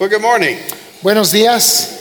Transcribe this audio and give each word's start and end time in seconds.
Well, 0.00 0.08
good 0.08 0.22
morning. 0.22 0.56
Buenos 1.02 1.30
días. 1.30 2.00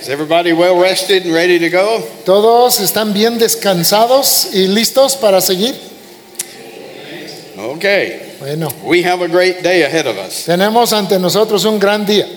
Is 0.00 0.08
everybody 0.08 0.52
well 0.52 0.80
rested 0.80 1.24
and 1.24 1.34
ready 1.34 1.58
to 1.58 1.68
go? 1.68 2.00
¿Todos 2.24 2.78
están 2.78 3.12
bien 3.12 3.38
descansados 3.38 4.54
y 4.54 4.68
listos 4.68 5.16
para 5.16 5.40
seguir? 5.40 5.74
Okay. 7.58 8.36
Bueno, 8.38 8.68
We 8.84 9.02
have 9.02 9.20
a 9.20 9.26
great 9.26 9.64
day 9.64 9.82
ahead 9.82 10.06
of 10.06 10.16
us. 10.16 10.46
tenemos 10.46 10.92
ante 10.92 11.18
nosotros 11.18 11.64
un 11.64 11.80
gran 11.80 12.06
día. 12.06 12.28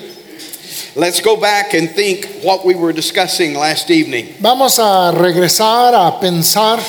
Let's 0.96 1.22
go 1.22 1.38
back 1.38 1.76
and 1.76 1.88
think 1.88 2.26
what 2.42 2.66
we 2.66 2.74
were 2.74 2.92
discussing 2.92 3.54
last 3.54 3.92
evening. 3.92 4.34
Vamos 4.40 4.80
a 4.80 5.12
regresar 5.16 5.94
a 5.94 6.20
pensar 6.20 6.80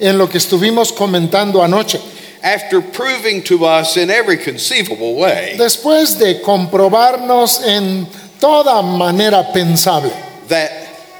en 0.00 0.18
lo 0.18 0.26
que 0.26 0.38
estuvimos 0.38 0.90
comentando 0.92 1.62
anoche. 1.62 2.00
After 2.44 2.82
proving 2.82 3.42
to 3.44 3.64
us 3.64 3.96
in 3.96 4.10
every 4.10 4.36
conceivable 4.36 5.16
way 5.16 5.56
Después 5.56 6.18
de 6.18 6.42
comprobarnos 6.42 7.62
en 7.66 8.06
toda 8.38 8.82
manera 8.82 9.50
pensable 9.52 10.12
that 10.48 10.70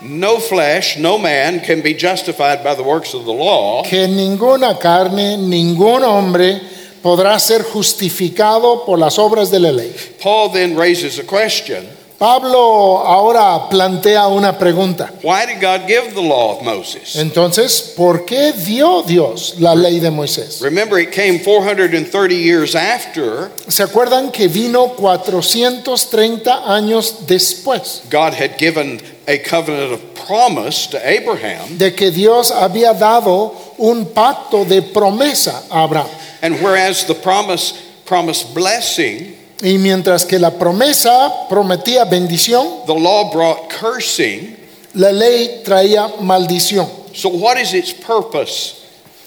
no 0.03 0.39
flesh, 0.39 0.99
no 0.99 1.17
man 1.17 1.61
can 1.61 1.81
be 1.81 1.95
justified 1.95 2.63
by 2.63 2.75
the 2.75 2.83
works 2.83 3.15
of 3.15 3.25
the 3.25 3.33
law, 3.33 3.83
que 3.85 4.07
ninguna 4.07 4.79
carne, 4.79 5.39
ningún 5.39 6.03
hombre 6.03 6.61
podrá 7.03 7.39
ser 7.39 7.63
justificado 7.63 8.85
por 8.85 8.99
las 8.99 9.19
obras 9.19 9.51
de 9.51 9.61
la 9.61 9.71
ley. 9.71 9.95
Paul 10.21 10.51
then 10.51 10.77
raises 10.77 11.19
a 11.19 11.25
question 11.25 11.87
Pablo 12.19 12.99
ahora 13.05 13.69
plantea 13.69 14.29
una 14.29 14.57
pregunta. 14.57 15.11
Why 15.23 15.47
did 15.47 15.61
God 15.61 15.87
give 15.89 16.15
the 16.15 16.23
law 16.23 16.57
of 16.57 16.63
Moses? 16.63 17.17
Entonces, 17.17 17.93
¿por 17.97 18.25
qué 18.25 18.53
dio 18.53 19.03
Dios 19.03 19.57
la 19.59 19.75
ley 19.75 19.99
de 20.01 20.11
Moisés? 20.11 20.61
Remember, 20.61 20.99
it 20.99 21.11
came 21.13 21.39
430 21.41 22.35
years 22.35 22.75
after 22.75 23.51
¿Se 23.69 23.83
acuerdan 23.83 24.31
que 24.33 24.49
vino 24.49 24.95
430 24.97 26.63
años 26.73 27.27
después 27.27 28.03
God 28.11 28.33
had 28.35 28.57
given 28.59 29.01
a 29.27 29.39
covenant 29.39 29.93
of 29.93 30.01
promise 30.27 30.87
to 30.89 30.99
Abraham. 30.99 31.77
de 31.79 31.95
que 31.95 32.11
Dios 32.11 32.51
había 32.51 32.95
dado 32.95 33.55
un 33.79 34.07
pacto 34.07 34.65
de 34.65 34.83
promesa 34.83 35.63
a 35.71 35.83
Abraham? 35.83 36.09
And 36.43 36.61
whereas 36.63 37.07
the 37.07 37.15
promise 37.15 37.75
promised 38.05 38.55
blessing, 38.55 39.35
Y 39.65 39.79
mientras 39.79 40.27
que 40.27 40.39
la 40.39 40.51
promesa 40.51 41.49
prometía 41.49 42.05
bendición, 42.05 42.85
the 42.87 42.93
law 42.95 43.31
brought 43.33 43.71
cursing. 43.73 44.57
la 44.95 45.11
ley 45.11 45.63
traía 45.65 46.07
maldición. 46.21 46.87
So, 47.15 47.31
what 47.31 47.57
is 47.59 47.73
its 47.73 47.93
purpose? 47.93 48.83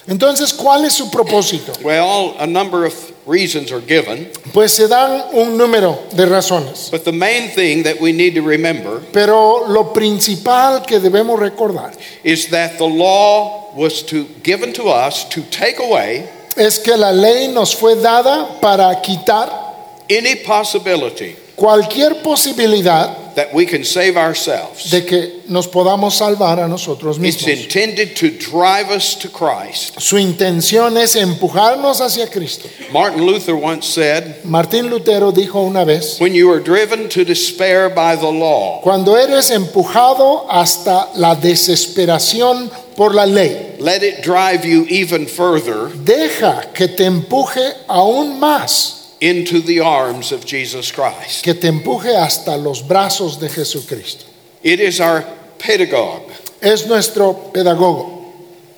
Entonces, 0.07 0.53
¿cuál 0.53 0.85
es 0.85 0.93
su 0.93 1.09
propósito? 1.09 1.73
Well, 1.83 2.35
a 2.39 2.45
number 2.47 2.85
of 2.85 2.93
reasons 3.25 3.71
are 3.73 3.81
given, 3.81 4.31
Pues 4.53 4.71
se 4.73 4.87
dan 4.87 5.23
un 5.33 5.57
número 5.57 5.97
de 6.15 6.25
razones. 6.27 6.89
but 6.91 7.03
the 7.03 7.11
main 7.11 7.49
thing 7.49 7.83
that 7.83 7.99
we 7.99 8.13
need 8.13 8.33
to 8.35 8.41
remember 8.41 9.01
Pero 9.11 9.65
lo 9.67 9.91
principal 9.91 10.85
que 10.85 10.99
debemos 11.01 11.37
recordar 11.39 11.91
is 12.23 12.47
that 12.51 12.77
the 12.77 12.85
law 12.87 13.73
was 13.75 14.01
to 14.05 14.25
given 14.43 14.71
to 14.71 14.83
us 14.89 15.25
to 15.29 15.41
take 15.49 15.77
away 15.79 16.23
es 16.55 16.79
que 16.79 16.95
la 16.95 17.11
ley 17.11 17.49
nos 17.49 17.75
fue 17.75 17.95
dada 17.95 18.61
para 18.61 19.01
quitar 19.01 19.66
any 20.09 20.35
possibility 20.45 21.35
cualquier 21.55 22.21
posibilidad 22.21 23.33
that 23.35 23.51
we 23.53 23.65
can 23.65 23.83
save 23.83 24.15
ourselves. 24.15 24.91
de 24.91 25.03
que 25.05 25.41
nos 25.47 25.67
podamos 25.67 26.15
salvar 26.15 26.59
a 26.59 26.67
nosotros 26.67 27.17
It's 27.17 27.43
mismos. 27.43 27.63
intended 27.63 28.15
to 28.15 28.29
drive 28.29 28.89
us 28.91 29.15
to 29.15 29.29
Christ. 29.29 29.99
Su 29.99 30.17
intención 30.17 30.97
es 30.97 31.15
empujarnos 31.15 31.99
hacia 31.99 32.27
Cristo. 32.29 32.69
Martin 32.91 33.25
Luther 33.25 33.55
once 33.55 33.87
said, 33.87 34.43
Martín 34.43 34.89
Lutero 34.89 35.31
dijo 35.31 35.61
una 35.67 35.83
vez, 35.83 36.19
When 36.19 36.33
you 36.33 36.51
are 36.51 36.59
driven 36.59 37.09
to 37.09 37.23
despair 37.23 37.89
by 37.89 38.15
the 38.15 38.31
law, 38.31 38.81
cuando 38.83 39.15
eres 39.17 39.49
empujado 39.49 40.45
hasta 40.49 41.09
la 41.15 41.35
desesperación 41.35 42.69
por 42.95 43.13
la 43.15 43.25
ley, 43.25 43.75
let 43.79 44.03
it 44.03 44.23
drive 44.23 44.63
you 44.65 44.85
even 44.89 45.25
further 45.27 45.89
deja 46.03 46.71
que 46.73 46.87
te 46.87 47.05
empuje 47.05 47.73
aún 47.87 48.39
más, 48.39 48.96
into 49.19 49.59
the 49.61 49.79
arms 49.79 50.31
of 50.31 50.45
Jesus 50.45 50.91
Christ. 50.91 51.43
que 51.43 51.53
te 51.53 51.67
empuje 51.67 52.15
hasta 52.15 52.55
los 52.57 52.81
brazos 52.81 53.39
de 53.39 53.49
Jesucristo. 53.49 54.25
It 54.63 54.79
is 54.79 54.99
our 54.99 55.23
pedagogue, 55.57 56.31
Es 56.61 56.85
nuestro 56.87 57.33
pedagogo, 57.53 58.25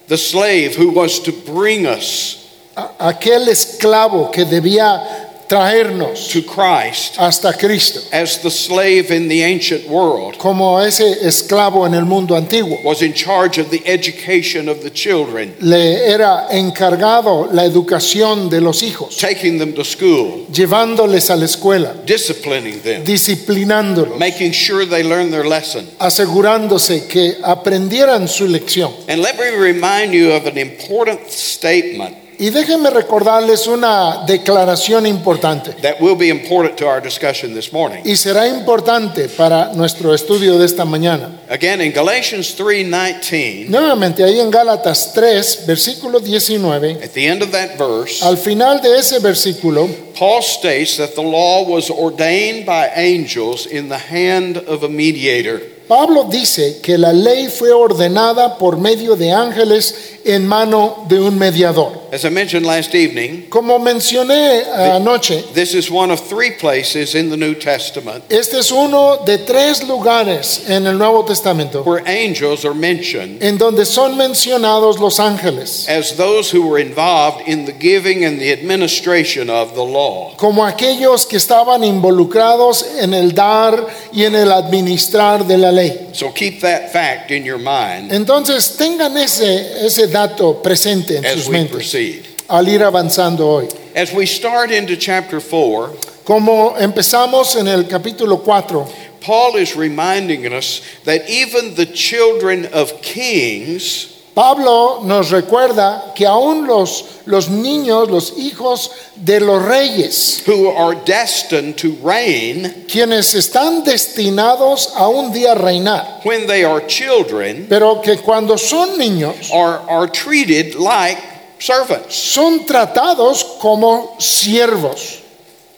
the 0.08 0.18
slave 0.18 0.76
who 0.76 0.90
was 0.92 1.20
to 1.20 1.32
bring 1.32 1.86
us 1.86 2.46
a- 2.76 2.90
aquel 3.14 3.48
esclavo 3.50 4.32
que 4.32 4.46
debía 4.46 5.29
traernos 5.50 6.32
to 6.32 6.42
Christ 6.44 7.18
hasta 7.18 7.52
Cristo, 7.54 8.00
as 8.14 8.38
the 8.42 8.52
slave 8.52 9.12
in 9.12 9.28
the 9.28 9.42
ancient 9.42 9.88
world 9.90 10.38
como 10.38 10.78
ese 10.80 11.26
esclavo 11.26 11.86
en 11.86 11.94
el 11.96 12.06
mundo 12.06 12.36
antiguo. 12.36 12.82
was 12.84 13.02
in 13.02 13.14
charge 13.14 13.58
of 13.58 13.70
the 13.72 13.82
education 13.86 14.70
of 14.70 14.82
the 14.84 14.90
children, 14.92 15.54
Le 15.60 16.08
era 16.08 16.48
encargado 16.52 17.52
la 17.52 17.64
educación 17.66 18.50
de 18.50 18.62
los 18.62 18.82
hijos, 18.84 19.18
taking 19.18 19.58
them 19.58 19.74
to 19.74 19.84
school, 19.84 20.46
llevándoles 20.52 21.30
a 21.30 21.36
la 21.36 21.46
escuela, 21.46 21.94
disciplining 22.06 22.80
them, 22.82 23.04
disciplinándolos, 23.04 24.18
making 24.20 24.52
sure 24.52 24.86
they 24.86 25.04
learn 25.04 25.32
their 25.32 25.46
lesson. 25.46 25.88
asegurándose 26.00 27.08
que 27.08 27.38
aprendieran 27.44 28.28
su 28.28 28.48
lección. 28.48 28.94
And 29.08 29.22
let 29.22 29.38
me 29.38 29.50
remind 29.50 30.14
you 30.14 30.32
of 30.32 30.46
an 30.46 30.58
important 30.58 31.28
statement 31.30 32.29
Y 32.42 32.52
déjenme 32.52 32.90
recordarles 32.90 33.68
una 33.68 34.24
declaración 34.26 35.06
importante. 35.06 35.74
that 35.82 36.00
will 36.00 36.16
be 36.16 36.30
important 36.30 36.78
to 36.78 36.88
our 36.88 37.02
discussion 37.02 37.54
this 37.54 37.74
morning. 37.74 38.02
Y 38.06 38.16
será 38.16 38.48
importante 38.48 39.28
para 39.28 39.74
nuestro 39.74 40.14
estudio 40.14 40.58
de 40.58 40.66
esta 40.66 40.86
mañana. 40.86 41.32
Again, 41.50 41.82
in 41.82 41.92
Galatians 41.92 42.56
3:19, 42.58 43.68
Nuevamente, 43.68 44.24
ahí 44.24 44.40
en 44.40 44.50
Gálatas 44.50 45.12
3, 45.14 45.66
versículo 45.68 46.22
19, 46.22 47.04
at 47.04 47.12
the 47.12 47.28
end 47.28 47.44
of 47.44 47.52
that 47.52 47.78
verse, 47.78 48.24
al 48.24 48.38
final 48.38 48.82
de 48.82 48.98
ese 48.98 49.20
versículo, 49.20 49.90
Paul 50.18 50.42
states 50.42 50.96
that 50.96 51.16
the 51.16 51.22
law 51.22 51.64
was 51.64 51.90
ordained 51.90 52.66
by 52.66 52.90
angels 52.96 53.66
in 53.66 53.90
the 53.90 53.98
hand 53.98 54.58
of 54.66 54.84
a 54.84 54.88
mediator. 54.90 55.62
Pablo 55.90 56.26
dice 56.30 56.82
que 56.84 57.00
la 57.00 57.12
ley 57.12 57.48
fue 57.48 57.72
ordenada 57.72 58.60
por 58.60 58.78
medio 58.78 59.16
de 59.16 59.32
ángeles 59.32 60.20
en 60.24 60.46
mano 60.46 61.06
de 61.10 61.20
un 61.20 61.36
mediador. 61.36 61.98
As 62.14 62.26
I 62.26 62.30
mentioned 62.30 62.66
last 62.66 62.94
evening, 62.94 63.50
Como 63.50 63.80
mencioné 63.80 64.64
anoche, 64.72 65.44
this 65.56 65.74
is 65.74 65.90
one 65.90 66.12
of 66.12 66.20
three 66.20 66.52
places 66.52 67.16
in 67.16 67.30
the 67.30 67.38
New 67.38 67.56
Testament 67.56 68.24
este 68.30 68.60
es 68.60 68.72
uno 68.72 69.18
de 69.26 69.40
tres 69.40 69.84
lugares 69.88 70.70
en 70.70 70.86
el 70.86 70.98
Nuevo 70.98 71.24
Testamento 71.24 71.84
where 71.84 72.04
angels 72.08 72.66
are 72.66 72.76
mentioned 72.76 73.42
en 73.44 73.58
donde 73.58 73.86
son 73.86 74.16
mencionados 74.18 75.00
los 75.00 75.20
ángeles 75.20 75.88
as 75.88 76.16
those 76.16 76.52
who 76.52 76.68
were 76.68 76.80
involved 76.80 77.48
in 77.48 77.66
the 77.66 77.74
giving 77.74 78.26
and 78.26 78.40
the 78.40 78.52
administration 78.52 79.50
of 79.50 79.74
the 79.74 79.84
law. 79.84 80.36
como 80.38 80.64
aquellos 80.66 81.26
que 81.28 81.38
estaban 81.38 81.84
involucrados 81.84 82.86
en 83.00 83.14
el 83.14 83.34
dar 83.34 83.86
y 84.12 84.26
en 84.26 84.36
el 84.36 84.52
administrar 84.52 85.46
de 85.46 85.58
la 85.58 85.72
ley. 85.72 85.79
So 86.14 86.32
keep 86.32 86.62
that 86.62 86.92
fact 86.92 87.32
in 87.32 87.44
your 87.46 87.60
mind 87.60 88.12
Entonces 88.12 88.76
tengan 88.78 89.16
ese, 89.18 89.86
ese 89.86 90.08
dato 90.12 90.62
presente 90.62 91.18
en 91.18 91.26
as 91.26 91.34
sus 91.34 91.48
we 91.48 91.54
mentes 91.54 91.72
proceed. 91.72 92.26
al 92.50 92.68
ir 92.68 92.82
avanzando 92.84 93.46
hoy. 93.48 93.68
As 93.96 94.12
we 94.14 94.26
start 94.26 94.72
into 94.72 94.96
chapter 94.98 95.40
4, 95.40 95.92
Como 96.26 96.76
empezamos 96.78 97.56
en 97.56 97.68
el 97.68 97.86
capítulo 97.86 98.44
4, 98.44 98.88
Paul 99.22 99.56
is 99.58 99.76
reminding 99.76 100.46
us 100.54 100.82
that 101.06 101.28
even 101.28 101.74
the 101.76 101.86
children 101.88 102.68
of 102.68 103.02
kings 103.02 104.19
Pablo 104.40 105.02
nos 105.04 105.32
recuerda 105.32 106.14
que 106.16 106.26
aún 106.26 106.66
los, 106.66 107.04
los 107.26 107.50
niños, 107.50 108.10
los 108.10 108.38
hijos 108.38 108.90
de 109.18 109.42
los 109.42 109.62
reyes, 109.66 110.42
who 110.48 110.70
are 110.70 110.96
destined 111.04 111.76
to 111.76 111.98
reign 112.02 112.86
quienes 112.88 113.34
están 113.34 113.84
destinados 113.84 114.94
a 114.96 115.10
un 115.10 115.34
día 115.34 115.56
reinar, 115.56 116.22
when 116.24 116.48
they 116.48 116.64
are 116.64 116.80
children 116.88 117.66
pero 117.68 118.00
que 118.02 118.16
cuando 118.20 118.58
son 118.58 118.98
niños 118.98 119.52
are, 119.52 119.82
are 119.90 120.08
treated 120.08 120.76
like 120.76 121.18
servants. 121.60 122.16
son 122.16 122.66
tratados 122.66 123.44
como 123.60 124.16
siervos, 124.20 125.20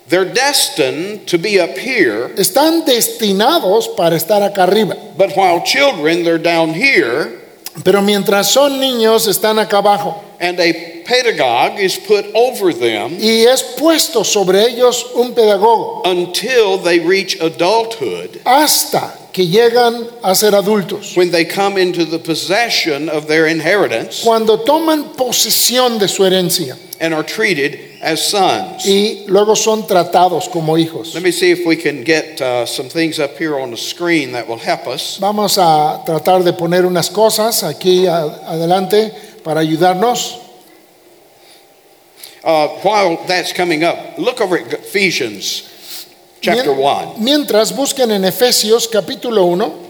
They're 0.08 0.32
destined 0.32 1.26
to 1.30 1.40
be 1.40 1.60
up 1.60 1.76
here, 1.76 2.30
están 2.38 2.86
destinados 2.86 3.88
para 3.98 4.16
estar 4.18 4.44
acá 4.44 4.68
arriba, 4.68 4.96
but 5.18 5.36
while 5.36 5.64
children, 5.64 6.24
they're 6.24 6.38
down 6.38 6.76
here, 6.76 7.41
pero 7.84 8.02
mientras 8.02 8.50
son 8.52 8.80
niños 8.80 9.28
están 9.28 9.58
acá 9.60 9.78
abajo. 9.78 10.22
and 10.40 10.60
a 10.60 10.74
pedagogue 11.06 11.80
is 11.80 11.98
put 11.98 12.26
over 12.34 12.74
them 12.74 13.16
Y 13.20 13.46
es 13.46 13.62
puesto 13.78 14.24
sobre 14.24 14.64
ellos 14.68 15.06
un 15.16 15.34
pedagogo 15.34 16.02
until 16.06 16.78
they 16.84 17.00
reach 17.00 17.40
adulthood, 17.40 18.40
hasta 18.46 19.14
que 19.32 19.46
llegan 19.48 20.08
a 20.24 20.34
ser 20.36 20.54
adultos. 20.56 21.16
when 21.16 21.32
they 21.32 21.46
come 21.46 21.78
into 21.78 22.06
the 22.06 22.20
possession 22.20 23.08
of 23.10 23.28
their 23.28 23.48
inheritance 23.48 24.22
Cuando 24.24 24.60
toman 24.60 25.14
posesión 25.16 26.00
de 26.00 26.08
su 26.08 26.24
herencia. 26.26 26.76
And 27.02 27.14
are 27.16 27.24
treated 27.24 27.80
as 28.02 28.22
sons. 28.30 28.86
y 28.86 29.26
luego 29.28 29.56
son 29.56 29.88
tratados 29.88 30.48
como 30.50 30.78
hijos. 30.78 31.14
Let 31.16 31.24
me 31.24 31.32
see 31.32 31.50
if 31.52 31.66
we 31.66 31.76
can 31.76 32.04
get 32.04 32.40
uh, 32.40 32.66
some 32.68 32.88
things 32.90 33.18
up 33.20 33.38
here 33.38 33.60
on 33.60 33.72
the 33.72 33.78
screen 33.78 34.32
that 34.34 34.48
will 34.48 34.60
help 34.60 34.86
us. 34.88 35.18
Vamos 35.20 35.58
a 35.58 36.04
tratar 36.06 36.44
de 36.44 36.54
poner 36.54 36.86
unas 36.86 37.10
cosas 37.10 37.64
aquí 37.64 38.06
a- 38.08 38.52
adelante 38.52 39.12
para 39.44 39.62
ayudarnos. 39.62 40.38
Uh, 42.44 42.68
while 42.84 43.18
that's 43.28 43.52
coming 43.54 43.84
up, 43.84 44.18
look 44.18 44.42
over 44.42 44.58
at 44.58 44.72
Ephesians 44.74 46.08
chapter 46.42 46.74
1. 46.74 47.16
Mientras 47.24 47.72
busquen 47.72 48.12
en 48.12 48.24
Efesios 48.26 48.88
capítulo 48.88 49.46
1, 49.46 49.90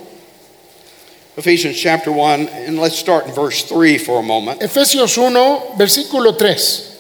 Ephesians 1.38 1.78
chapter 1.78 2.12
1, 2.12 2.50
and 2.68 2.78
let's 2.78 2.98
start 2.98 3.26
in 3.26 3.34
verse 3.34 3.64
3 3.64 3.98
for 3.98 4.20
a 4.20 4.24
moment. 4.24 4.60
Efesios 4.62 5.18
1, 5.18 5.78
versículo 5.78 6.38
3. 6.38 6.91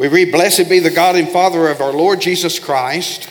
We 0.00 0.08
read, 0.08 0.32
Blessed 0.32 0.70
be 0.70 0.78
the 0.78 0.88
God 0.88 1.16
and 1.16 1.28
Father 1.28 1.68
of 1.68 1.82
our 1.82 1.92
Lord 1.92 2.22
Jesus 2.22 2.58
Christ, 2.58 3.28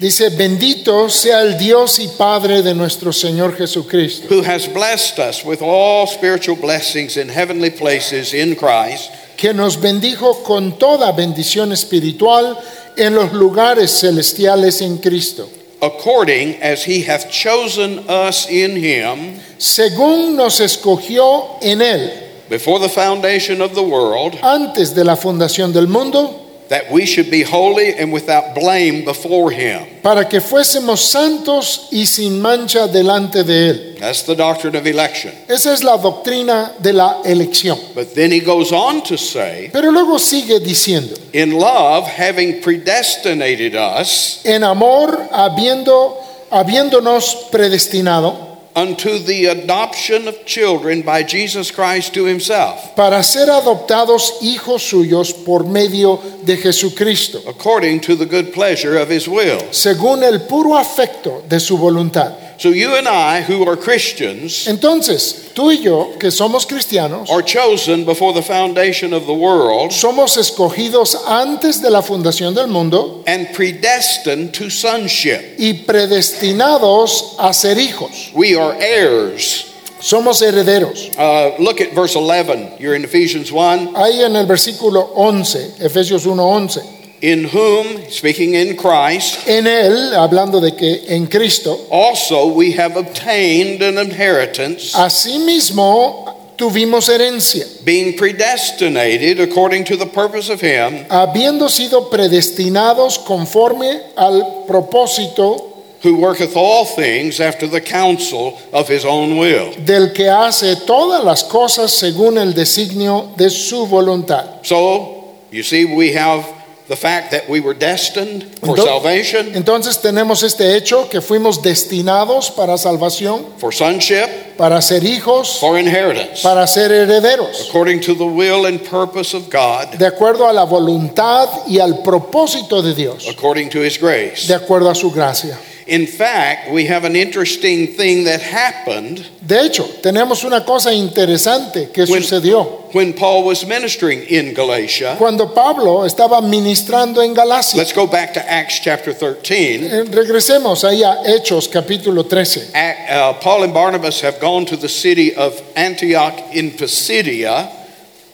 Dice, 0.00 0.30
bendito 0.30 1.10
sea 1.10 1.42
el 1.42 1.58
Dios 1.58 1.98
y 1.98 2.08
Padre 2.16 2.62
de 2.62 2.72
nuestro 2.72 3.12
Señor 3.12 3.54
Jesucristo, 3.58 4.26
who 4.26 4.40
has 4.40 4.66
blessed 4.66 5.18
us 5.18 5.44
with 5.44 5.60
all 5.60 6.06
spiritual 6.06 6.56
blessings 6.56 7.18
in 7.18 7.28
heavenly 7.28 7.68
places 7.68 8.32
in 8.32 8.56
Christ, 8.56 9.12
que 9.36 9.52
nos 9.52 9.76
bendijo 9.76 10.42
con 10.42 10.78
toda 10.78 11.12
bendición 11.12 11.72
espiritual 11.72 12.56
en 12.96 13.14
los 13.14 13.30
lugares 13.34 13.90
celestiales 13.90 14.80
en 14.80 14.96
Cristo, 14.96 15.46
according 15.82 16.54
as 16.62 16.82
he 16.82 17.02
hath 17.02 17.30
chosen 17.30 17.98
us 18.08 18.48
in 18.48 18.76
him. 18.76 19.38
según 19.58 20.36
nos 20.36 20.58
escogió 20.60 21.58
en 21.60 21.82
Él 21.82 22.31
before 22.52 22.78
the 22.78 22.88
foundation 22.88 23.62
of 23.62 23.74
the 23.74 23.82
world, 23.82 24.38
antes 24.42 24.94
de 24.94 25.02
la 25.02 25.16
fundación 25.16 25.72
del 25.72 25.86
mundo, 25.86 26.38
that 26.68 26.90
we 26.90 27.06
should 27.06 27.30
be 27.30 27.42
holy 27.42 27.94
and 27.98 28.12
without 28.12 28.54
blame 28.54 29.06
before 29.06 29.50
him. 29.50 29.86
para 30.02 30.28
que 30.28 30.38
fuésemos 30.38 31.00
santos 31.00 31.88
y 31.90 32.04
sin 32.04 32.40
mancha 32.42 32.86
delante 32.88 33.42
de 33.42 33.70
Él. 33.70 33.96
That's 33.98 34.24
the 34.24 34.34
doctrine 34.34 34.76
of 34.76 34.86
election. 34.86 35.32
Esa 35.48 35.72
es 35.72 35.82
la 35.82 35.96
doctrina 35.96 36.74
de 36.78 36.92
la 36.92 37.22
elección. 37.24 37.78
But 37.94 38.14
then 38.14 38.30
he 38.30 38.40
goes 38.40 38.70
on 38.70 39.02
to 39.04 39.16
say, 39.16 39.70
Pero 39.72 39.90
luego 39.90 40.18
sigue 40.18 40.60
diciendo, 40.60 41.14
in 41.32 41.58
love, 41.58 42.06
having 42.06 42.60
predestinated 42.60 43.74
us 43.74 44.42
en 44.44 44.62
amor, 44.62 45.26
habiendo, 45.32 46.18
habiéndonos 46.50 47.48
predestinado 47.50 48.51
unto 48.74 49.18
the 49.18 49.46
adoption 49.46 50.28
of 50.28 50.44
children 50.46 51.02
by 51.02 51.22
Jesus 51.22 51.70
Christ 51.70 52.14
to 52.14 52.24
himself, 52.24 52.94
para 52.96 53.22
ser 53.22 53.48
adoptados 53.50 54.40
hijos 54.40 54.82
suyos 54.82 55.32
por 55.44 55.64
medio 55.64 56.18
de 56.44 56.56
Jesucristo, 56.56 57.40
according 57.48 58.00
to 58.00 58.16
the 58.16 58.26
good 58.26 58.52
pleasure 58.52 58.96
of 58.96 59.08
his 59.08 59.28
will. 59.28 59.60
según 59.70 60.22
el 60.22 60.40
puro 60.46 60.76
afecto 60.76 61.42
de 61.48 61.60
su 61.60 61.76
voluntad. 61.76 62.51
So 62.62 62.68
you 62.68 62.94
and 62.94 63.08
I, 63.08 63.42
who 63.42 63.68
are 63.68 63.76
Christians, 63.76 64.68
Entonces, 64.68 65.50
tú 65.52 65.72
y 65.72 65.82
yo, 65.82 66.16
que 66.16 66.30
somos 66.30 66.64
cristianos, 66.64 67.28
are 67.28 67.42
chosen 67.42 68.04
before 68.04 68.32
the 68.32 68.40
foundation 68.40 69.12
of 69.12 69.26
the 69.26 69.34
world 69.34 69.90
somos 69.90 70.36
escogidos 70.36 71.16
antes 71.26 71.82
de 71.82 71.90
la 71.90 72.02
fundación 72.02 72.54
del 72.54 72.68
mundo 72.68 73.24
and 73.26 73.48
predestined 73.52 74.54
to 74.54 74.70
sonship. 74.70 75.56
y 75.58 75.72
predestinados 75.84 77.34
a 77.36 77.52
ser 77.52 77.78
hijos. 77.78 78.30
We 78.32 78.54
are 78.56 78.76
heirs. 78.80 79.64
Somos 80.00 80.40
herederos. 80.40 81.10
Uh, 81.18 81.60
look 81.60 81.80
at 81.80 81.92
verse 81.96 82.14
11. 82.14 82.76
You're 82.78 82.94
in 82.94 83.02
Ephesians 83.02 83.50
1. 83.50 83.96
Ahí 83.96 84.22
en 84.22 84.36
el 84.36 84.46
versículo 84.46 85.10
11, 85.16 85.78
Efesios 85.80 86.26
1:11. 86.26 87.01
In 87.22 87.44
whom, 87.44 88.10
speaking 88.10 88.54
in 88.54 88.76
Christ, 88.76 89.46
En 89.46 89.66
él, 89.68 90.12
hablando 90.12 90.60
de 90.60 90.72
que 90.72 91.04
en 91.08 91.28
Cristo, 91.28 91.86
also 91.88 92.48
we 92.48 92.72
have 92.72 92.96
obtained 92.96 93.80
an 93.80 93.96
inheritance, 93.96 94.92
asimismo 94.92 96.56
tuvimos 96.56 97.08
herencia, 97.08 97.64
being 97.84 98.16
predestinated 98.16 99.38
according 99.38 99.84
to 99.84 99.96
the 99.96 100.06
purpose 100.06 100.48
of 100.50 100.60
Him 100.60 101.04
habiendo 101.08 101.68
sido 101.68 102.10
predestinados 102.10 103.18
conforme 103.18 104.00
al 104.16 104.64
propósito 104.66 105.68
who 106.02 106.16
worketh 106.16 106.56
all 106.56 106.84
things 106.84 107.38
after 107.38 107.68
the 107.68 107.80
counsel 107.80 108.58
of 108.72 108.88
His 108.88 109.04
own 109.04 109.38
will. 109.38 109.72
del 109.84 110.12
que 110.12 110.28
hace 110.28 110.74
todas 110.84 111.22
las 111.24 111.44
cosas 111.44 111.92
según 111.92 112.36
el 112.36 112.52
designio 112.52 113.30
de 113.36 113.48
su 113.48 113.86
voluntad. 113.86 114.64
So, 114.64 115.36
you 115.52 115.62
see, 115.62 115.84
we 115.84 116.12
have 116.14 116.44
the 116.92 116.96
fact 116.96 117.30
that 117.30 117.48
we 117.48 117.58
were 117.58 117.72
destined 117.72 118.44
for 118.60 118.76
Ento- 118.76 118.84
salvation, 118.84 119.54
Entonces 119.54 119.98
tenemos 120.02 120.42
este 120.42 120.76
hecho 120.76 121.08
que 121.08 121.22
fuimos 121.22 121.62
destinados 121.62 122.50
para 122.50 122.76
salvación, 122.76 123.46
for 123.56 123.72
sonship, 123.72 124.28
para 124.58 124.82
ser 124.82 125.02
hijos, 125.04 125.58
for 125.58 125.78
inheritance, 125.78 126.42
para 126.42 126.66
ser 126.66 126.90
herederos, 126.92 127.66
according 127.70 127.98
to 128.00 128.14
the 128.14 128.26
will 128.26 128.66
and 128.66 128.80
purpose 128.84 129.34
of 129.34 129.48
God, 129.50 129.96
de 129.98 130.04
acuerdo 130.06 130.46
a 130.46 130.52
la 130.52 130.64
voluntad 130.64 131.48
y 131.66 131.78
al 131.78 132.02
propósito 132.02 132.82
de 132.82 132.92
Dios, 132.94 133.26
according 133.26 133.70
to 133.70 133.82
His 133.82 133.98
grace. 133.98 134.46
de 134.46 134.54
acuerdo 134.54 134.90
a 134.90 134.94
su 134.94 135.10
gracia. 135.10 135.58
In 135.86 136.06
fact, 136.06 136.70
we 136.70 136.86
have 136.86 137.04
an 137.04 137.16
interesting 137.16 137.88
thing 137.96 138.24
that 138.24 138.40
happened 138.40 139.26
De 139.44 139.58
hecho, 139.66 139.84
tenemos 140.00 140.44
una 140.44 140.64
cosa 140.64 140.92
interesante 140.92 141.90
que 141.92 142.04
When- 142.06 142.22
sucedió 142.22 142.88
when 142.92 143.12
Paul 143.12 143.42
was 143.44 143.66
ministering 143.66 144.22
in 144.28 144.54
Galatia. 144.54 145.16
cuando 145.18 145.52
Pablo 145.52 146.04
estaba 146.04 146.40
ministrando 146.40 147.20
en 147.22 147.34
Galacia. 147.34 147.76
Let's 147.78 147.92
go 147.92 148.06
back 148.06 148.32
to 148.34 148.40
Acts 148.48 148.78
chapter 148.80 149.12
13. 149.12 149.84
Eh, 149.84 150.04
Regresemos 150.10 150.84
ahí 150.84 151.02
a 151.02 151.22
Hechos 151.26 151.68
capítulo 151.68 152.24
13. 152.28 152.70
Ac- 152.74 153.10
uh, 153.10 153.32
Paul 153.40 153.64
and 153.64 153.74
Barnabas 153.74 154.20
have 154.20 154.38
gone 154.40 154.64
to 154.66 154.76
the 154.76 154.88
city 154.88 155.34
of 155.34 155.60
Antioch 155.74 156.34
in 156.52 156.70
Pisidia, 156.72 157.68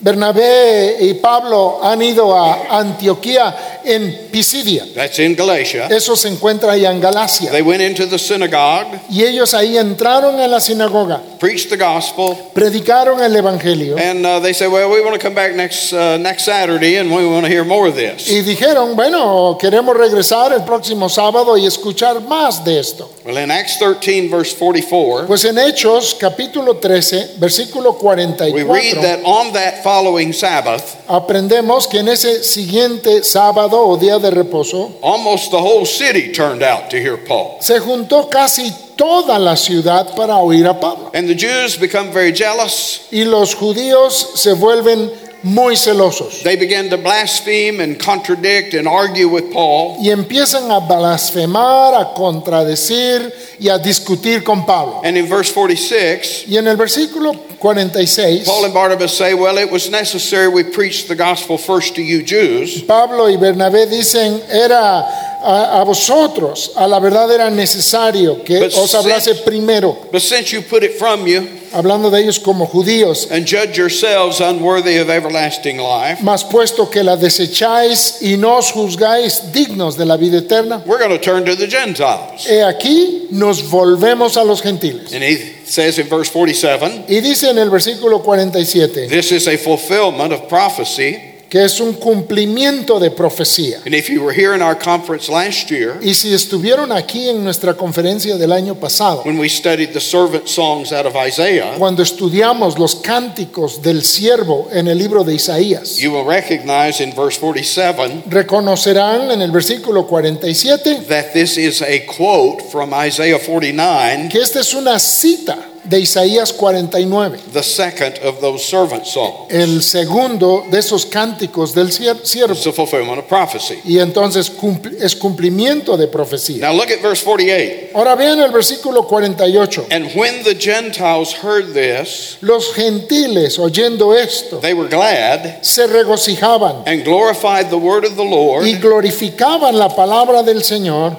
Bernabé 0.00 0.96
y 1.00 1.14
Pablo 1.14 1.80
han 1.82 2.00
ido 2.02 2.34
a 2.36 2.78
Antioquía 2.78 3.80
en 3.84 4.28
Pisidia. 4.30 4.84
that's 4.94 5.18
in 5.18 5.34
Galatia. 5.34 5.86
Eso 5.90 6.14
se 6.14 6.28
encuentra 6.28 6.72
allá 6.72 6.90
en 6.90 7.00
Galacia. 7.00 7.50
They 7.50 7.62
went 7.62 7.82
into 7.82 8.06
the 8.06 8.18
synagogue, 8.18 9.00
Y 9.10 9.24
ellos 9.24 9.54
ahí 9.54 9.76
entraron 9.76 10.38
en 10.40 10.50
la 10.50 10.60
sinagoga, 10.60 11.20
preached 11.40 11.70
the 11.70 11.76
gospel, 11.76 12.36
predicaron 12.54 13.22
el 13.22 13.34
evangelio 13.34 13.96
and 13.98 14.24
they 14.42 14.52
said, 14.52 14.68
"Well, 14.70 14.90
we 14.90 15.00
want 15.00 15.14
to 15.14 15.20
come 15.20 15.34
back 15.34 15.54
next 15.54 15.92
next 15.92 16.44
Saturday, 16.44 16.96
and 16.96 17.10
we 17.10 17.26
want 17.26 17.44
to 17.44 17.50
hear 17.50 17.64
more 17.64 17.88
of 17.88 17.96
this." 17.96 18.28
y 18.28 18.42
dijeron, 18.42 18.94
bueno, 18.94 19.56
queremos 19.60 19.96
regresar 19.96 20.52
el 20.52 20.62
próximo 20.62 21.08
sábado 21.08 21.56
y 21.56 21.66
escuchar 21.66 22.20
más 22.20 22.64
de 22.64 22.78
esto. 22.78 23.10
Well, 23.24 23.38
in 23.38 23.50
Acts 23.50 23.78
13, 23.78 24.28
verse 24.28 24.54
44, 24.54 25.26
Pues 25.26 25.44
en 25.44 25.58
Hechos 25.58 26.14
capítulo 26.18 26.76
13, 26.76 27.34
versículo 27.38 27.98
we 28.00 28.62
read 28.62 28.94
44, 28.94 29.02
that 29.02 29.20
on 29.24 29.52
that 29.52 29.82
following 29.88 30.34
Sabbath, 30.34 30.98
aprendemos 31.08 31.86
que 31.86 32.00
en 32.00 32.08
ese 32.08 32.44
siguiente 32.44 33.24
sábado 33.24 33.88
o 33.88 33.96
día 33.96 34.18
de 34.18 34.30
reposo 34.30 34.92
almost 35.02 35.50
the 35.50 35.56
whole 35.56 35.86
city 35.86 36.30
turned 36.30 36.62
out 36.62 36.90
to 36.90 36.98
hear 36.98 37.16
Paul. 37.16 37.56
se 37.60 37.78
juntó 37.80 38.28
casi 38.28 38.70
toda 38.96 39.38
la 39.38 39.56
ciudad 39.56 40.14
para 40.14 40.36
oír 40.36 40.66
a 40.66 40.78
Pablo. 40.78 41.10
And 41.14 41.26
the 41.26 41.34
Jews 41.34 41.78
become 41.78 42.12
very 42.12 42.32
jealous. 42.34 43.06
Y 43.10 43.24
los 43.24 43.54
judíos 43.54 44.32
se 44.34 44.52
vuelven 44.52 45.10
muy 45.42 45.74
celosos 45.76 46.42
They 46.42 46.56
began 46.56 46.90
to 46.90 46.98
blaspheme 46.98 47.80
and 47.80 47.98
contradict 47.98 48.74
and 48.74 48.86
argue 48.86 49.24
with 49.26 49.50
Paul. 49.54 49.96
y 50.02 50.10
empiezan 50.10 50.70
a 50.70 50.80
blasfemar, 50.80 51.94
a 51.94 52.12
contradecir 52.12 53.32
y 53.58 53.70
a 53.70 53.78
discutir 53.78 54.44
con 54.44 54.66
Pablo. 54.66 55.00
And 55.02 55.16
in 55.16 55.26
verse 55.30 55.50
46, 55.50 56.44
Y 56.48 56.58
en 56.58 56.66
el 56.66 56.76
versículo 56.76 57.47
46, 57.60 58.46
Paul 58.46 58.64
and 58.66 58.74
Barnabas 58.74 59.16
say, 59.16 59.34
Well, 59.34 59.58
it 59.58 59.70
was 59.70 59.90
necessary 59.90 60.48
we 60.48 60.62
preach 60.64 61.08
the 61.08 61.14
gospel 61.16 61.58
first 61.58 61.94
to 61.96 62.02
you 62.02 62.22
Jews, 62.22 62.82
Pablo 62.82 63.24
y 63.26 63.36
Bernabé 63.36 63.86
dicen, 63.86 64.40
era 64.50 65.04
a, 65.42 65.80
a 65.80 65.84
vosotros, 65.84 66.70
a 66.76 66.86
la 66.86 66.98
verdad 67.00 67.30
era 67.32 67.50
necesario 67.50 68.44
que 68.44 68.60
But 68.60 68.74
os 68.74 68.94
hablase 68.94 69.34
since- 69.34 69.40
primero, 69.42 69.96
but 70.12 70.22
since 70.22 70.52
you 70.52 70.62
put 70.62 70.82
it 70.82 70.98
from 70.98 71.26
you 71.26 71.57
hablando 71.72 72.10
de 72.10 72.20
ellos 72.20 72.38
como 72.38 72.66
judíos, 72.66 73.28
and 73.30 73.46
judge 73.46 73.76
yourselves 73.76 74.40
unworthy 74.40 74.98
of 74.98 75.08
everlasting 75.10 75.78
life, 75.78 76.22
mas 76.22 76.44
puesto 76.44 76.90
que 76.90 77.02
la 77.02 77.16
desecháis 77.16 78.22
y 78.22 78.36
no 78.36 78.58
os 78.58 78.70
juzgáis 78.72 79.52
dignos 79.52 79.96
de 79.96 80.04
la 80.04 80.16
vida 80.16 80.38
eterna, 80.38 80.82
we're 80.86 80.98
going 80.98 81.10
to 81.10 81.18
turn 81.18 81.44
to 81.44 81.56
the 81.56 81.66
Gentiles. 81.66 82.46
he 82.46 82.62
aquí 82.62 83.28
nos 83.30 83.62
volvemos 83.62 84.36
a 84.36 84.44
los 84.44 84.62
gentiles. 84.62 85.12
And 85.12 85.22
he 85.22 85.36
says 85.64 85.98
in 85.98 86.08
verse 86.08 86.30
47, 86.30 87.04
Y 87.08 87.20
dice 87.20 87.50
en 87.50 87.58
el 87.58 87.70
versículo 87.70 88.22
47, 88.22 89.08
This 89.08 89.32
is 89.32 89.48
a 89.48 89.56
fulfillment 89.56 90.32
of 90.32 90.48
prophecy 90.48 91.34
que 91.48 91.64
es 91.64 91.80
un 91.80 91.94
cumplimiento 91.94 93.00
de 93.00 93.10
profecía. 93.10 93.80
And 93.86 93.94
if 93.94 94.08
you 94.08 94.22
were 94.22 94.34
here 94.34 94.54
in 94.54 94.60
our 94.60 94.76
conference 94.78 95.30
last 95.30 95.70
year, 95.70 95.96
Y 96.02 96.12
si 96.14 96.34
estuvieron 96.34 96.92
aquí 96.92 97.28
en 97.28 97.42
nuestra 97.42 97.74
conferencia 97.74 98.36
del 98.36 98.52
año 98.52 98.74
pasado, 98.74 99.22
when 99.24 99.38
we 99.38 99.48
studied 99.48 99.92
the 99.92 100.00
servant 100.00 100.46
songs 100.46 100.92
out 100.92 101.06
of 101.06 101.14
Isaiah, 101.16 101.74
cuando 101.78 102.02
estudiamos 102.02 102.78
los 102.78 102.96
cánticos 102.96 103.80
del 103.82 104.02
siervo 104.02 104.68
en 104.72 104.88
el 104.88 104.98
libro 104.98 105.24
de 105.24 105.34
Isaías, 105.34 105.96
you 105.96 106.12
will 106.12 106.26
recognize 106.26 107.02
in 107.02 107.14
verse 107.14 107.38
47 107.38 108.24
reconocerán 108.28 109.30
en 109.30 109.40
el 109.40 109.50
versículo 109.50 110.06
47 110.06 111.06
that 111.08 111.32
this 111.32 111.56
is 111.56 111.80
a 111.80 112.04
quote 112.06 112.62
from 112.70 112.92
Isaiah 112.92 113.38
49, 113.38 114.28
que 114.28 114.40
esta 114.40 114.60
es 114.60 114.74
una 114.74 114.98
cita 114.98 115.67
de 115.88 116.00
Isaías 116.00 116.52
49, 116.52 117.38
the 117.52 117.62
second 117.62 118.18
of 118.22 118.40
those 118.40 118.64
servant 118.64 119.04
songs. 119.06 119.46
el 119.50 119.82
segundo 119.82 120.64
de 120.70 120.78
esos 120.78 121.06
cánticos 121.06 121.72
del 121.74 121.88
sier- 121.90 122.24
siervo. 122.24 122.52
It's 122.54 122.66
a 122.66 122.72
fulfillment 122.72 123.18
of 123.18 123.26
prophecy. 123.26 123.78
Y 123.84 123.98
entonces 123.98 124.52
es 125.00 125.16
cumplimiento 125.16 125.96
de 125.96 126.06
profecía. 126.08 126.60
Now 126.60 126.72
look 126.74 126.90
at 126.90 127.00
verse 127.00 127.22
48. 127.24 127.92
Ahora 127.94 128.14
vean 128.16 128.38
el 128.40 128.50
versículo 128.52 129.06
48. 129.06 129.86
And 129.90 130.10
when 130.14 130.42
the 130.44 130.54
Gentiles 130.54 131.32
heard 131.42 131.72
this, 131.72 132.36
Los 132.42 132.74
gentiles 132.74 133.58
oyendo 133.58 134.14
esto 134.14 134.58
they 134.60 134.74
were 134.74 134.88
glad 134.88 135.62
se 135.62 135.86
regocijaban 135.86 136.82
and 136.86 137.02
glorified 137.04 137.70
the 137.70 137.76
word 137.78 138.04
of 138.04 138.16
the 138.16 138.24
Lord, 138.24 138.66
y 138.66 138.74
glorificaban 138.78 139.78
la 139.78 139.88
palabra 139.88 140.42
del 140.42 140.62
Señor 140.62 141.16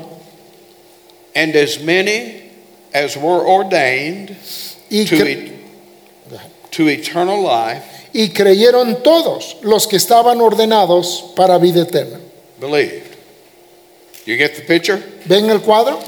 and 1.36 1.56
as 1.56 1.80
many 1.80 2.39
as 2.94 3.16
were 3.18 3.46
ordained 3.46 4.36
y, 4.90 5.06
to, 5.06 5.16
e- 5.28 5.52
to 6.72 6.88
eternal 6.88 7.42
life 7.42 7.84
y 8.14 8.30
creyeron 8.30 9.04
todos 9.04 9.58
los 9.62 9.86
que 9.88 9.98
estaban 9.98 10.40
ordenados 10.42 11.34
para 11.36 11.58
vida 11.60 11.82
eterna. 11.84 12.20
believed. 12.60 13.16
You 14.26 14.36
get 14.38 14.56
the 14.56 14.62
picture? 14.62 14.98
¿Ven 15.28 15.50
el 15.50 15.60
cuadro? 15.60 16.00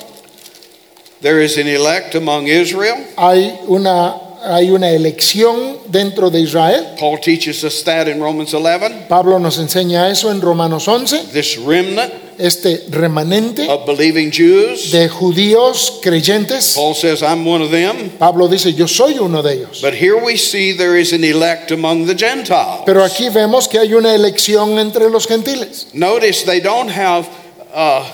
There 1.21 1.39
is 1.39 1.57
an 1.57 1.67
elect 1.67 2.15
among 2.15 2.47
Israel. 2.47 2.97
Hay 3.17 3.59
una, 3.67 4.19
hay 4.43 4.69
una 4.71 4.89
elección 4.89 5.79
dentro 5.89 6.29
de 6.29 6.39
Israel. 6.41 6.95
Paul 6.97 7.17
teaches 7.19 7.63
us 7.63 7.83
that 7.83 8.07
in 8.07 8.19
Romans 8.19 8.53
11. 8.53 9.07
Pablo 9.07 9.37
nos 9.37 9.57
enseña 9.59 10.09
eso 10.09 10.29
en 10.31 10.41
Romanos 10.41 10.87
11. 10.87 11.31
This 11.31 11.57
remnant 11.57 12.11
Este 12.41 12.85
remanente 12.89 13.67
of 13.69 13.85
believing 13.85 14.31
Jews. 14.31 14.91
de 14.91 15.07
judíos 15.07 15.99
creyentes. 16.01 16.73
Paul 16.75 16.95
says, 16.95 17.21
I'm 17.21 17.45
one 17.45 17.61
of 17.63 17.69
them. 17.69 18.09
Pablo 18.17 18.47
dice, 18.47 18.73
yo 18.73 18.87
soy 18.87 19.19
uno 19.19 19.43
de 19.43 19.53
ellos. 19.53 19.81
But 19.81 19.93
here 19.93 20.17
we 20.17 20.37
see 20.37 20.73
there 20.73 20.95
is 20.99 21.13
an 21.13 21.23
elect 21.23 21.71
among 21.71 22.07
the 22.07 22.15
Gentiles. 22.15 22.83
Pero 22.85 23.03
aquí 23.03 23.29
vemos 23.29 23.67
que 23.67 23.79
hay 23.79 23.93
una 23.93 24.13
elección 24.15 24.79
entre 24.79 25.07
los 25.09 25.27
gentiles. 25.27 25.87
Notice 25.93 26.43
they 26.43 26.59
don't 26.59 26.89
have, 26.89 27.29
uh, 27.73 28.09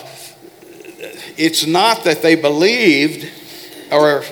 it's 1.38 1.66
not 1.66 2.04
that 2.04 2.22
they 2.22 2.36
believed, 2.36 3.30
or 3.92 4.24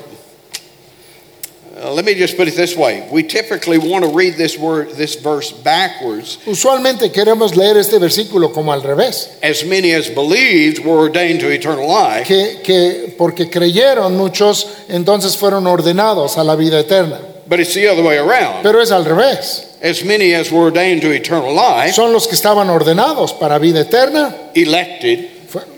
let 1.93 2.05
me 2.05 2.15
just 2.15 2.37
put 2.37 2.47
it 2.47 2.55
this 2.55 2.75
way. 2.75 3.07
We 3.11 3.23
typically 3.23 3.77
want 3.77 4.05
to 4.05 4.11
read 4.11 4.35
this 4.35 4.57
word, 4.57 4.91
this 4.91 5.15
verse 5.15 5.51
backwards. 5.51 6.37
Usualmente 6.45 7.11
queremos 7.11 7.55
leer 7.55 7.77
este 7.77 7.99
versículo 7.99 8.53
como 8.53 8.71
al 8.71 8.81
revés. 8.81 9.37
As 9.43 9.65
many 9.65 9.93
as 9.93 10.09
believed 10.09 10.85
were 10.85 10.97
ordained 10.97 11.41
to 11.41 11.49
eternal 11.49 11.87
life. 11.87 12.27
Que, 12.27 12.61
que 12.63 13.15
porque 13.17 13.49
creyeron 13.49 14.15
muchos, 14.15 14.67
entonces 14.89 15.35
fueron 15.37 15.67
ordenados 15.67 16.37
a 16.37 16.43
la 16.43 16.55
vida 16.55 16.79
eterna. 16.79 17.19
But 17.47 17.59
it's 17.59 17.73
the 17.73 17.87
other 17.87 18.03
way 18.03 18.17
around. 18.17 18.63
Pero 18.63 18.81
es 18.81 18.91
al 18.91 19.05
revés. 19.05 19.77
As 19.81 20.03
many 20.03 20.33
as 20.33 20.51
were 20.51 20.63
ordained 20.63 21.01
to 21.03 21.11
eternal 21.11 21.53
life, 21.53 21.93
Son 21.93 22.11
los 22.11 22.27
que 22.27 22.35
estaban 22.35 22.69
ordenados 22.69 23.33
para 23.33 23.59
vida 23.59 23.81
eterna, 23.81 24.35
elected, 24.55 25.29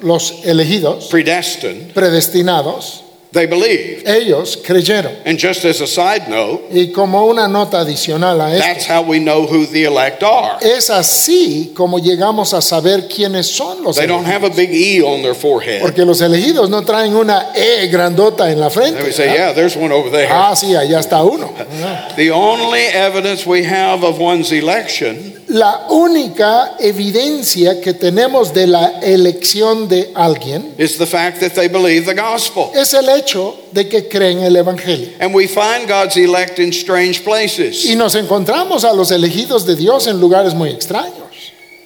los 0.02 0.46
elegidos, 0.46 1.08
predestined, 1.10 1.94
predestinados. 1.94 3.04
They 3.32 3.46
believed. 3.46 4.08
Ellos 4.08 4.58
creyeron. 4.66 5.12
And 5.26 5.38
just 5.38 5.66
as 5.66 5.82
a 5.82 5.88
side 5.88 6.28
note, 6.30 6.70
Y 6.72 6.92
como 6.94 7.26
una 7.26 7.48
nota 7.48 7.82
adicional 7.82 8.40
a 8.42 8.50
that's 8.58 8.84
esto, 8.84 8.94
how 8.94 9.02
we 9.04 9.20
know 9.20 9.46
who 9.46 9.66
the 9.68 9.84
elect 9.86 10.24
are. 10.24 10.58
es 10.62 10.90
así 10.90 11.72
como 11.76 12.00
llegamos 12.00 12.54
a 12.54 12.62
saber 12.62 13.08
quiénes 13.08 13.48
son 13.48 13.84
los 13.84 13.96
They 13.98 14.08
don't 14.08 14.26
have 14.26 14.46
a 14.46 14.50
big 14.50 14.70
E 14.74 15.02
on 15.04 15.22
their 15.22 15.36
forehead. 15.36 15.82
Porque 15.82 16.06
los 16.06 16.22
elegidos 16.22 16.70
no 16.70 16.84
traen 16.84 17.16
una 17.16 17.52
E 17.56 17.88
grandota 17.88 18.52
en 18.52 18.60
la 18.60 18.70
They 18.70 18.76
frente. 18.76 19.02
would 19.04 19.14
say, 19.14 19.34
yeah, 19.34 19.54
there's 19.54 19.76
one 19.76 19.92
over 19.92 20.10
there. 20.10 20.28
Ah, 20.32 20.56
sí, 20.56 20.76
allá 20.76 21.00
está 21.00 21.24
uno. 21.24 21.54
The 22.16 22.32
only 22.32 22.82
evidence 22.94 23.46
we 23.46 23.64
have 23.64 24.04
of 24.04 24.20
one's 24.20 24.52
election 24.52 25.34
La 25.50 25.88
única 25.90 26.76
evidencia 26.80 27.80
que 27.80 27.94
tenemos 27.94 28.54
de 28.54 28.68
la 28.68 29.00
elección 29.02 29.88
de 29.88 30.12
alguien 30.14 30.74
is 30.78 30.98
the 30.98 31.06
fact 31.06 31.40
that 31.40 31.54
they 31.54 31.70
believe 31.70 32.06
the 32.06 32.14
gospel. 32.14 32.72
es 32.76 32.94
el 32.94 33.08
hecho 33.08 33.56
de 33.72 33.88
que 33.88 34.10
creen 34.10 34.40
el 34.40 34.58
Evangelio. 34.58 35.10
And 35.22 35.34
we 35.34 35.48
find 35.48 35.88
God's 35.88 36.18
elect 36.18 36.60
in 36.60 36.74
strange 36.74 37.22
Y 37.22 37.24
places. 37.24 37.96
nos 37.96 38.16
encontramos 38.16 38.84
a 38.84 38.94
los 38.94 39.12
elegidos 39.12 39.66
de 39.66 39.78
Dios 39.78 40.08
en 40.08 40.20
lugares 40.20 40.54
muy 40.54 40.70
extraños. 40.70 41.14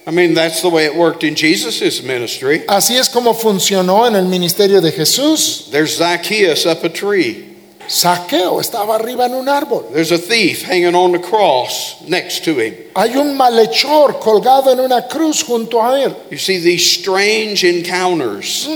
I 0.04 0.10
mean, 0.10 0.34
that's 0.34 0.60
the 0.62 0.68
way 0.68 0.86
it 0.86 0.96
worked 0.96 1.22
in 1.22 1.36
Jesus' 1.36 2.02
ministry. 2.02 2.64
Así 2.66 2.96
es 2.96 3.08
como 3.08 3.32
funcionó 3.32 4.08
en 4.08 4.16
el 4.16 4.24
ministerio 4.24 4.80
de 4.80 4.90
Jesús. 4.90 5.68
There's 5.70 5.98
Zacchaeus 5.98 6.66
up 6.66 6.84
a 6.84 6.88
tree. 6.88 7.51
Saqueo 7.88 8.60
estaba 8.60 8.96
arriba 8.96 9.26
en 9.26 9.34
un 9.34 9.48
árbol. 9.48 9.84
There's 9.92 10.12
a 10.12 10.18
thief 10.18 10.62
hanging 10.62 10.94
on 10.94 11.12
the 11.12 11.18
cross 11.18 12.02
next 12.08 12.44
to 12.44 12.58
him. 12.58 12.74
Hay 12.96 13.16
un 13.16 13.36
malhechor 13.36 14.18
colgado 14.20 14.72
en 14.72 14.80
una 14.80 15.06
cruz 15.08 15.42
junto 15.42 15.80
a 15.80 16.00
él. 16.02 16.14
You 16.30 16.38
see 16.38 16.58
these 16.58 16.84
strange 16.84 17.64
encounters. 17.64 18.68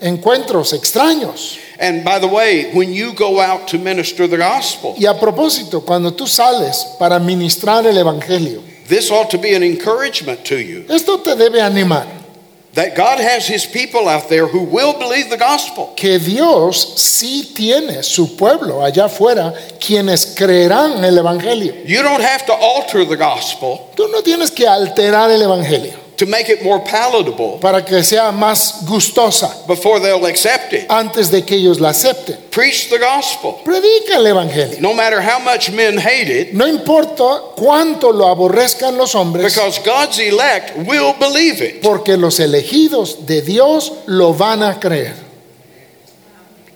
Encuentros 0.00 0.72
extraños. 0.72 1.58
And 1.80 2.04
by 2.04 2.18
the 2.18 2.26
way, 2.26 2.72
when 2.72 2.92
you 2.92 3.12
go 3.12 3.40
out 3.40 3.68
to 3.68 3.78
minister 3.78 4.26
the 4.26 4.36
gospel, 4.36 4.94
Y 4.98 5.06
a 5.06 5.14
propósito, 5.14 5.84
cuando 5.84 6.12
tú 6.12 6.26
sales 6.26 6.96
para 6.98 7.18
ministrar 7.20 7.86
el 7.86 7.96
Evangelio, 7.96 8.62
this 8.88 9.10
ought 9.10 9.30
to 9.30 9.38
be 9.38 9.54
an 9.54 9.62
encouragement 9.62 10.44
to 10.44 10.56
you 10.56 10.84
esto 10.88 11.18
te 11.18 11.36
debe 11.36 11.60
animar. 11.60 12.06
That 12.74 12.96
God 12.96 13.18
has 13.20 13.46
his 13.46 13.66
people 13.66 14.08
out 14.08 14.28
there 14.28 14.46
who 14.46 14.62
will 14.64 14.98
believe 14.98 15.30
the 15.30 15.36
gospel. 15.36 15.94
que 15.96 16.18
Dios 16.18 16.94
sí 16.96 17.52
tiene 17.54 18.02
su 18.02 18.36
pueblo 18.36 18.84
allá 18.84 19.06
afuera 19.06 19.54
quienes 19.80 20.34
creerán 20.36 21.04
el 21.04 21.18
Evangelio. 21.18 21.74
You 21.84 22.02
don't 22.02 22.22
have 22.22 22.46
to 22.46 22.52
alter 22.52 23.04
the 23.04 23.16
gospel 23.16 23.90
Tú 23.96 24.08
no 24.08 24.22
tienes 24.22 24.50
que 24.50 24.66
alterar 24.66 25.30
el 25.30 25.42
Evangelio 25.42 26.07
to 26.18 26.26
make 26.26 26.48
it 26.50 26.62
more 26.62 26.80
palatable 26.84 27.58
para 27.60 27.82
que 27.84 28.02
sea 28.02 28.30
más 28.32 28.84
gustosa 28.86 29.66
before 29.66 30.00
they'll 30.00 30.26
accept 30.26 30.72
it. 30.72 30.86
antes 30.90 31.30
de 31.30 31.42
que 31.42 31.56
ellos 31.56 31.80
la 31.80 31.90
acepten. 31.90 32.36
Preach 32.50 32.88
the 32.90 32.98
gospel. 32.98 33.54
Predica 33.64 34.16
el 34.16 34.26
Evangelio. 34.26 34.80
No 34.80 34.92
matter 34.94 35.20
how 35.22 35.38
much 35.38 35.70
men 35.70 35.96
hate 35.96 36.28
it, 36.28 36.52
No 36.52 36.66
importa 36.66 37.54
cuánto 37.56 38.12
lo 38.12 38.26
aborrezcan 38.28 38.96
los 38.96 39.14
hombres, 39.14 39.54
because 39.54 39.78
God's 39.84 40.18
elect 40.18 40.76
will 40.88 41.14
believe 41.18 41.62
it. 41.62 41.82
porque 41.82 42.16
los 42.16 42.40
elegidos 42.40 43.24
de 43.26 43.40
Dios 43.42 43.92
lo 44.06 44.34
van 44.34 44.62
a 44.62 44.78
creer. 44.80 45.14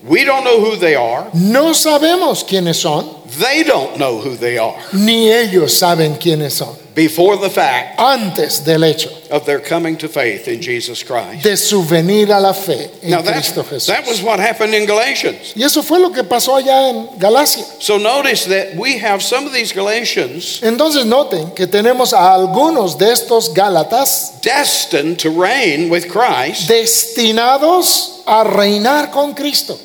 We 0.04 0.25
don't 0.25 0.42
know 0.44 0.58
who 0.61 0.76
they 0.76 0.96
are. 0.96 1.26
No 1.32 1.75
sabemos 1.75 2.44
quiénes 2.44 2.76
son, 2.76 3.08
They 3.38 3.62
don't 3.62 3.96
know 3.96 4.18
who 4.20 4.37
they 4.37 4.58
are 4.58 4.76
ni 4.92 5.30
ellos 5.32 5.72
saben 5.72 6.16
quiénes 6.16 6.52
son, 6.54 6.76
before 6.94 7.37
the 7.38 7.49
fact 7.49 7.99
antes 7.99 8.61
del 8.64 8.82
hecho 8.84 9.08
of 9.30 9.46
their 9.46 9.61
coming 9.61 9.96
to 9.96 10.08
faith 10.08 10.46
in 10.49 10.61
Jesus 10.61 11.02
Christ. 11.02 11.42
de 11.42 11.56
su 11.56 11.82
venir 11.84 12.30
a 12.30 12.38
la 12.40 12.52
fe 12.52 12.90
en 13.02 13.11
Now 13.11 13.22
Cristo 13.22 13.62
Jesús. 13.62 13.87
that 13.87 14.06
was 14.06 14.22
what 14.22 14.38
happened 14.38 14.75
in 14.75 14.87
Galatians. 14.87 15.54
Y 15.56 15.62
eso 15.62 15.82
fue 15.82 15.99
lo 15.99 16.11
que 16.11 16.22
pasó 16.25 16.56
allá 16.56 16.90
en 16.90 17.18
Galacia. 17.18 17.64
So 17.80 17.96
notice 17.99 18.44
that 18.46 18.76
we 18.76 18.99
have 18.99 19.22
some 19.22 19.46
of 19.46 19.52
these 19.52 19.72
Galatians 19.72 20.61
Entonces 20.62 21.04
noten 21.06 21.54
que 21.54 21.66
tenemos 21.66 22.12
a 22.12 22.34
algunos 22.34 22.99
de 22.99 23.11
estos 23.11 23.54
Gálatas 23.54 24.40
destined 24.42 25.18
to 25.20 25.30
reign 25.30 25.88
with 25.90 26.08
Christ, 26.11 26.68
destinados 26.68 28.22
a 28.26 28.44
reinar 28.44 29.11
con 29.11 29.34
Cristo, 29.34 29.78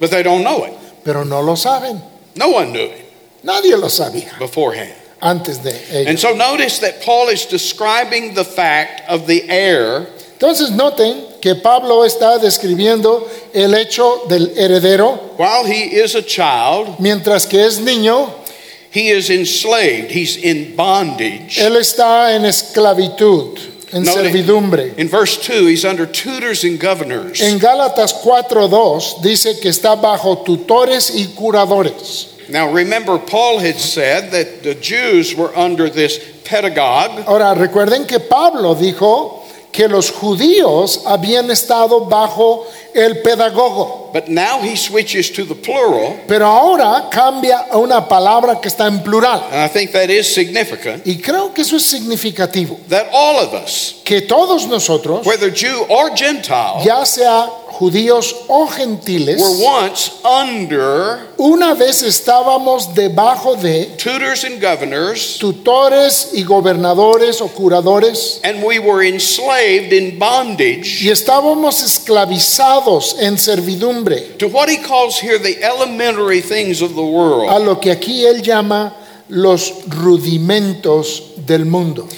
but 0.00 0.10
they 0.10 0.22
don't 0.22 0.42
know 0.42 0.64
it. 0.64 0.74
pero 1.04 1.24
no 1.24 1.40
lo 1.40 1.54
saben. 1.54 2.00
No 2.34 2.48
one 2.50 2.72
knew 2.72 2.84
it 2.86 3.06
Nadie 3.42 3.76
lo 3.76 3.88
sabía 3.88 4.38
beforehand. 4.38 4.92
Antes 5.20 5.62
de 5.62 5.70
And 5.70 6.08
ellos. 6.08 6.20
so 6.20 6.34
notice 6.34 6.78
that 6.80 7.02
Paul 7.02 7.28
is 7.28 7.46
describing 7.46 8.34
the 8.34 8.44
fact 8.44 9.02
of 9.08 9.26
the 9.26 9.48
heir 9.48 10.06
Entonces 10.40 10.70
noten 10.70 11.22
que 11.42 11.54
Pablo 11.54 12.02
está 12.02 12.38
describiendo 12.38 13.28
el 13.52 13.74
hecho 13.74 14.22
del 14.26 14.52
heredero, 14.56 15.34
while 15.36 15.66
he 15.66 16.00
is 16.02 16.14
a 16.14 16.22
child, 16.22 16.98
mientras 16.98 17.46
que 17.46 17.66
es 17.66 17.78
niño, 17.78 18.32
he 18.90 19.10
is 19.10 19.28
enslaved, 19.28 20.10
he's 20.10 20.38
in 20.38 20.74
bondage. 20.74 21.58
él 21.58 21.76
está 21.76 22.34
en 22.34 22.46
esclavitud, 22.46 23.58
en 23.92 24.02
Note 24.04 24.22
servidumbre. 24.22 24.94
In 24.96 25.08
verse 25.10 25.36
2, 25.46 25.66
he's 25.66 25.84
under 25.84 26.06
tutors 26.06 26.64
and 26.64 26.80
governors. 26.80 27.42
En 27.42 27.58
Gálatas 27.58 28.14
4:2 28.14 29.20
dice 29.20 29.60
que 29.60 29.68
está 29.68 29.94
bajo 29.94 30.38
tutores 30.38 31.12
y 31.14 31.26
curadores. 31.34 32.28
Now 32.50 32.72
remember, 32.72 33.18
Paul 33.18 33.58
had 33.58 33.76
said 33.76 34.32
that 34.32 34.62
the 34.62 34.74
Jews 34.74 35.34
were 35.34 35.56
under 35.56 35.88
this 35.88 36.18
pedagogue, 36.44 37.24
Ahora, 37.26 37.54
recuerden 37.54 38.06
que 38.06 38.18
Pablo 38.18 38.74
dijo 38.74 39.44
que 39.72 39.88
los 39.88 40.10
judíos 40.10 41.04
habían 41.06 41.50
estado 41.50 42.00
bajo 42.06 42.66
el 42.92 43.22
pedagogo, 43.22 44.09
but 44.12 44.28
now 44.28 44.60
he 44.60 44.76
switches 44.76 45.30
to 45.30 45.44
the 45.44 45.54
plural, 45.54 46.18
pero 46.26 46.46
ahora 46.46 47.08
cambia 47.10 47.66
a 47.70 47.78
una 47.78 48.06
palabra 48.08 48.60
que 48.60 48.68
está 48.68 48.86
en 48.86 49.02
plural. 49.02 49.42
and 49.50 49.60
I 49.60 49.68
think 49.68 49.92
that 49.92 50.10
is 50.10 50.32
significant, 50.32 51.06
Y 51.06 51.16
creo 51.16 51.52
que 51.54 51.62
eso 51.62 51.76
es 51.76 51.84
significativo, 51.84 52.78
that 52.88 53.06
all 53.12 53.38
of 53.38 53.54
us, 53.54 54.00
que 54.04 54.20
todos 54.22 54.66
nosotros, 54.66 55.24
whether 55.26 55.50
Jew 55.50 55.86
or 55.88 56.10
Gentile, 56.16 56.82
ya 56.84 57.04
sea 57.04 57.48
judíos 57.80 58.34
o 58.48 58.66
gentiles, 58.66 59.40
were 59.40 59.64
once 59.64 60.10
under 60.22 61.28
una 61.38 61.74
vez 61.74 62.02
estábamos 62.02 62.94
debajo 62.94 63.56
de 63.56 63.86
tutors 63.96 64.44
and 64.44 64.60
governors, 64.60 65.38
tutores 65.38 66.30
y 66.34 66.42
gobernadores 66.42 67.40
o 67.40 67.48
curadores 67.48 68.38
and 68.44 68.62
we 68.62 68.78
were 68.78 69.02
enslaved 69.02 69.94
in 69.94 70.18
bondage 70.18 71.00
y 71.02 71.08
estábamos 71.08 71.82
esclavizados 71.82 73.16
en 73.18 73.38
servidumbre 73.38 73.99
to 74.38 74.48
what 74.48 74.68
he 74.68 74.78
calls 74.78 75.18
here 75.18 75.38
the 75.38 75.62
elementary 75.62 76.40
things 76.40 76.82
of 76.82 76.94
the 76.94 77.02
a 77.02 77.10
world. 77.10 77.64
lo 77.64 77.80
que 77.80 77.90
aquí 77.90 78.24
él 78.24 78.42
llama 78.42 78.94
los 79.28 79.84
rudimentos 79.88 81.34
del 81.46 81.64
mundo. 81.64 82.08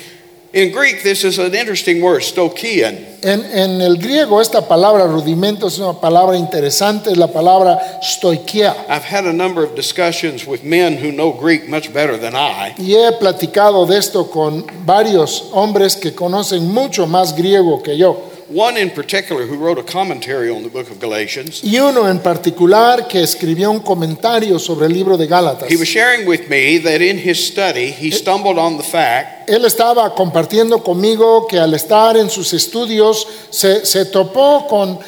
In 0.54 0.70
Greek, 0.70 1.02
this 1.02 1.24
is 1.24 1.38
an 1.38 1.54
interesting 1.54 2.02
word, 2.02 2.20
stoichein. 2.20 3.06
En, 3.22 3.42
en 3.42 3.80
el 3.80 3.96
griego 3.96 4.38
esta 4.38 4.68
palabra 4.68 5.06
rudimento 5.06 5.68
es 5.68 5.78
una 5.78 5.98
palabra 5.98 6.36
interesante, 6.36 7.10
es 7.10 7.16
la 7.16 7.28
palabra 7.28 7.80
stoikia. 8.02 8.76
I've 8.86 9.02
had 9.02 9.24
a 9.24 9.32
number 9.32 9.64
of 9.64 9.74
discussions 9.74 10.46
with 10.46 10.62
men 10.62 10.98
who 10.98 11.10
know 11.10 11.32
Greek 11.32 11.70
much 11.70 11.90
better 11.94 12.18
than 12.18 12.34
I. 12.34 12.74
Y 12.76 12.92
he 12.92 13.12
platicado 13.12 13.86
de 13.86 13.96
esto 13.96 14.30
con 14.30 14.66
varios 14.84 15.48
hombres 15.52 15.96
que 15.96 16.14
conocen 16.14 16.70
mucho 16.70 17.06
más 17.06 17.34
griego 17.34 17.82
que 17.82 17.96
yo. 17.96 18.31
One 18.52 18.76
in 18.76 18.90
particular 18.90 19.46
who 19.46 19.56
wrote 19.56 19.78
a 19.78 19.82
commentary 19.82 20.50
on 20.50 20.62
the 20.62 20.68
book 20.68 20.90
of 20.90 21.00
Galatians. 21.00 21.62
Y 21.64 21.78
uno 21.78 22.06
en 22.06 22.18
particular 22.18 23.08
que 23.08 23.22
escribió 23.22 23.70
un 23.70 23.80
comentario 23.80 24.58
sobre 24.58 24.86
el 24.86 24.92
libro 24.92 25.16
de 25.16 25.26
Gálatas. 25.26 25.70
He 25.70 25.76
was 25.76 25.88
sharing 25.88 26.26
with 26.26 26.50
me 26.50 26.76
that 26.78 27.00
in 27.00 27.16
his 27.16 27.46
study 27.46 27.90
he 27.90 28.10
stumbled 28.10 28.58
on 28.58 28.76
the 28.76 28.82
fact 28.82 29.48
Él 29.48 29.64
estaba 29.64 30.14
compartiendo 30.14 30.82
conmigo 30.82 31.46
que 31.46 31.58
al 31.58 31.72
estar 31.72 32.16
en 32.18 32.28
sus 32.28 32.52
estudios 32.52 33.26
se, 33.50 33.86
se 33.86 34.04
topó 34.04 34.66
con 34.68 34.98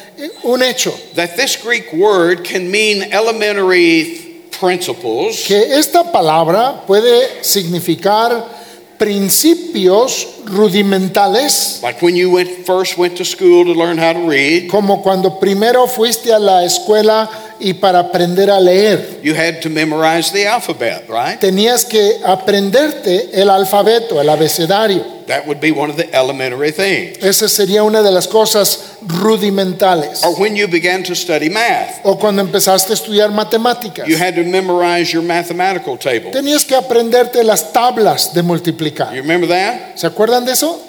un 0.43 0.63
hecho, 0.63 0.91
that 1.13 1.35
this 1.35 1.55
Greek 1.55 1.93
word 1.93 2.43
can 2.43 2.69
mean 2.71 3.03
elementary 3.13 4.41
principles 4.59 5.45
que 5.45 5.77
esta 5.77 6.11
palabra 6.11 6.83
puede 6.87 7.43
significar 7.43 8.64
principios 8.97 10.27
rudimentales, 10.45 11.81
like 11.81 12.01
when 12.01 12.15
you 12.15 12.31
went 12.31 12.65
first 12.65 12.97
went 12.97 13.15
to 13.17 13.25
school 13.25 13.65
to 13.65 13.73
learn 13.73 13.97
how 13.97 14.13
to 14.13 14.27
read. 14.27 14.69
como 14.69 15.01
cuando 15.01 15.39
primero 15.39 15.87
fuiste 15.87 16.33
a 16.33 16.39
la 16.39 16.63
escuela 16.63 17.29
y 17.59 17.73
para 17.73 17.99
aprender 17.99 18.49
a 18.49 18.59
leer. 18.59 19.19
you 19.23 19.33
had 19.33 19.61
to 19.61 19.69
memorize 19.69 20.31
the 20.31 20.45
alphabet 20.47 21.05
right 21.09 21.39
Tenías 21.39 21.85
que 21.85 22.19
aprenderte 22.25 23.29
el 23.33 23.49
alfabeto, 23.49 24.19
el 24.19 24.29
abecedario. 24.29 25.03
that 25.27 25.45
would 25.47 25.59
be 25.59 25.71
one 25.71 25.89
of 25.89 25.95
the 25.97 26.07
elementary 26.13 26.71
things 26.71 27.17
Esa 27.23 27.47
sería 27.47 27.83
una 27.83 28.01
de 28.03 28.11
las 28.11 28.27
cosas 28.27 28.97
rudimentales. 29.01 30.23
or 30.23 30.35
when 30.39 30.55
you 30.55 30.67
began 30.67 31.03
to 31.03 31.15
study 31.15 31.49
math 31.49 31.99
O 32.03 32.17
cuando 32.17 32.41
empezaste 32.41 32.91
a 32.91 32.95
estudiar 32.95 33.31
matemáticas. 33.31 34.07
you 34.07 34.17
had 34.17 34.35
to 34.35 34.43
memorize 34.43 35.11
your 35.13 35.23
mathematical 35.23 35.97
table 35.97 36.31
Tenías 36.31 36.65
que 36.65 36.75
aprenderte 36.75 37.43
las 37.43 37.71
tablas 37.73 38.33
de 38.33 38.41
multiplicar. 38.43 39.13
you 39.15 39.21
remember 39.21 39.47
that 39.47 39.95
¿Se 39.97 40.05
acuerdan 40.07 40.45
de 40.45 40.51
eso? 40.53 40.79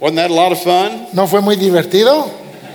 wasn't 0.00 0.16
that 0.16 0.30
a 0.30 0.34
lot 0.34 0.52
of 0.52 0.62
fun 0.62 1.06
¿No 1.12 1.26
fue 1.26 1.40
muy 1.40 1.56
divertido? 1.56 2.26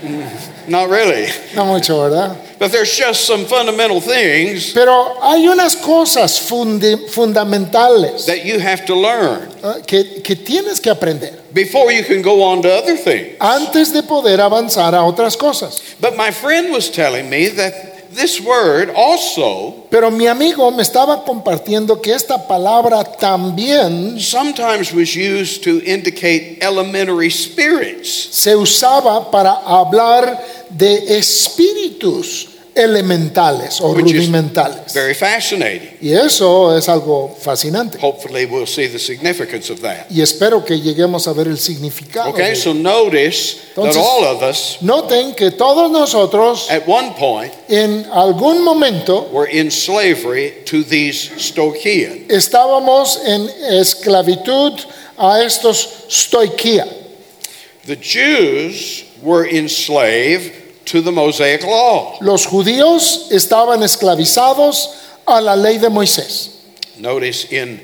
not 0.69 0.89
really 0.89 1.27
No 1.55 1.65
mucho, 1.65 1.99
¿verdad? 2.01 2.35
but 2.59 2.71
there's 2.71 2.95
just 2.95 3.25
some 3.25 3.45
fundamental 3.45 4.01
things 4.01 4.73
Pero 4.73 5.17
hay 5.21 5.47
unas 5.47 5.75
cosas 5.75 6.39
fundamentales 6.39 8.25
that 8.25 8.45
you 8.45 8.59
have 8.59 8.85
to 8.85 8.95
learn 8.95 9.49
¿eh? 9.63 9.81
que, 9.85 10.21
que 10.21 10.35
tienes 10.35 10.79
que 10.81 10.89
aprender 10.91 11.33
before 11.53 11.91
you 11.91 12.03
can 12.03 12.21
go 12.21 12.43
on 12.43 12.61
to 12.61 12.69
other 12.69 12.95
things 12.97 13.35
antes 13.39 13.91
de 13.91 14.03
poder 14.03 14.39
avanzar 14.39 14.93
a 14.93 15.03
otras 15.03 15.35
cosas. 15.35 15.81
But 15.99 16.15
my 16.15 16.31
friend 16.31 16.71
was 16.71 16.89
telling 16.89 17.29
me 17.29 17.47
that 17.49 17.98
this 18.13 18.39
word 18.41 18.89
also 18.95 19.87
Pero 19.89 20.11
mi 20.11 20.27
amigo 20.27 20.69
me 20.71 20.83
estaba 20.83 21.23
compartiendo 21.23 22.01
que 22.01 22.11
esta 22.13 22.47
palabra 22.47 23.03
también 23.03 24.19
sometimes 24.19 24.93
was 24.93 25.15
used 25.15 25.63
to 25.63 25.81
indicate 25.85 26.57
elementary 26.61 27.29
spirits. 27.29 28.09
se 28.31 28.55
usaba 28.55 29.31
para 29.31 29.53
hablar 29.65 30.39
de 30.69 31.17
espíritus 31.17 32.48
elementales 32.79 33.79
o 33.81 33.89
Which 33.91 34.05
rudimentales. 34.05 34.93
Very 34.93 35.13
fascinating. 35.13 35.97
Y 36.01 36.13
eso 36.13 36.75
es 36.77 36.87
algo 36.89 37.35
fascinante. 37.39 37.97
Hopefully, 38.01 38.45
we'll 38.45 38.65
see 38.67 38.87
the 38.87 38.99
significance 38.99 39.69
of 39.71 39.81
that. 39.81 40.07
Y 40.09 40.21
espero 40.21 40.63
que 40.63 40.79
lleguemos 40.79 41.27
a 41.27 41.33
ver 41.33 41.47
el 41.47 41.57
significado. 41.57 42.29
Okay, 42.29 42.51
de 42.51 42.55
so 42.55 42.73
notice 42.73 43.57
that 43.75 43.85
Entonces- 43.85 43.97
all 44.03 44.23
of 44.25 44.41
us 44.43 44.77
Noten 44.81 45.35
que 45.35 45.51
todos 45.51 45.91
nosotros 45.91 46.69
at 46.69 46.87
one 46.87 47.13
point 47.17 47.53
en 47.67 48.05
algún 48.11 48.63
momento 48.63 49.29
were 49.31 49.47
in 49.49 49.69
slavery 49.69 50.63
to 50.65 50.83
these 50.83 51.29
Stoichean. 51.37 52.25
estábamos 52.29 53.19
en 53.25 53.49
esclavitud 53.79 54.73
a 55.17 55.41
estos 55.43 56.05
stoiquía. 56.09 56.87
The 57.85 57.95
Jews 57.97 59.03
were 59.21 59.45
enslaved 59.45 60.51
to 60.89 61.01
the 61.01 61.11
Mosaic 61.11 61.63
law. 61.63 62.17
Los 62.21 62.45
judíos 62.45 63.27
estaban 63.31 63.83
esclavizados 63.83 64.89
a 65.25 65.39
la 65.39 65.55
ley 65.55 65.77
de 65.77 65.89
Moisés. 65.89 66.49
Notice 66.97 67.45
in 67.51 67.79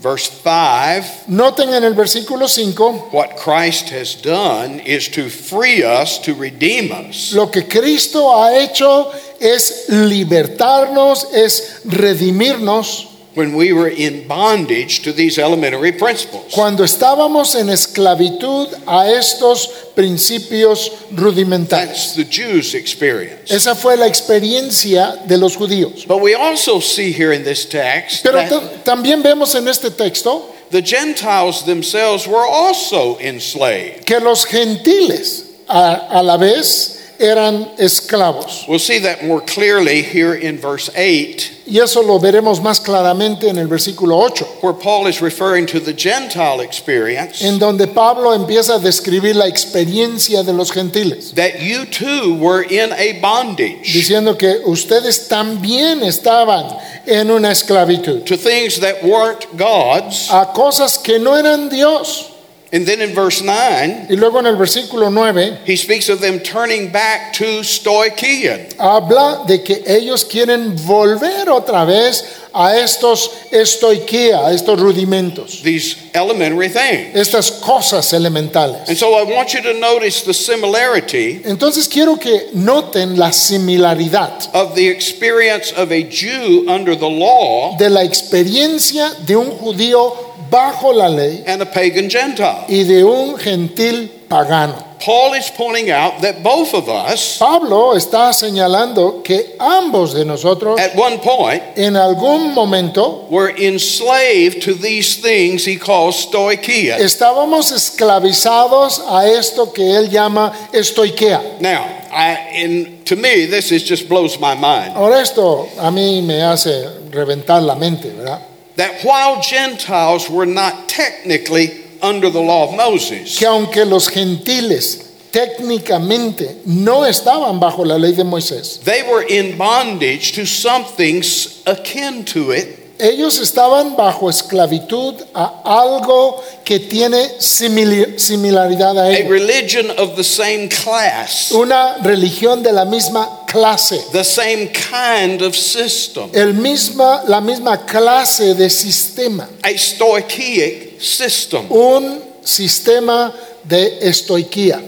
verse 0.00 0.30
5 0.30 1.28
Noten 1.28 1.72
en 1.74 1.84
el 1.84 1.94
versículo 1.94 2.48
5, 2.48 3.10
What 3.12 3.36
Christ 3.36 3.90
has 3.90 4.14
done 4.14 4.80
is 4.80 5.08
to 5.08 5.28
free 5.28 5.82
us, 5.82 6.18
to 6.20 6.34
redeem 6.34 6.92
us. 6.92 7.32
lo 7.32 7.50
que 7.50 7.62
Cristo 7.62 8.30
ha 8.30 8.56
hecho 8.58 9.10
es 9.40 9.86
libertarnos, 9.88 11.26
es 11.32 11.80
redimirnos 11.84 13.09
When 13.40 13.54
we 13.54 13.72
were 13.72 13.88
in 13.88 14.28
bondage 14.28 15.00
to 15.04 15.12
these 15.14 15.38
elementary 15.38 15.92
principles. 15.92 16.52
cuando 16.52 16.84
estábamos 16.84 17.54
en 17.54 17.70
esclavitud 17.70 18.68
a 18.86 19.08
estos 19.08 19.66
principios 19.94 20.90
rudimentales. 21.10 21.88
That's 21.88 22.14
the 22.16 22.24
Jews' 22.24 22.74
experience. 22.74 23.50
Esa 23.50 23.74
fue 23.74 23.96
la 23.96 24.06
experiencia 24.06 25.26
de 25.26 25.38
los 25.38 25.56
judíos. 25.56 26.06
But 26.06 26.20
we 26.20 26.34
also 26.34 26.80
see 26.80 27.12
here 27.12 27.32
in 27.32 27.42
this 27.42 27.64
text 27.64 28.22
Pero 28.22 28.46
that 28.46 28.84
también 28.84 29.22
vemos 29.22 29.54
en 29.54 29.66
este 29.68 29.96
texto 29.96 30.54
the 30.70 30.82
Gentiles 30.82 31.64
themselves 31.64 32.26
were 32.26 32.46
also 32.46 33.16
enslaved. 33.20 34.04
que 34.04 34.20
los 34.20 34.44
gentiles 34.44 35.46
a, 35.66 36.08
a 36.10 36.22
la 36.22 36.36
vez 36.36 36.99
eran 37.20 37.68
esclavos. 37.78 38.66
We'll 38.66 38.78
see 38.78 38.98
that 39.00 39.24
more 39.24 39.40
clearly 39.44 40.02
here 40.02 40.34
in 40.34 40.58
verse 40.58 40.90
8, 40.96 41.58
Y 41.66 41.78
eso 41.78 42.02
lo 42.02 42.18
veremos 42.18 42.60
más 42.60 42.80
claramente 42.80 43.48
en 43.48 43.56
el 43.58 43.68
versículo 43.68 44.16
8, 44.18 44.44
where 44.62 44.72
Paul 44.74 45.06
is 45.06 45.20
referring 45.20 45.66
to 45.66 45.78
the 45.78 45.92
Gentile 45.92 46.60
experience 46.62 47.42
en 47.44 47.58
donde 47.60 47.86
Pablo 47.86 48.32
empieza 48.34 48.74
a 48.74 48.78
describir 48.80 49.36
la 49.36 49.46
experiencia 49.46 50.42
de 50.42 50.52
los 50.52 50.72
gentiles, 50.72 51.32
that 51.34 51.60
you 51.60 51.84
too 51.86 52.34
were 52.40 52.62
in 52.62 52.92
a 52.92 53.20
bondage 53.20 53.92
diciendo 53.92 54.36
que 54.36 54.62
ustedes 54.66 55.28
también 55.28 56.02
estaban 56.02 56.76
en 57.06 57.30
una 57.30 57.50
esclavitud 57.52 58.24
to 58.24 58.36
things 58.36 58.80
that 58.80 59.04
weren't 59.04 59.46
God's. 59.56 60.28
a 60.30 60.46
cosas 60.52 60.98
que 60.98 61.18
no 61.20 61.36
eran 61.36 61.68
Dios. 61.68 62.29
And 62.72 62.86
then 62.86 63.00
in 63.00 63.12
verse 63.14 63.42
9, 63.42 64.06
Y 64.10 64.14
luego 64.16 64.38
en 64.38 64.46
el 64.46 64.56
versículo 64.56 65.10
9 65.12 65.58
he 65.66 65.76
speaks 65.76 66.08
of 66.08 66.20
them 66.20 66.38
turning 66.38 66.92
back 66.92 67.32
to 67.34 67.64
Stoichean. 67.64 68.68
habla 68.78 69.44
de 69.46 69.62
que 69.64 69.82
ellos 69.86 70.24
quieren 70.24 70.76
volver 70.86 71.48
otra 71.50 71.84
vez 71.84 72.24
a 72.52 72.76
estos 72.76 73.30
estoiquía, 73.50 74.46
a 74.46 74.52
estos 74.52 74.78
rudimentos, 74.80 75.62
these 75.62 75.96
elementary 76.14 76.68
things. 76.68 77.14
estas 77.14 77.50
cosas 77.60 78.12
elementales. 78.12 78.88
And 78.88 78.96
so 78.96 79.14
I 79.16 79.24
want 79.24 79.52
you 79.52 79.62
to 79.62 79.74
notice 79.74 80.22
the 80.22 80.34
similarity 80.34 81.42
Entonces 81.44 81.88
quiero 81.88 82.16
que 82.18 82.50
noten 82.54 83.18
la 83.18 83.30
similaridad 83.32 84.48
of 84.54 84.74
the 84.76 84.88
experience 84.88 85.72
of 85.72 85.90
a 85.90 86.02
Jew 86.08 86.66
under 86.68 86.94
the 86.96 87.08
law 87.08 87.76
de 87.78 87.88
la 87.90 88.02
experiencia 88.04 89.10
de 89.26 89.36
un 89.36 89.50
judío 89.50 90.29
bajo 90.50 90.92
la 90.94 91.08
ley 91.08 91.42
and 91.46 91.62
a 91.62 91.66
pagan 91.66 92.08
Gentile. 92.10 92.64
y 92.68 92.84
de 92.84 93.04
un 93.04 93.38
gentil 93.38 94.08
pagano. 94.28 94.86
Paul 95.00 95.32
is 95.32 95.50
pointing 95.56 95.90
out 95.90 96.20
that 96.20 96.42
both 96.42 96.74
of 96.74 96.86
us, 96.90 97.38
Pablo 97.38 97.94
está 97.94 98.34
señalando 98.34 99.22
que 99.24 99.56
ambos 99.58 100.12
de 100.12 100.26
nosotros 100.26 100.78
at 100.78 100.94
one 100.94 101.18
point, 101.18 101.62
en 101.76 101.94
algún 101.96 102.52
momento 102.52 103.26
were 103.30 103.48
enslaved 103.48 104.60
to 104.62 104.74
these 104.74 105.16
things 105.22 105.64
he 105.64 105.76
calls 105.76 106.26
stoicheia. 106.26 106.98
estábamos 106.98 107.72
esclavizados 107.72 109.00
a 109.08 109.26
esto 109.26 109.72
que 109.72 109.96
él 109.96 110.10
llama 110.10 110.52
estoiquea. 110.72 111.60
Now, 111.60 111.86
I, 112.12 112.50
in, 112.56 113.04
to 113.04 113.16
me, 113.16 113.46
this 113.46 113.72
is 113.72 113.82
just 113.82 114.06
blows 114.06 114.38
my 114.38 114.54
mind. 114.54 114.94
Ahora 114.96 115.22
esto 115.22 115.66
a 115.78 115.90
mí 115.90 116.20
me 116.22 116.42
hace 116.42 116.86
reventar 117.10 117.62
la 117.62 117.74
mente, 117.74 118.10
¿verdad? 118.10 118.40
That 118.80 119.04
while 119.04 119.42
Gentiles 119.42 120.30
were 120.30 120.46
not 120.46 120.88
technically 120.88 121.84
under 122.00 122.30
the 122.30 122.40
law 122.40 122.70
of 122.70 122.74
Moses, 122.74 123.38
Que 123.38 123.46
aunque 123.46 123.84
los 123.84 124.08
gentiles 124.08 125.04
técnicamente 125.30 126.64
no 126.64 127.04
estaban 127.04 127.60
bajo 127.60 127.84
la 127.84 127.96
ley 127.98 128.12
de 128.12 128.24
Moisés, 128.24 128.82
they 128.82 129.02
were 129.02 129.20
in 129.20 129.58
bondage 129.58 130.32
to 130.32 130.46
something 130.46 131.22
akin 131.66 132.24
to 132.24 132.52
it 132.52 132.79
ellos 133.00 133.38
estaban 133.40 133.96
bajo 133.96 134.28
esclavitud 134.30 135.14
a 135.34 135.62
algo 135.64 136.42
que 136.64 136.78
tiene 136.78 137.40
similaridad 137.40 138.98
a 138.98 139.02
a 139.04 139.10
ellos. 139.10 139.30
religion 139.30 139.90
of 139.98 140.16
the 140.16 140.24
same 140.24 140.68
class, 140.68 141.50
Una 141.52 141.96
religión 142.02 142.62
de 142.62 142.72
la 142.72 142.84
misma 142.84 143.44
clase, 143.46 144.00
the 144.12 144.24
same 144.24 144.68
kind 144.72 145.42
of 145.42 145.56
system, 145.56 146.30
el 146.34 146.54
misma, 146.54 147.22
la 147.26 147.40
misma 147.40 147.84
clase 147.86 148.54
de 148.54 148.68
sistema, 148.70 149.48
a 149.62 149.70
stoichaic 149.76 151.00
system. 151.00 151.66
un 151.70 152.20
sistema 152.44 153.32
de 153.64 153.98
estoiquía. 154.08 154.80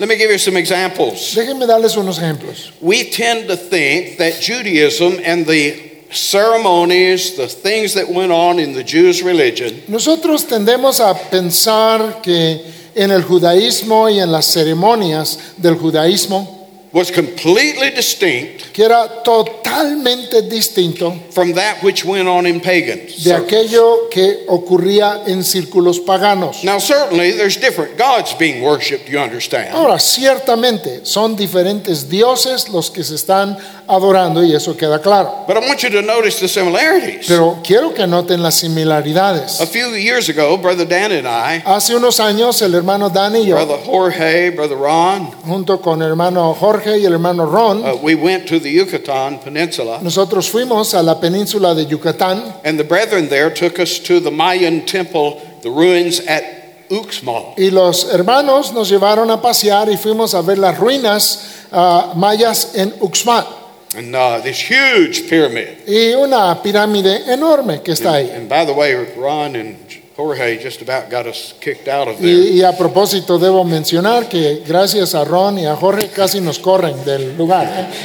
Let 0.00 0.08
me 0.08 0.14
give 0.16 0.30
you 0.30 0.38
some 0.38 0.56
examples. 0.56 1.34
Déjenme 1.34 1.66
darles 1.66 1.96
unos 1.96 2.18
ejemplos. 2.18 2.70
We 2.80 3.04
tend 3.10 3.48
to 3.48 3.56
think 3.56 4.16
that 4.18 4.40
Judaism 4.40 5.18
and 5.24 5.44
the 5.44 5.87
ceremonies, 6.10 7.36
the 7.36 7.48
things 7.48 7.94
that 7.94 8.08
went 8.08 8.32
on 8.32 8.58
in 8.58 8.72
the 8.72 8.84
Jewish 8.84 9.22
religion, 9.22 9.82
Nosotros 9.88 10.46
tendemos 10.46 11.00
a 11.00 11.14
pensar 11.30 12.20
que 12.22 12.60
en 12.94 13.10
el 13.10 13.22
judaísmo 13.22 14.08
y 14.08 14.18
en 14.20 14.32
las 14.32 14.46
ceremonias 14.46 15.38
del 15.56 15.76
judaísmo, 15.76 16.56
was 16.90 17.10
completely 17.10 17.90
distinct 17.90 18.72
que 18.72 18.82
era 18.82 19.22
totalmente 19.22 20.42
distinto 20.48 21.12
from 21.30 21.52
that 21.52 21.82
which 21.82 22.02
went 22.04 22.26
on 22.26 22.46
in 22.46 22.60
pagans. 22.60 23.22
de 23.24 23.34
aquello 23.34 24.08
que 24.10 24.46
ocurría 24.48 25.22
en 25.26 25.44
círculos 25.44 26.00
paganos. 26.00 26.64
Now, 26.64 26.78
certainly, 26.78 27.32
there's 27.32 27.58
different 27.58 27.98
gods 27.98 28.32
being 28.38 28.62
worshipped, 28.62 29.06
you 29.08 29.18
understand. 29.18 29.74
Ahora, 29.74 29.98
ciertamente 29.98 31.04
son 31.04 31.36
diferentes 31.36 32.08
dioses 32.08 32.70
los 32.70 32.90
que 32.90 33.04
se 33.04 33.16
están 33.16 33.58
adorando 33.88 34.44
y 34.44 34.54
eso 34.54 34.76
queda 34.76 35.00
claro. 35.00 35.44
But 35.46 35.56
I 35.56 35.60
want 35.66 35.82
you 35.82 35.90
to 35.90 36.02
notice 36.02 36.38
the 36.40 36.48
similarities. 36.48 37.26
Pero 37.26 37.58
quiero 37.64 37.94
que 37.94 38.06
noten 38.06 38.42
las 38.42 38.56
similaridades. 38.56 39.60
A 39.60 39.66
few 39.66 39.94
years 39.96 40.28
ago, 40.28 40.56
Brother 40.58 40.86
Dan 40.86 41.12
and 41.12 41.26
I, 41.26 41.62
Hace 41.64 41.96
unos 41.96 42.20
años 42.20 42.60
el 42.62 42.74
hermano 42.74 43.08
Dani 43.08 43.40
y 43.40 43.46
yo, 43.46 43.56
Brother 43.56 43.80
Jorge, 43.84 44.50
Brother 44.50 44.76
Ron, 44.78 45.30
junto 45.46 45.80
con 45.80 46.02
el 46.02 46.08
hermano 46.10 46.54
Jorge 46.54 46.98
y 46.98 47.06
el 47.06 47.14
hermano 47.14 47.46
Ron, 47.46 47.84
uh, 47.84 47.96
we 48.02 48.14
went 48.14 48.46
to 48.46 48.60
the 48.60 48.70
Yucatan 48.70 49.38
Peninsula, 49.38 50.00
nosotros 50.02 50.48
fuimos 50.48 50.94
a 50.94 51.02
la 51.02 51.18
península 51.18 51.74
de 51.74 51.86
Yucatán 51.86 52.54
and 52.64 52.78
the 52.78 52.84
brethren 52.84 53.28
there 53.28 53.50
took 53.50 53.78
us 53.78 53.98
to 53.98 54.20
the 54.20 54.30
Mayan 54.30 54.84
temple, 54.84 55.40
the 55.62 55.70
ruins 55.70 56.20
at 56.26 56.44
Uxmal. 56.90 57.54
y 57.58 57.70
los 57.70 58.12
hermanos 58.12 58.72
nos 58.72 58.88
llevaron 58.90 59.30
a 59.30 59.40
pasear 59.40 59.90
y 59.90 59.96
fuimos 59.96 60.34
a 60.34 60.42
ver 60.42 60.58
las 60.58 60.78
ruinas 60.78 61.66
ah, 61.72 62.12
mayas 62.16 62.74
en 62.74 62.94
Uxmal 63.00 63.57
And 63.96 64.14
uh, 64.14 64.40
this 64.42 64.58
huge 64.60 65.28
pyramid. 65.30 65.78
y 65.86 66.12
una 66.14 66.60
pirámide 66.62 67.32
enorme 67.32 67.80
que 67.82 67.92
está 67.92 68.14
ahí. 68.14 68.30
And 68.30 68.48
by 68.48 68.66
the 68.66 68.72
way, 68.74 68.94
Ron 69.16 69.56
and 69.56 69.76
Jorge 70.14 70.58
just 70.62 70.82
about 70.82 71.08
got 71.10 71.26
us 71.26 71.54
kicked 71.60 71.88
out 71.88 72.06
of 72.08 72.18
there. 72.18 72.28
Y, 72.28 72.60
y 72.60 72.64
a 72.64 72.76
propósito 72.76 73.38
debo 73.38 73.64
mencionar 73.64 74.28
que 74.28 74.62
gracias 74.66 75.14
a 75.14 75.24
Ron 75.24 75.58
y 75.58 75.66
a 75.66 75.74
Jorge 75.74 76.08
casi 76.08 76.40
nos 76.40 76.58
corren 76.58 77.02
del 77.04 77.36
lugar. 77.38 77.88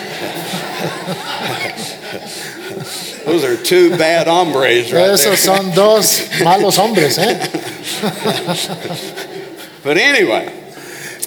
Those 3.25 3.45
are 3.45 3.55
two 3.55 3.95
bad 3.97 4.27
hombres 4.27 4.91
right 4.91 5.11
Esos 5.11 5.39
son 5.39 5.73
dos 5.73 6.23
malos 6.43 6.77
hombres, 6.77 7.17
¿eh? 7.17 7.39
But 9.83 9.97
anyway, 9.97 10.49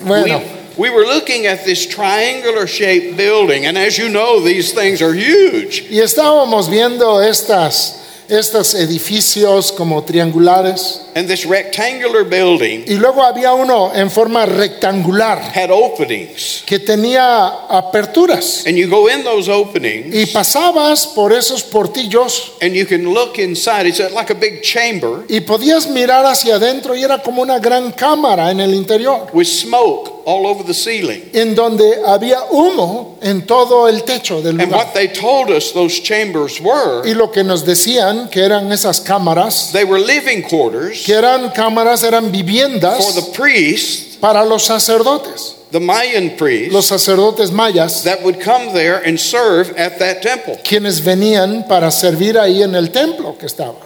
Bueno, 0.03 0.39
we, 0.39 0.45
we 0.77 0.91
were 0.91 1.05
looking 1.05 1.47
at 1.47 1.65
this 1.65 1.87
triangular 1.87 2.67
shaped 2.67 3.17
building, 3.17 3.67
and 3.67 3.79
as 3.79 3.97
you 3.97 4.09
know, 4.09 4.41
these 4.41 4.73
things 4.73 5.01
are 5.01 5.15
huge. 5.15 5.87
y 5.91 6.01
estábamos 6.01 6.69
viendo 6.69 7.23
estas, 7.23 8.03
estos 8.29 8.75
edificios 8.75 9.73
como 9.73 10.03
triangulares 10.05 11.03
And 11.15 11.29
this 11.29 11.47
rectangular 11.47 12.25
building 12.25 12.85
y 12.87 12.99
luego 12.99 13.23
había 13.23 13.55
uno 13.55 13.93
en 13.95 14.11
forma 14.11 14.45
rectangular 14.45 15.39
had 15.39 15.71
openings. 15.71 16.63
que 16.67 16.79
tenía 16.79 17.47
aperturas 17.71 18.65
And 18.67 18.77
you 18.77 18.89
go 18.89 19.09
in 19.09 19.23
those 19.25 19.49
openings, 19.49 20.15
y 20.15 20.27
pasabas 20.27 21.07
por 21.07 21.33
esos 21.33 21.63
portillos 21.63 22.53
and 22.61 22.75
you 22.75 22.85
can 22.85 23.05
look 23.15 23.39
inside. 23.39 23.87
It's 23.87 24.01
like 24.13 24.31
a 24.31 24.35
big 24.35 24.61
chamber 24.63 25.25
y 25.29 25.41
podías 25.41 25.89
mirar 25.89 26.27
hacia 26.27 26.57
adentro 26.57 26.95
y 26.95 27.03
era 27.03 27.23
como 27.23 27.41
una 27.41 27.59
gran 27.61 27.93
cámara 27.93 28.51
en 28.51 28.61
el 28.61 28.75
interior 28.75 29.31
with 29.33 29.47
smoke 29.47 30.16
all 30.27 30.45
over 30.47 30.65
the 30.65 30.75
ceiling. 30.75 31.23
en 31.33 31.55
donde 31.55 32.03
había 32.05 32.43
humo 32.51 33.17
en 33.23 33.47
todo 33.47 33.87
el 33.89 34.03
techo 34.03 34.43
del 34.43 34.61
And 34.61 34.71
lugar. 34.73 34.87
what 34.87 34.93
they 34.93 35.07
told 35.07 35.51
us 35.51 35.73
those 35.73 36.01
chambers 36.01 36.61
were, 36.61 37.07
Y 37.09 37.15
lo 37.15 37.31
que 37.31 37.45
nos 37.45 37.65
decían 37.65 38.29
que 38.29 38.43
eran 38.43 38.73
esas 38.73 39.01
cámaras, 39.01 39.71
they 39.73 39.85
were 39.85 40.01
living 40.01 40.43
quarters 40.43 41.05
que 41.05 41.15
eran 41.15 41.51
cámaras, 41.53 42.03
eran 42.03 42.33
viviendas 42.33 42.99
for 43.03 43.13
the 43.23 43.33
priests, 43.33 44.17
para 44.21 44.45
los 44.45 44.65
sacerdotes, 44.65 45.55
the 45.71 45.79
Mayan 45.79 46.37
priests, 46.37 46.73
los 46.73 46.87
sacerdotes 46.87 47.53
mayas, 47.53 48.03
that 48.03 48.21
would 48.25 48.41
come 48.41 48.73
there 48.73 48.97
and 49.07 49.21
serve 49.21 49.71
at 49.79 49.99
that 50.01 50.23
temple. 50.23 50.59
quienes 50.65 51.01
venían 51.05 51.69
para 51.69 51.91
servir 51.93 52.37
ahí 52.37 52.63
en 52.65 52.75
el 52.75 52.91
templo 52.91 53.37
que 53.39 53.47
estaba. 53.47 53.77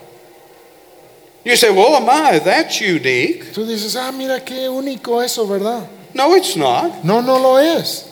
You 1.44 1.56
say, 1.56 1.70
well, 1.70 2.00
my, 2.00 2.38
that's 2.38 2.80
unique. 2.80 3.52
Tú 3.54 3.64
dices, 3.66 3.96
ah, 3.96 4.10
mira 4.12 4.40
qué 4.44 4.68
único 4.68 5.22
eso, 5.22 5.46
¿verdad? 5.46 5.86
No, 6.14 6.34
it's 6.34 6.56
not. 6.56 7.04
No, 7.04 7.20
no 7.20 7.38
lo 7.38 7.56
es. 7.56 8.06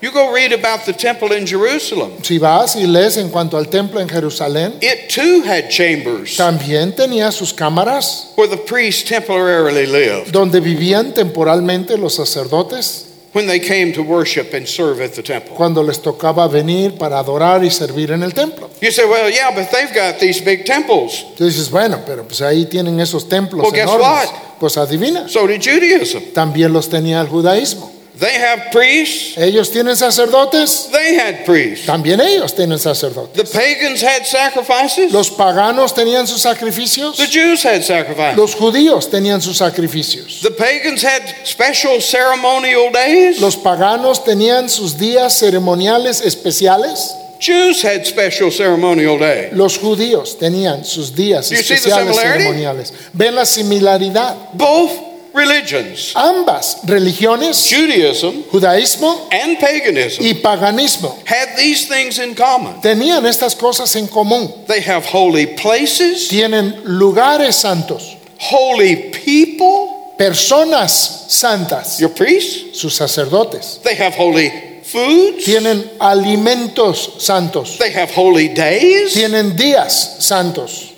You 0.00 0.12
go 0.12 0.32
read 0.32 0.52
about 0.52 0.86
the 0.86 0.92
temple 0.92 1.32
in 1.32 1.44
Jerusalem. 1.44 2.22
Si 2.22 2.38
vas 2.38 2.76
y 2.76 2.86
lees 2.86 3.16
en 3.16 3.30
cuanto 3.30 3.56
al 3.56 3.66
templo 3.66 4.00
en 4.00 4.08
Jerusalén, 4.08 4.74
It 4.80 5.08
too 5.08 5.42
had 5.42 5.70
chambers 5.70 6.36
también 6.36 6.94
tenía 6.94 7.32
sus 7.32 7.52
cámaras 7.52 8.32
where 8.36 8.48
the 8.48 8.56
priests 8.56 9.02
temporarily 9.08 9.86
lived 9.86 10.30
donde 10.30 10.60
vivían 10.60 11.12
temporalmente 11.12 11.98
los 11.98 12.14
sacerdotes 12.14 13.07
when 13.32 13.46
they 13.46 13.60
came 13.60 13.92
to 13.92 14.02
worship 14.02 14.54
and 14.54 14.66
serve 14.66 15.00
at 15.02 15.12
the 15.14 15.22
temple. 15.22 15.54
cuando 15.56 15.82
les 15.82 16.00
tocaba 16.00 16.48
venir 16.48 16.96
para 16.98 17.18
adorar 17.18 17.62
y 17.64 17.70
servir 17.70 18.10
en 18.12 18.22
el 18.22 18.32
templo. 18.32 18.70
You 18.80 18.90
say, 18.90 19.04
well, 19.06 19.30
yeah, 19.30 19.50
but 19.54 19.70
they've 19.70 19.92
got 19.94 20.18
these 20.18 20.40
big 20.42 20.64
temples. 20.64 21.24
Tú 21.36 21.44
dices, 21.44 21.70
bueno, 21.70 22.00
pero 22.06 22.24
pues 22.24 22.40
ahí 22.40 22.64
tienen 22.66 22.98
esos 23.00 23.28
templos 23.28 23.62
Well, 23.64 23.72
guess 23.72 23.88
enormes. 23.90 24.30
what? 24.30 24.58
Pues 24.60 24.76
adivina, 24.76 25.28
So 25.28 25.46
did 25.46 25.60
Judaism. 25.62 26.32
también 26.32 26.72
los 26.72 26.88
tenía 26.88 27.20
el 27.20 27.28
judaísmo. 27.28 27.92
They 28.18 28.34
have 28.34 28.72
priests, 28.72 29.36
Ellos 29.38 29.70
tienen 29.70 29.94
sacerdotes, 29.96 30.88
they 30.90 31.14
had 31.14 31.44
priests. 31.44 31.86
también 31.86 32.20
ellos 32.20 32.52
tienen 32.52 32.78
sacerdotes. 32.78 33.34
The 33.34 33.44
pagans 33.44 34.02
had 34.02 34.26
sacrifices, 34.26 35.12
Los 35.12 35.30
paganos 35.30 35.94
tenían 35.94 36.26
sus 36.26 36.42
sacrificios, 36.42 37.16
the 37.16 37.28
Jews 37.28 37.62
had 37.62 37.84
sacrifices. 37.84 38.36
los 38.36 38.54
judíos 38.56 39.08
tenían 39.08 39.40
sus 39.40 39.58
sacrificios. 39.58 40.40
The 40.42 40.50
pagans 40.50 41.02
had 41.02 41.22
special 41.44 42.00
ceremonial 42.00 42.90
days, 42.92 43.40
Los 43.40 43.56
paganos 43.56 44.24
tenían 44.24 44.68
sus 44.68 44.98
días 44.98 45.38
ceremoniales 45.38 46.20
especiales. 46.20 47.14
Jews 47.40 47.82
had 47.82 48.04
special 48.04 48.50
ceremonial 48.50 49.16
days. 49.16 49.52
Los 49.52 49.78
judíos 49.78 50.36
tenían 50.38 50.84
sus 50.84 51.14
días 51.14 51.52
especiales 51.52 52.16
ceremoniales. 52.16 52.92
Ven 53.12 53.36
la 53.36 53.44
similaridad. 53.44 54.34
Both 54.54 55.07
religions, 55.38 56.12
Ambas 56.16 56.80
religiones, 56.84 57.64
Judaism 57.70 58.42
judaísmo 58.50 59.28
and 59.30 59.58
paganism, 59.58 60.24
y 60.24 60.34
paganismo, 60.34 61.16
had 61.24 61.56
these 61.56 61.86
things 61.88 62.18
in 62.18 62.34
common. 62.34 62.80
tenían 62.82 63.24
estas 63.24 63.54
cosas 63.54 63.94
en 63.96 64.08
común. 64.08 64.66
They 64.66 64.80
have 64.82 65.04
holy 65.06 65.46
places, 65.46 66.28
Tienen 66.28 66.82
lugares 66.84 67.54
santos, 67.56 68.16
holy 68.40 69.10
people, 69.12 70.14
personas 70.18 70.90
santas, 71.28 71.98
your 72.00 72.10
priests. 72.10 72.78
sus 72.80 72.94
sacerdotes. 72.94 73.80
They 73.84 73.94
have 73.94 74.14
holy 74.14 74.50
foods. 74.82 75.44
Tienen 75.44 75.88
alimentos 76.00 77.14
santos. 77.18 77.78
They 77.78 77.92
have 77.92 78.10
holy 78.10 78.48
days. 78.48 79.14
Tienen 79.14 79.56
días 79.56 80.16
santos. 80.20 80.94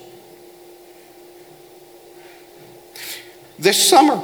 This 3.59 3.77
summer, 3.91 4.19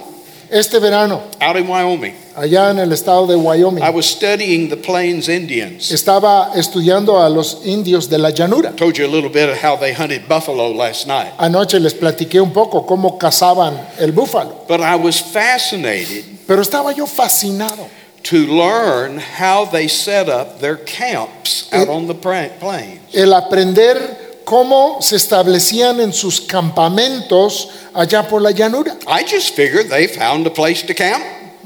Este 0.50 0.78
verano, 0.78 1.22
out 1.40 1.56
in 1.56 1.66
Wyoming, 1.66 2.14
allá 2.36 2.70
en 2.70 2.78
el 2.78 2.92
estado 2.92 3.26
de 3.26 3.34
Wyoming, 3.36 3.82
I 3.82 3.90
was 3.90 4.06
studying 4.06 4.68
the 4.68 4.76
Plains 4.76 5.28
Indians. 5.28 5.90
estaba 5.90 6.52
estudiando 6.54 7.20
a 7.20 7.28
los 7.28 7.62
indios 7.64 8.08
de 8.08 8.18
la 8.18 8.30
llanura. 8.30 8.72
Told 8.76 8.96
you 8.96 9.06
a 9.06 9.10
little 9.10 9.30
bit 9.30 9.48
of 9.48 9.56
how 9.62 9.76
they 9.76 9.92
hunted 9.92 10.28
buffalo 10.28 10.72
last 10.72 11.06
night. 11.06 11.32
Anoche 11.38 11.80
les 11.80 11.94
platiqué 11.94 12.40
un 12.40 12.52
poco 12.52 12.86
cómo 12.86 13.18
cazaban 13.18 13.76
el 13.98 14.12
búfalo, 14.12 14.66
But 14.68 14.80
I 14.80 14.96
was 14.96 15.20
fascinated 15.20 16.24
pero 16.46 16.62
estaba 16.62 16.92
yo 16.94 17.06
fascinado 17.06 17.88
to 18.22 18.36
learn 18.46 19.18
how 19.18 19.64
they 19.64 19.88
set 19.88 20.28
up 20.28 20.60
their 20.60 20.76
camps 20.76 21.68
out 21.72 21.88
on 21.88 22.06
the 22.06 22.14
plains. 22.14 23.14
el 23.14 23.32
aprender 23.34 24.25
cómo 24.46 24.98
se 25.02 25.16
establecían 25.16 26.00
en 26.00 26.12
sus 26.12 26.40
campamentos 26.40 27.68
allá 27.92 28.26
por 28.28 28.40
la 28.40 28.52
llanura. 28.52 28.96
I 29.08 29.24
just 29.28 29.54
figured 29.56 29.88
they 29.90 30.06
found 30.08 30.46
a 30.46 30.50
place 30.52 30.86
to 30.86 30.94
camp. 30.94 31.22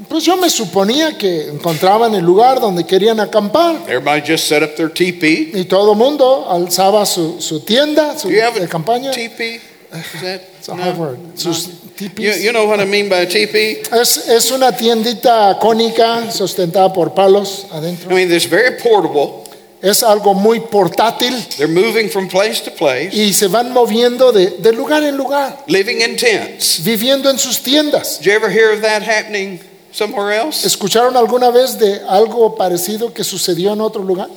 Pues 0.09 0.25
yo 0.25 0.35
me 0.35 0.49
suponía 0.49 1.15
que 1.15 1.47
encontraban 1.49 2.15
el 2.15 2.25
lugar 2.25 2.59
donde 2.59 2.83
querían 2.85 3.19
acampar 3.19 3.75
Everybody 3.87 4.21
just 4.25 4.47
set 4.47 4.63
up 4.63 4.75
their 4.75 4.89
teepee. 4.91 5.51
y 5.53 5.65
todo 5.65 5.93
mundo 5.93 6.47
alzaba 6.49 7.05
su, 7.05 7.39
su 7.39 7.59
tienda 7.59 8.17
su, 8.17 8.27
Do 8.29 8.33
you 8.33 8.41
have 8.41 8.59
de 8.59 8.65
a 8.65 8.67
campaña. 8.67 9.11
teepee? 9.11 9.57
Is 9.93 10.21
that 10.23 10.41
It's 10.59 10.69
a 10.69 10.75
no? 10.75 10.83
hard 10.83 10.97
word. 10.97 11.19
Sus 11.35 11.69
You, 12.17 12.31
you 12.31 12.51
know 12.51 12.65
what 12.65 12.79
I 12.79 12.85
mean 12.85 13.09
by 13.09 13.19
a 13.21 13.27
teepee? 13.27 13.83
Es, 13.91 14.27
es 14.27 14.49
una 14.49 14.71
tiendita 14.75 15.59
cónica 15.61 16.31
sustentada 16.31 16.91
por 16.91 17.13
palos 17.13 17.67
I 17.71 17.77
adentro. 17.77 18.09
mean, 18.09 18.31
it's 18.31 18.47
very 18.49 18.75
portable. 18.81 19.40
Es 19.81 20.03
algo 20.03 20.33
muy 20.35 20.59
portátil 20.59 21.33
They're 21.57 21.67
moving 21.67 22.09
from 22.09 22.27
place 22.27 22.61
to 22.63 22.71
place, 22.71 23.09
y 23.11 23.33
se 23.33 23.47
van 23.47 23.71
moviendo 23.73 24.31
de, 24.31 24.51
de 24.59 24.71
lugar 24.73 25.03
en 25.03 25.17
lugar, 25.17 25.57
living 25.67 26.01
in 26.01 26.15
tents. 26.15 26.83
viviendo 26.83 27.29
en 27.29 27.39
sus 27.39 27.59
tiendas. 27.63 28.19
Did 28.19 28.25
you 28.27 28.33
ever 28.33 28.49
hear 28.51 28.73
of 28.73 28.81
that 28.81 29.01
happening 29.01 29.59
somewhere 29.91 30.31
else? 30.31 30.65
¿Escucharon 30.67 31.17
alguna 31.17 31.49
vez 31.49 31.79
de 31.79 31.99
algo 32.07 32.55
parecido 32.55 33.11
que 33.11 33.23
sucedió 33.23 33.73
en 33.73 33.81
otro 33.81 34.03
lugar? 34.03 34.29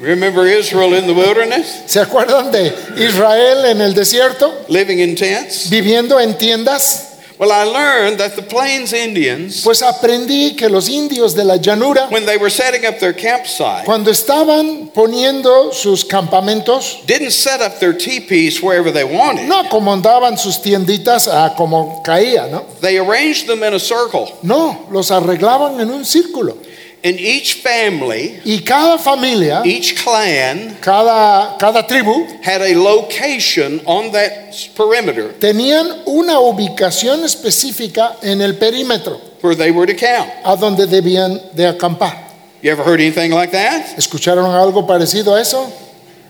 Remember 0.00 0.46
Israel 0.46 0.94
in 0.94 1.06
the 1.06 1.12
wilderness, 1.12 1.66
¿Se 1.86 2.00
acuerdan 2.00 2.50
de 2.52 2.72
Israel 2.98 3.64
en 3.64 3.80
el 3.80 3.94
desierto, 3.94 4.52
living 4.68 4.98
in 4.98 5.14
tents? 5.14 5.70
viviendo 5.70 6.18
en 6.20 6.36
tiendas? 6.36 7.17
Well, 7.38 7.52
I 7.52 7.62
learned 7.64 8.18
that 8.18 8.34
the 8.34 8.42
Plains 8.42 8.92
Indians, 8.92 9.62
Pues 9.62 9.80
aprendí 9.80 10.56
que 10.56 10.68
los 10.68 10.88
indios 10.88 11.34
de 11.36 11.44
la 11.44 11.56
llanura, 11.56 12.08
when 12.10 12.26
they 12.26 12.36
were 12.36 12.50
setting 12.50 12.84
up 12.84 12.98
their 12.98 13.12
campsite, 13.14 13.84
cuando 13.84 14.10
estaban 14.10 14.90
poniendo 14.92 15.72
sus 15.72 16.04
campamentos, 16.04 16.98
didn't 17.06 17.30
set 17.30 17.60
up 17.60 17.78
their 17.78 17.92
teepees 17.96 18.60
wherever 18.60 18.90
they 18.90 19.04
wanted. 19.04 19.46
no 19.48 19.60
acomodaban 19.60 20.36
sus 20.36 20.60
tienditas 20.60 21.28
a 21.28 21.54
como 21.56 22.02
caía, 22.02 22.48
¿no? 22.50 22.64
They 22.80 22.98
arranged 22.98 23.46
them 23.46 23.62
in 23.62 23.74
a 23.74 23.78
circle, 23.78 24.32
No, 24.42 24.86
los 24.90 25.10
arreglaban 25.12 25.80
en 25.80 25.90
un 25.90 26.04
círculo. 26.04 26.56
And 27.04 27.18
each 27.20 27.62
family, 27.62 28.40
Y 28.44 28.62
cada 28.64 28.98
familia, 28.98 29.62
each 29.64 29.94
clan, 30.02 30.76
cada, 30.80 31.56
cada 31.58 31.86
tribu, 31.86 32.26
had 32.42 32.60
a 32.60 32.74
location 32.74 33.80
on 33.86 34.10
that 34.12 34.54
perimeter 34.76 35.34
tenían 35.38 36.02
una 36.06 36.40
ubicación 36.40 37.24
específica 37.24 38.16
en 38.22 38.40
el 38.40 38.54
perímetro 38.56 39.20
where 39.42 39.54
they 39.54 39.70
were 39.70 39.86
to 39.86 39.94
camp. 39.94 40.28
a 40.44 40.56
donde 40.56 40.86
debían 40.86 41.40
de 41.54 41.66
acampar. 41.66 42.26
You 42.60 42.72
ever 42.72 42.84
heard 42.84 43.00
anything 43.00 43.30
like 43.30 43.52
that? 43.52 43.96
¿Escucharon 43.96 44.52
algo 44.52 44.84
parecido 44.86 45.34
a 45.34 45.40
eso? 45.40 45.72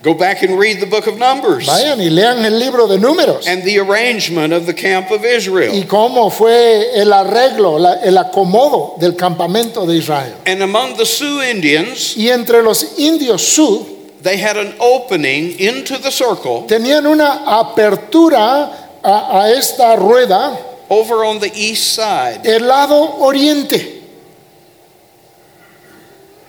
Go 0.01 0.15
back 0.15 0.43
and 0.45 0.57
read 0.57 0.79
the 0.79 0.87
book 0.87 1.09
of 1.09 1.19
Numbers 1.19 1.67
Vayan 1.67 1.99
y 1.99 2.09
lean 2.09 2.45
el 2.45 2.57
libro 2.59 2.87
de 2.87 2.99
números 2.99 3.47
and 3.49 3.65
the 3.65 3.79
arrangement 3.81 4.53
of 4.53 4.65
the 4.65 4.73
camp 4.75 5.11
of 5.11 5.23
y 5.25 5.35
Israel. 5.37 5.85
cómo 5.89 6.31
fue 6.31 6.93
el 6.95 7.13
arreglo, 7.13 7.79
la- 7.81 7.95
el 8.05 8.17
acomodo 8.17 8.95
del 9.01 9.17
campamento 9.17 9.87
de 9.87 9.97
Israel. 9.97 10.35
And 10.47 10.63
among 10.63 10.97
the 10.97 11.05
Sioux 11.05 11.43
Indians, 11.43 12.17
Y 12.17 12.29
entre 12.31 12.63
los 12.63 12.97
indios 12.99 13.43
Sioux 13.43 13.87
they 14.23 14.37
had 14.37 14.57
an 14.57 14.75
opening 14.79 15.59
into 15.59 15.99
the 15.99 16.11
circle 16.13 16.65
tenían 16.69 17.05
una 17.07 17.43
apertura 17.61 18.71
a, 19.03 19.43
a 19.43 19.51
esta 19.51 19.97
rueda 19.97 20.57
over 20.91 21.25
on 21.25 21.41
the 21.41 21.51
east 21.57 21.95
side. 21.97 22.43
el 22.47 22.67
lado 22.69 23.17
oriente 23.21 23.97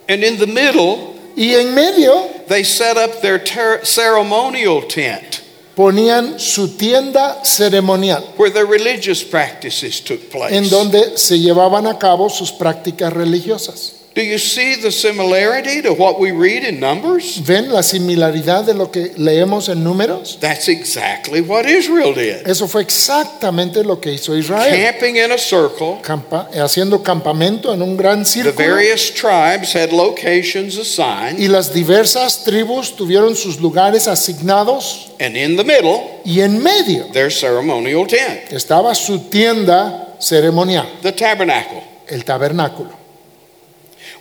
And 0.07 0.23
in 0.23 0.37
the 0.39 0.47
middle, 0.47 1.15
y 1.35 1.53
en 1.55 1.73
medio 1.75 2.27
they 2.49 2.63
set 2.63 2.97
up 2.97 3.21
their 3.21 3.41
ter- 3.41 3.85
ceremonial 3.85 4.81
tent 4.81 5.43
ponían 5.75 6.37
su 6.37 6.75
tienda 6.75 7.39
ceremonial 7.45 8.21
where 8.37 8.51
their 8.51 8.65
religious 8.65 9.23
practices 9.23 10.01
took 10.03 10.29
place. 10.29 10.53
en 10.53 10.69
donde 10.69 11.17
se 11.17 11.39
llevaban 11.39 11.87
a 11.87 11.97
cabo 11.97 12.29
sus 12.29 12.51
prácticas 12.51 13.13
religiosas. 13.13 13.98
Do 14.19 14.25
you 14.25 14.37
see 14.37 14.75
the 14.75 14.91
similarity 14.91 15.81
to 15.81 15.93
what 15.93 16.19
we 16.19 16.31
read 16.31 16.65
in 16.65 16.77
Numbers? 16.77 17.39
¿Ven 17.41 17.71
la 17.71 17.81
similaridad 17.81 18.65
de 18.65 18.73
lo 18.73 18.91
que 18.91 19.13
leemos 19.15 19.69
en 19.69 19.81
números? 19.81 20.37
That's 20.41 20.67
exactly 20.67 21.39
what 21.39 21.65
Israel 21.65 22.13
did. 22.13 22.45
Eso 22.45 22.67
fue 22.67 22.81
exactamente 22.81 23.81
lo 23.81 24.01
que 24.01 24.11
hizo 24.11 24.35
Israel. 24.35 24.75
Camping 24.75 25.15
in 25.15 25.31
a 25.31 25.37
circle, 25.37 26.01
Campa- 26.01 26.49
haciendo 26.61 27.01
campamento 27.01 27.73
en 27.73 27.81
un 27.81 27.95
gran 27.95 28.25
the 28.25 28.29
círculo 28.29 28.55
various 28.57 29.09
tribes 29.13 29.73
had 29.73 29.93
locations 29.93 30.77
assigned, 30.77 31.39
y 31.39 31.47
las 31.47 31.73
diversas 31.73 32.43
tribus 32.43 32.97
tuvieron 32.97 33.37
sus 33.37 33.61
lugares 33.61 34.05
asignados 34.09 35.11
and 35.21 35.37
in 35.37 35.55
the 35.55 35.63
middle, 35.63 36.19
y 36.25 36.41
en 36.41 36.61
medio 36.61 37.05
their 37.13 37.31
ceremonial 37.31 38.05
tent, 38.05 38.51
estaba 38.51 38.93
su 38.95 39.29
tienda 39.29 40.17
ceremonial, 40.19 40.85
the 41.03 41.13
tabernacle. 41.13 41.81
el 42.09 42.25
tabernáculo. 42.25 42.98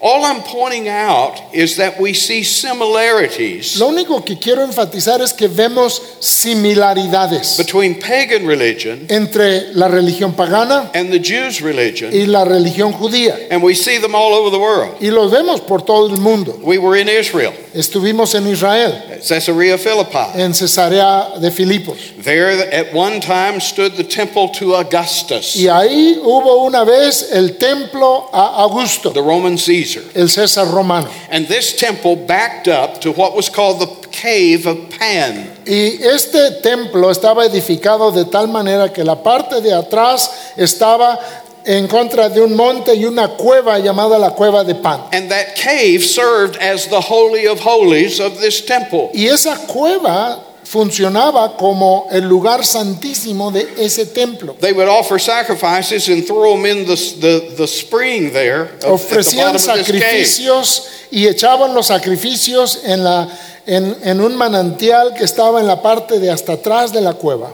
All 0.00 0.24
I'm 0.24 0.42
pointing 0.42 0.88
out 0.88 1.40
is 1.52 1.76
that 1.78 1.98
we 1.98 2.14
see 2.14 2.44
similarities 2.44 3.76
Lo 3.80 3.88
único 3.88 4.24
que 4.24 4.36
quiero 4.38 4.62
enfatizar 4.62 5.20
es 5.20 5.32
que 5.32 5.48
vemos 5.48 6.00
similaridades 6.20 7.56
between 7.56 7.96
pagan 7.98 8.46
religion 8.46 9.06
entre 9.08 9.72
la 9.74 9.88
religión 9.88 10.34
pagana 10.34 10.90
and 10.94 11.10
the 11.10 11.18
Jews' 11.18 11.60
religion, 11.60 12.12
y 12.12 12.26
la 12.26 12.44
religión 12.44 12.92
judía. 12.92 13.48
and 13.50 13.60
we 13.62 13.74
see 13.74 13.98
them 13.98 14.14
all 14.14 14.34
over 14.34 14.50
the 14.50 14.58
world. 14.58 14.96
Y 15.00 15.10
los 15.10 15.32
vemos 15.32 15.60
por 15.66 15.80
todo 15.82 16.06
el 16.14 16.20
mundo. 16.20 16.58
We 16.62 16.78
were 16.78 16.96
in 16.96 17.08
Israel, 17.08 17.52
Estuvimos 17.74 18.34
en 18.34 18.46
Israel, 18.46 18.92
at 19.10 19.26
Caesarea 19.26 19.76
Philippi. 19.78 20.40
en 20.40 20.54
Cesarea 20.54 21.38
de 21.40 21.50
Filipos. 21.50 21.98
There 22.22 22.50
at 22.72 22.92
one 22.94 23.20
time 23.20 23.60
stood 23.60 23.96
the 23.96 24.04
temple 24.04 24.50
to 24.58 24.74
Augustus, 24.76 25.56
Y 25.56 25.66
ahí 25.68 26.18
hubo 26.22 26.64
una 26.64 26.84
vez 26.84 27.30
el 27.32 27.56
templo 27.56 28.28
a 28.32 28.62
Augusto, 28.62 29.10
the 29.12 29.20
Roman 29.22 29.56
Caesar. 29.56 29.87
El 29.96 30.28
César 30.28 30.70
romano. 30.72 31.08
And 31.30 31.46
this 31.46 31.76
temple 31.76 32.16
backed 32.16 32.68
up 32.68 33.00
to 33.02 33.12
what 33.12 33.34
was 33.34 33.48
called 33.48 33.80
the 33.80 34.08
cave 34.08 34.66
of 34.66 34.90
Pan. 34.90 35.50
Y 35.66 35.98
este 36.02 36.62
templo 36.62 37.10
estaba 37.10 37.46
edificado 37.46 38.12
de 38.12 38.24
tal 38.24 38.48
manera 38.48 38.92
que 38.92 39.04
la 39.04 39.22
parte 39.22 39.60
de 39.60 39.72
atrás 39.72 40.30
estaba 40.56 41.18
en 41.64 41.86
contra 41.86 42.28
de 42.30 42.40
un 42.40 42.56
monte 42.56 42.94
y 42.94 43.04
una 43.04 43.28
cueva 43.36 43.78
llamada 43.78 44.18
la 44.18 44.30
cueva 44.30 44.64
de 44.64 44.74
Pan. 44.74 45.02
And 45.12 45.30
that 45.30 45.54
cave 45.54 46.02
served 46.02 46.56
as 46.56 46.88
the 46.88 47.00
holy 47.00 47.46
of 47.46 47.60
holies 47.60 48.20
of 48.20 48.40
this 48.40 48.64
temple. 48.64 49.10
Y 49.14 49.26
esa 49.26 49.56
cueva 49.66 50.47
funcionaba 50.68 51.56
como 51.56 52.08
el 52.10 52.28
lugar 52.28 52.64
santísimo 52.64 53.50
de 53.50 53.66
ese 53.78 54.04
templo. 54.06 54.54
They 54.60 54.72
would 54.72 54.88
offer 54.88 55.18
sacrifices 55.18 56.08
and 56.08 56.26
throw 56.26 56.54
them 56.54 56.66
in 56.66 56.84
the, 56.86 56.96
the, 57.20 57.54
the 57.56 57.66
spring 57.66 58.32
there 58.32 58.66
the 58.80 58.88
Ofrecían 58.88 59.52
cave. 59.52 59.58
sacrificios 59.60 60.82
y 61.10 61.26
echaban 61.26 61.74
los 61.74 61.86
sacrificios 61.86 62.80
en, 62.84 63.02
la, 63.02 63.28
en, 63.66 63.96
en 64.04 64.20
un 64.20 64.36
manantial 64.36 65.14
que 65.14 65.24
estaba 65.24 65.60
en 65.60 65.66
la 65.66 65.80
parte 65.80 66.18
de 66.18 66.30
hasta 66.30 66.52
atrás 66.52 66.92
de 66.92 67.00
la 67.00 67.14
cueva. 67.14 67.50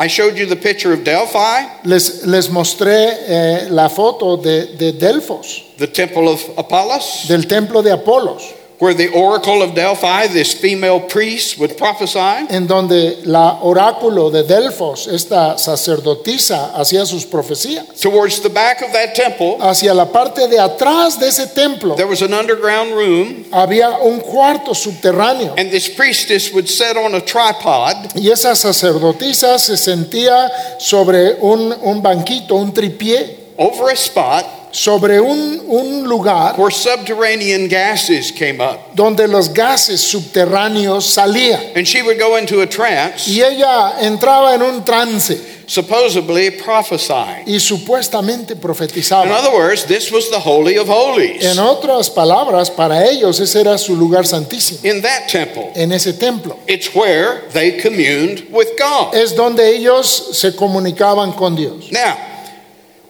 I 0.00 0.06
showed 0.06 0.36
you 0.36 0.46
the 0.46 0.54
picture 0.54 0.92
of 0.92 1.02
Delphi, 1.02 1.66
Les, 1.82 2.24
les 2.24 2.48
mostré 2.50 3.18
eh, 3.26 3.66
la 3.68 3.88
foto 3.88 4.36
de, 4.36 4.76
de 4.76 4.92
Delfos, 4.92 5.64
the 5.76 5.88
temple 5.88 6.28
of 6.28 6.40
Apollos, 6.56 7.26
del 7.26 7.48
templo 7.48 7.82
de 7.82 7.90
Apolos. 7.90 8.44
Where 8.78 8.94
the 8.94 9.08
oracle 9.08 9.62
of 9.62 9.74
Delphi, 9.74 10.28
this 10.28 10.54
female 10.54 11.00
priest, 11.00 11.58
would 11.58 11.76
prophesy. 11.76 12.46
en 12.50 12.66
donde 12.66 13.26
la 13.26 13.58
oráculo 13.62 14.30
de 14.30 14.42
Delfos, 14.44 15.06
esta 15.08 15.58
sacerdotisa, 15.58 16.72
hacía 16.74 17.04
sus 17.06 17.24
profecías. 17.24 17.86
Towards 18.00 18.40
the 18.40 18.48
back 18.48 18.82
of 18.82 18.92
that 18.92 19.14
temple, 19.14 19.58
Hacia 19.60 19.92
la 19.94 20.06
parte 20.06 20.48
de 20.48 20.58
atrás 20.58 21.18
de 21.18 21.28
ese 21.28 21.46
templo 21.54 21.94
there 21.96 22.06
was 22.06 22.22
an 22.22 22.32
underground 22.32 22.92
room, 22.92 23.44
había 23.50 23.98
un 24.02 24.20
cuarto 24.20 24.74
subterráneo 24.74 25.54
and 25.58 25.70
this 25.70 25.88
priestess 25.88 26.52
would 26.52 26.68
sit 26.68 26.96
on 26.96 27.14
a 27.14 27.20
tripod 27.20 28.14
y 28.14 28.30
esa 28.30 28.54
sacerdotisa 28.54 29.58
se 29.58 29.76
sentía 29.76 30.50
sobre 30.78 31.34
un, 31.40 31.72
un 31.82 32.02
banquito, 32.02 32.54
un 32.54 32.72
tripié, 32.72 33.37
over 33.58 33.90
a 33.90 33.96
spot 33.96 34.44
sobre 34.70 35.18
un, 35.20 35.60
un 35.66 36.06
lugar 36.08 36.54
where 36.56 36.70
subterranean 36.70 37.68
gases 37.68 38.30
came 38.30 38.60
up. 38.60 38.94
donde 38.94 39.26
los 39.26 39.48
gases 39.48 40.00
subterráneos 40.00 41.04
salían. 41.04 41.74
And 41.74 41.86
she 41.86 42.02
would 42.02 42.18
go 42.18 42.36
into 42.36 42.60
a 42.60 42.66
trance 42.66 43.26
Y 43.28 43.40
ella 43.42 43.98
entraba 44.00 44.54
en 44.54 44.62
un 44.62 44.84
trance 44.84 45.56
supposedly 45.66 46.50
prophesying. 46.50 47.44
y 47.46 47.58
supuestamente 47.60 48.52
In 48.52 48.60
profetizaban. 48.60 49.30
other 49.32 49.52
words, 49.54 49.84
this 49.86 50.12
was 50.12 50.30
the 50.30 50.38
Holy 50.38 50.76
of 50.76 50.88
Holies 50.88 51.42
En 51.44 51.58
otras 51.58 52.10
palabras, 52.10 52.70
para 52.70 53.06
ellos 53.06 53.40
ese 53.40 53.60
era 53.60 53.76
su 53.78 53.96
lugar 53.96 54.26
santísimo, 54.26 54.80
in 54.84 55.00
that 55.02 55.28
temple. 55.28 55.72
en 55.74 55.92
ese 55.92 56.12
templo. 56.12 56.58
It's 56.66 56.94
where 56.94 57.42
they 57.52 57.80
communed 57.80 58.46
with 58.50 58.68
God. 58.78 59.14
Es 59.14 59.34
donde 59.34 59.66
ellos 59.74 60.06
se 60.38 60.52
comunicaban 60.54 61.32
con 61.36 61.56
Dios. 61.56 61.90
Now, 61.90 62.16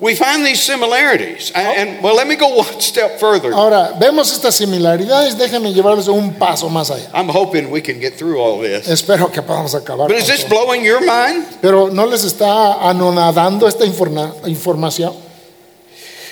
we 0.00 0.14
find 0.14 0.44
these 0.44 0.62
similarities. 0.62 1.50
And, 1.54 1.66
oh. 1.66 1.72
and, 1.72 2.02
well, 2.02 2.14
let 2.14 2.26
me 2.26 2.37
go 2.37 2.48
one 2.56 2.80
step 2.80 3.18
further. 3.18 3.52
Ahora, 3.52 3.94
vemos 3.98 4.32
estas 4.32 4.54
similaridades, 4.54 5.37
déjenme 5.37 5.72
llevarles 5.72 6.08
un 6.08 6.34
paso 6.34 6.68
más 6.68 6.90
allá. 6.90 7.11
I'm 7.12 7.28
hoping 7.28 7.70
we 7.70 7.80
can 7.80 7.98
get 8.00 8.14
through 8.14 8.38
all 8.38 8.61
this. 8.61 8.88
Espero 8.88 9.32
que 9.32 9.42
podamos 9.42 9.74
acabar. 9.74 10.08
But 10.08 10.14
con 10.14 10.16
is 10.18 10.26
this 10.26 10.44
todo. 10.44 10.66
blowing 10.66 10.84
your 10.84 11.00
mind? 11.00 11.46
Pero 11.61 11.88
¿no 11.88 12.06
les 12.06 12.24
está 12.24 12.88
anonadando 12.88 13.66
esta 13.66 13.84
informa- 13.84 14.34
información? 14.46 15.14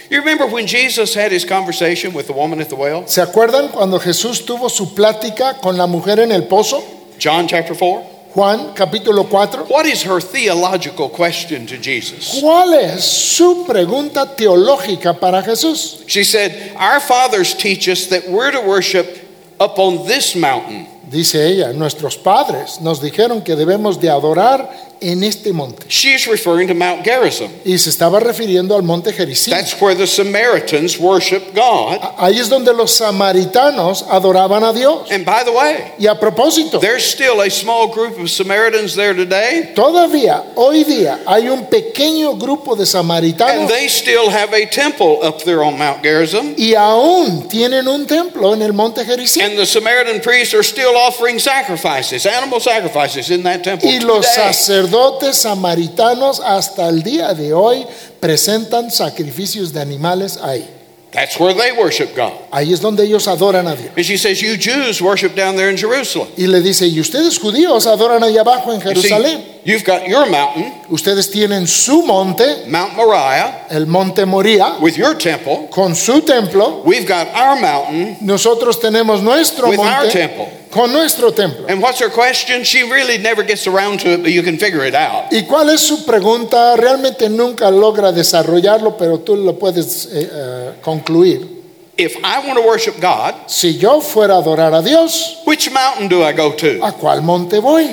You 0.09 0.21
remember 0.21 0.47
when 0.47 0.69
Jesus 0.69 1.15
had 1.15 1.33
his 1.33 1.45
conversation 1.45 2.15
with 2.15 2.29
the 2.29 2.33
woman 2.33 2.61
at 2.61 2.69
the 2.69 2.77
well? 2.77 3.09
¿Se 3.09 3.21
acuerdan 3.21 3.73
cuando 3.73 3.99
Jesús 3.99 4.47
tuvo 4.47 4.69
su 4.71 4.95
plática 4.95 5.55
con 5.61 5.77
la 5.77 5.89
mujer 5.89 6.21
en 6.21 6.31
el 6.31 6.45
pozo? 6.45 6.85
John 7.21 7.49
chapter 7.49 7.75
4. 7.75 8.16
Juan 8.37 8.75
capítulo 8.75 9.25
4. 9.25 9.65
What 9.65 9.87
is 9.87 10.03
her 10.03 10.21
theological 10.21 11.09
question 11.09 11.67
to 11.67 11.79
Jesus? 11.79 12.39
¿Cuál 12.39 12.75
es 12.75 13.03
su 13.03 13.65
pregunta 13.67 14.37
teológica 14.37 15.19
para 15.19 15.43
Jesús? 15.43 16.05
She 16.07 16.23
said, 16.23 16.77
Our 16.77 17.01
fathers 17.01 17.55
teach 17.55 17.89
us 17.89 18.09
that 18.09 18.29
we're 18.29 18.51
to 18.51 18.61
worship 18.61 19.25
up 19.59 19.79
on 19.79 20.07
this 20.07 20.37
mountain. 20.37 20.87
Dice 21.11 21.47
ella, 21.47 21.73
nuestros 21.73 22.17
padres 22.17 22.81
nos 22.81 23.01
dijeron 23.01 23.43
que 23.43 23.55
debemos 23.55 24.01
de 24.01 24.11
adorar 24.11 24.69
en 25.01 25.23
este 25.23 25.53
monte. 25.53 25.87
She's 25.89 26.27
referring 26.27 26.69
to 26.69 26.75
Mount 26.75 27.05
Gerizim. 27.05 27.51
Y 27.65 27.79
se 27.79 27.91
estaba 27.91 28.19
refiriendo 28.19 28.75
al 28.75 28.83
monte 28.83 29.13
Gerizim. 29.13 29.53
That's 29.53 29.81
where 29.81 29.95
the 29.95 30.07
Samaritans 30.07 30.99
worship 30.99 31.55
God. 31.55 31.99
Ahí 32.19 32.39
es 32.39 32.49
donde 32.49 32.73
los 32.73 32.93
samaritanos 32.93 34.05
adoraban 34.09 34.65
a 34.65 34.73
Dios. 34.73 35.11
And 35.11 35.25
by 35.25 35.45
the 35.45 35.51
way, 35.51 35.93
Y 35.99 36.07
a 36.07 36.19
propósito, 36.19 36.81
there's 36.81 37.05
still 37.05 37.41
a 37.43 37.51
small 37.51 37.89
group 37.89 38.19
of 38.19 38.31
Samaritans 38.31 38.95
there 38.95 39.15
today, 39.15 39.73
todavía 39.75 40.43
hoy 40.55 40.85
día 40.85 41.21
hay 41.27 41.49
un 41.49 41.67
pequeño 41.67 42.37
grupo 42.37 42.75
de 42.75 42.83
and 42.83 42.89
samaritanos 42.89 43.69
they 43.69 43.89
still 43.89 44.31
have 44.31 44.55
a 44.55 44.67
temple 44.67 45.19
up 45.23 45.43
there 45.45 45.63
on 45.63 45.79
Mount 45.79 46.03
Gerizim. 46.03 46.55
y 46.57 46.75
aún 46.75 47.49
tienen 47.49 47.87
un 47.87 48.07
templo 48.07 48.55
en 48.55 48.63
el 48.63 48.73
monte 48.73 49.05
Gerizim. 49.05 49.43
And 49.45 49.57
the 49.59 49.67
Samaritan 49.67 50.21
priests 50.21 50.55
are 50.55 50.65
still 50.65 50.96
offering 50.97 51.39
sacrifices, 51.39 52.27
animal 52.27 52.61
sacrifices 52.61 53.31
in 53.31 53.43
that 53.43 53.63
temple. 53.63 53.89
Y 53.89 54.01
los 54.01 54.27
today. 54.27 54.53
sacerdotes 54.53 55.37
samaritanos 55.37 56.41
hasta 56.41 56.89
el 56.89 57.03
día 57.03 57.35
de 57.35 57.53
hoy 57.53 57.87
presentan 58.21 58.91
sacrificios 58.91 59.73
de 59.73 59.81
animales 59.81 60.39
ahí. 60.39 60.67
That's 61.13 61.39
where 61.39 61.55
they 61.55 61.73
worship 61.73 62.15
God. 62.15 62.33
Ahí 62.51 62.73
es 62.73 62.81
donde 62.81 63.05
ellos 63.05 63.27
adoran 63.27 63.67
a 63.67 63.75
Dios. 63.75 63.91
And 63.97 64.05
she 64.05 64.19
says, 64.19 64.43
You 64.43 64.57
Jews 64.59 65.01
worship 65.01 65.35
down 65.35 65.57
there 65.57 65.71
in 65.71 65.77
Jerusalem. 65.77 66.29
Y 66.37 66.47
le 66.47 66.61
dice, 66.61 66.87
y 66.87 67.01
ustedes 67.01 67.39
judíos 67.39 67.87
adoran 67.87 68.23
allá 68.23 68.43
abajo 68.43 68.73
en 68.73 68.81
Jerusalén. 68.81 69.56
You've 69.67 69.85
got 69.85 70.07
your 70.09 70.25
mountain, 70.31 70.73
Ustedes 70.89 71.31
tienen 71.31 71.67
su 71.67 72.03
monte, 72.07 72.67
Mount 72.69 72.95
Moriah, 72.95 73.67
el 73.71 73.87
monte 73.87 74.25
Moría, 74.25 74.79
with 74.81 74.97
your 74.97 75.15
temple. 75.17 75.69
con 75.71 75.95
su 75.95 76.21
templo. 76.23 76.83
We've 76.85 77.07
got 77.07 77.27
our 77.35 77.61
mountain 77.61 78.17
Nosotros 78.21 78.79
tenemos 78.81 79.21
nuestro 79.23 79.69
with 79.69 79.81
our 79.81 79.85
monte 80.05 80.13
temple. 80.13 80.49
con 80.71 80.93
nuestro 80.93 81.33
templo. 81.33 81.67
And 81.69 81.83
what's 81.83 81.99
her 82.01 82.09
question? 82.11 82.63
She 82.65 82.83
really 82.83 83.19
never 83.19 83.43
gets 83.43 83.67
around 83.67 84.01
to 84.01 84.11
it, 84.13 84.23
but 84.23 84.31
you 84.31 84.43
can 84.43 84.57
figure 84.59 84.85
it 84.87 84.95
out. 84.95 85.33
¿Y 85.33 85.43
cuál 85.43 85.71
es 85.71 85.81
su 85.81 86.05
pregunta? 86.07 86.77
Realmente 86.77 87.29
nunca 87.29 87.71
logra 87.71 88.13
desarrollarlo, 88.13 88.97
pero 88.97 89.19
tú 89.21 89.37
lo 89.37 89.59
puedes 89.59 90.07
eh, 90.13 90.31
eh, 90.33 90.73
concluir. 90.83 91.55
If 91.99 92.15
I 92.23 92.47
want 92.47 92.59
to 92.59 92.63
worship 92.67 93.01
God, 93.01 93.35
Si 93.49 93.79
yo 93.79 94.01
fuera 94.03 94.35
a 94.35 94.39
adorar 94.43 94.75
a 94.75 94.83
Dios, 94.83 95.39
which 95.47 95.71
mountain 95.73 96.09
do 96.09 96.23
I 96.23 96.33
go 96.35 96.53
to? 96.53 96.85
¿a 96.85 96.93
cuál 96.93 97.23
monte 97.23 97.59
voy? 97.59 97.89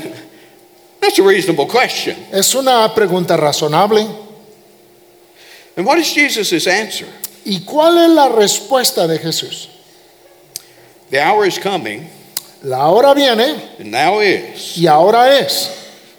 That's 1.03 1.19
a 1.19 1.23
reasonable 1.23 1.67
question. 1.67 2.15
Es 2.31 2.55
una 2.55 2.87
pregunta 2.95 3.35
razonable. 3.35 4.07
And 5.75 5.85
what 5.85 5.97
is 5.97 6.13
Jesus' 6.13 6.65
answer? 6.65 7.09
¿Y 7.43 7.59
cuál 7.65 7.97
es 7.97 8.09
la 8.09 8.29
respuesta 8.29 9.05
de 9.05 9.19
Jesús? 9.19 9.67
The 11.09 11.19
hour 11.19 11.45
is 11.45 11.59
coming, 11.59 12.09
La 12.63 12.87
hora 12.89 13.13
viene 13.13 13.75
and 13.79 13.91
now 13.91 14.21
is, 14.21 14.77
y 14.77 14.87
ahora 14.87 15.37
es 15.39 15.69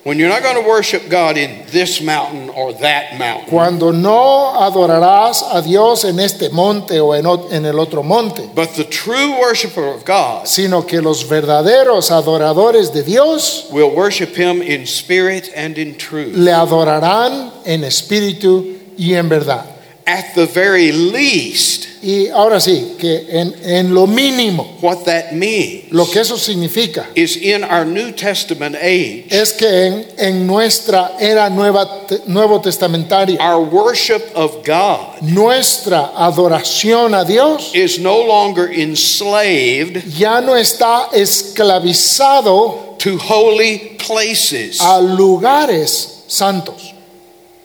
when 0.04 0.18
you're 0.18 0.28
not 0.28 0.42
going 0.42 0.62
to 0.62 0.68
worship 0.68 1.08
God 1.08 1.36
in 1.36 1.64
this 1.68 2.00
mountain 2.02 2.50
or 2.50 2.74
that 2.74 3.18
mountain, 3.18 3.48
cuando 3.48 3.90
no 3.90 4.52
adorarás 4.54 5.42
a 5.52 5.62
Dios 5.62 6.04
en 6.04 6.20
este 6.20 6.50
monte 6.52 7.00
o 7.00 7.12
en, 7.12 7.26
en 7.26 7.64
el 7.64 7.80
otro 7.80 8.02
monte, 8.02 8.48
but 8.54 8.68
the 8.76 8.84
true 8.84 9.38
worshiper 9.40 9.84
of 9.94 10.04
God 10.04 10.46
sino 10.46 10.82
que 10.82 11.00
los 11.00 11.24
verdaderos 11.24 12.10
adoradores 12.10 12.92
de 12.92 13.02
Dios 13.02 13.68
will 13.72 13.94
worship 13.94 14.36
him 14.36 14.62
in 14.62 14.86
spirit 14.86 15.50
and 15.56 15.78
in 15.78 15.96
truth. 15.96 16.34
le 16.36 16.52
adorarán 16.52 17.50
en 17.64 17.82
espíritu 17.82 18.78
y 18.96 19.14
en 19.14 19.28
verdad. 19.28 19.73
At 20.06 20.34
the 20.34 20.44
very 20.46 20.92
least, 20.92 21.86
Y 22.02 22.28
ahora 22.28 22.60
sí, 22.60 22.96
que 22.98 23.24
en, 23.30 23.54
en 23.64 23.94
lo 23.94 24.06
mínimo, 24.06 24.76
what 24.82 25.04
that 25.06 25.32
means 25.32 25.90
lo 25.90 26.04
que 26.04 26.20
eso 26.20 26.36
significa 26.36 27.06
is 27.14 27.34
in 27.38 27.64
our 27.64 27.86
New 27.86 28.12
Testament 28.12 28.76
age, 28.76 29.24
es 29.30 29.54
que 29.54 29.66
en, 29.66 30.06
en 30.18 30.46
nuestra 30.46 31.12
era 31.18 31.48
nueva, 31.48 32.06
te- 32.06 32.20
nuevo 32.26 32.60
testamentaria, 32.60 33.38
our 33.40 33.62
worship 33.64 34.22
of 34.34 34.62
God 34.66 35.22
nuestra 35.22 36.10
adoración 36.14 37.14
a 37.14 37.24
Dios 37.24 37.70
is 37.74 37.98
no 37.98 38.18
longer 38.26 38.68
enslaved 38.70 40.04
ya 40.14 40.42
no 40.42 40.54
está 40.54 41.08
esclavizado 41.14 42.96
to 42.98 43.16
holy 43.18 43.96
places. 44.06 44.80
a 44.80 45.00
lugares 45.00 46.24
santos. 46.28 46.92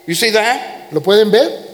You 0.08 0.15
see 0.15 0.32
that? 0.32 0.91
¿Lo 0.91 1.02
pueden 1.02 1.30
ver? 1.32 1.68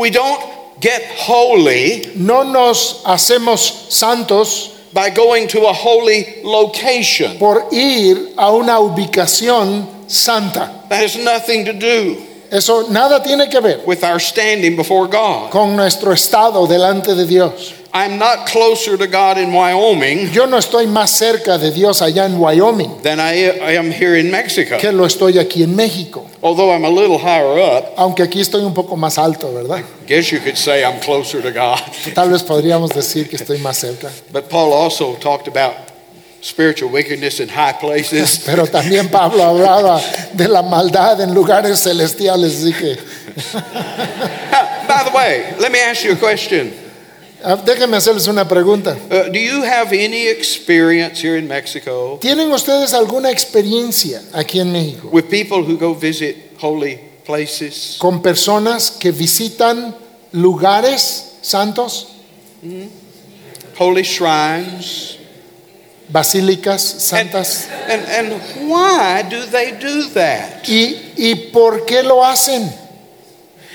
We 0.00 0.10
don't 0.10 0.80
get 0.80 1.02
holy 1.14 2.10
No 2.16 2.42
nos 2.42 3.02
hacemos 3.04 3.90
santos 3.92 4.70
by 4.94 5.10
going 5.10 5.46
to 5.48 5.66
a 5.66 5.72
holy 5.72 6.40
location. 6.42 7.38
por 7.38 7.68
ir 7.70 8.32
a 8.38 8.50
una 8.52 8.78
ubicación 8.80 9.86
santa. 10.10 10.70
That 10.88 11.02
has 11.02 11.16
nothing 11.16 11.66
to 11.66 11.72
do 11.74 12.16
Eso 12.50 12.88
nada 12.88 13.22
tiene 13.22 13.48
que 13.48 13.60
ver 13.60 13.82
with 13.86 14.02
our 14.02 14.18
standing 14.18 14.74
before 14.74 15.06
God. 15.06 15.52
con 15.52 15.76
nuestro 15.76 16.12
estado 16.12 16.66
delante 16.66 17.14
de 17.14 17.26
Dios. 17.26 17.74
I'm 17.92 18.18
not 18.18 18.46
closer 18.46 18.96
to 18.96 19.06
God 19.08 19.36
in 19.36 19.52
Wyoming 19.52 20.30
Yo 20.32 20.46
no 20.46 20.58
estoy 20.58 20.86
más 20.86 21.10
cerca 21.10 21.58
de 21.58 21.72
Dios 21.72 22.00
allá 22.02 22.24
en 22.26 22.38
Wyoming 22.38 23.02
than 23.02 23.18
I 23.18 23.50
I 23.60 23.76
am 23.76 23.90
here 23.90 24.16
in 24.16 24.30
Mexico. 24.30 24.78
que 24.78 24.92
lo 24.92 25.04
estoy 25.06 25.38
aquí 25.38 25.64
en 25.64 25.74
México. 25.74 26.24
Although 26.40 26.70
I'm 26.70 26.84
a 26.84 26.88
little 26.90 27.18
higher 27.18 27.58
up, 27.58 27.92
Aunque 27.96 28.22
aquí 28.22 28.40
estoy 28.40 28.62
un 28.62 28.74
poco 28.74 28.96
más 28.96 29.18
alto, 29.18 29.52
¿verdad? 29.52 29.82
guess 30.06 30.30
you 30.30 30.38
could 30.38 30.56
say 30.56 30.84
I'm 30.84 31.00
closer 31.00 31.42
to 31.42 31.50
God. 31.50 31.80
Tal 32.14 32.30
vez 32.30 32.44
podríamos 32.44 32.90
decir 32.90 33.28
que 33.28 33.36
estoy 33.36 33.58
más 33.58 33.76
cerca. 33.78 34.08
But 34.32 34.48
Paul 34.48 34.72
also 34.72 35.16
talked 35.16 35.48
about 35.48 35.74
spiritual 36.42 36.90
wickedness 36.92 37.40
in 37.40 37.48
high 37.48 37.72
places. 37.78 38.40
Pero 38.46 38.66
también 38.66 39.08
Pablo 39.10 39.42
hablaba 39.42 40.00
de 40.32 40.46
la 40.46 40.62
maldad 40.62 41.20
en 41.20 41.34
lugares 41.34 41.80
celestiales. 41.80 42.62
Así 42.62 42.72
que 42.72 42.96
by 44.86 45.04
the 45.04 45.10
way, 45.12 45.54
let 45.58 45.72
me 45.72 45.80
ask 45.80 46.04
you 46.04 46.12
a 46.12 46.16
question. 46.16 46.72
Ah, 47.44 47.56
déjenme 47.56 47.96
hacerles 47.96 48.26
una 48.26 48.46
pregunta. 48.46 48.96
Uh, 49.10 49.30
do 49.32 49.38
you 49.38 49.62
have 49.62 49.92
any 49.92 50.26
experience 50.28 51.20
here 51.20 51.36
in 51.38 51.46
Mexico 51.48 52.18
¿Tienen 52.20 52.50
ustedes 52.52 52.92
alguna 52.94 53.30
experiencia 53.30 54.22
aquí 54.32 54.60
en 54.60 54.72
México 54.72 55.08
with 55.12 55.24
people 55.30 55.58
who 55.62 55.76
go 55.76 55.94
visit 55.94 56.36
holy 56.60 56.98
places? 57.24 57.96
con 57.98 58.22
personas 58.22 58.90
que 58.90 59.12
visitan 59.12 59.94
lugares 60.32 61.36
santos, 61.42 62.08
Holy 63.78 64.02
shrines? 64.02 65.16
basílicas 66.12 66.80
santas? 66.82 67.68
And, 67.88 68.02
and 68.06 68.68
why 68.68 69.22
do 69.22 69.46
they 69.46 69.72
do 69.72 70.08
that? 70.14 70.68
¿Y, 70.68 71.12
¿Y 71.16 71.34
por 71.52 71.86
qué 71.86 72.02
lo 72.02 72.22
hacen? 72.24 72.68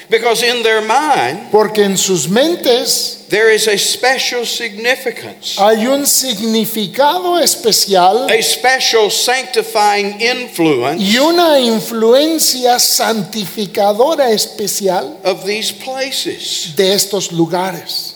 Because 0.09 0.43
in 0.43 0.61
their 0.61 0.81
mind, 0.81 1.49
Porque 1.51 1.83
en 1.83 1.97
sus 1.97 2.27
mentes 2.29 3.14
there 3.30 3.49
is 3.49 3.67
a 3.67 3.78
special 3.78 4.45
significance, 4.45 5.57
hay 5.57 5.88
un 5.88 6.05
significado 6.05 7.39
especial 7.41 8.30
a 8.30 8.41
special 8.41 9.09
sanctifying 9.09 10.19
influence 10.21 11.01
y 11.01 11.17
una 11.17 11.59
influencia 11.59 12.80
santificadora 12.80 14.30
especial 14.32 15.17
of 15.23 15.43
these 15.45 15.71
places. 15.71 16.73
de 16.76 16.93
estos 16.93 17.32
lugares. 17.32 18.13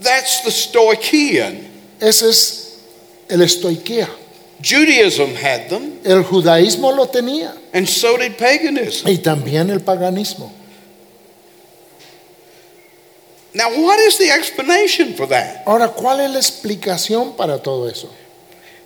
That's 0.00 0.40
the 0.42 0.50
Stoichean. 0.50 1.68
Ese 2.00 2.22
es 2.30 2.78
el 3.28 3.40
estoiquea. 3.42 4.08
Judaism 4.60 5.34
had 5.36 5.68
them, 5.68 5.98
El 6.04 6.22
judaísmo 6.24 6.92
lo 6.94 7.06
tenía 7.06 7.52
and 7.72 7.86
so 7.88 8.16
did 8.16 8.36
paganism. 8.36 9.08
y 9.08 9.18
también 9.18 9.70
el 9.70 9.80
paganismo. 9.80 10.52
Now, 13.54 13.68
what 13.70 13.98
is 13.98 14.18
the 14.18 14.30
explanation 14.30 15.14
for 15.14 15.26
that? 15.28 15.64
Ahora, 15.66 15.88
¿cuál 15.88 16.20
es 16.20 16.30
la 16.30 16.38
explicación 16.38 17.36
para 17.36 17.58
todo 17.58 17.86
eso? 17.86 18.08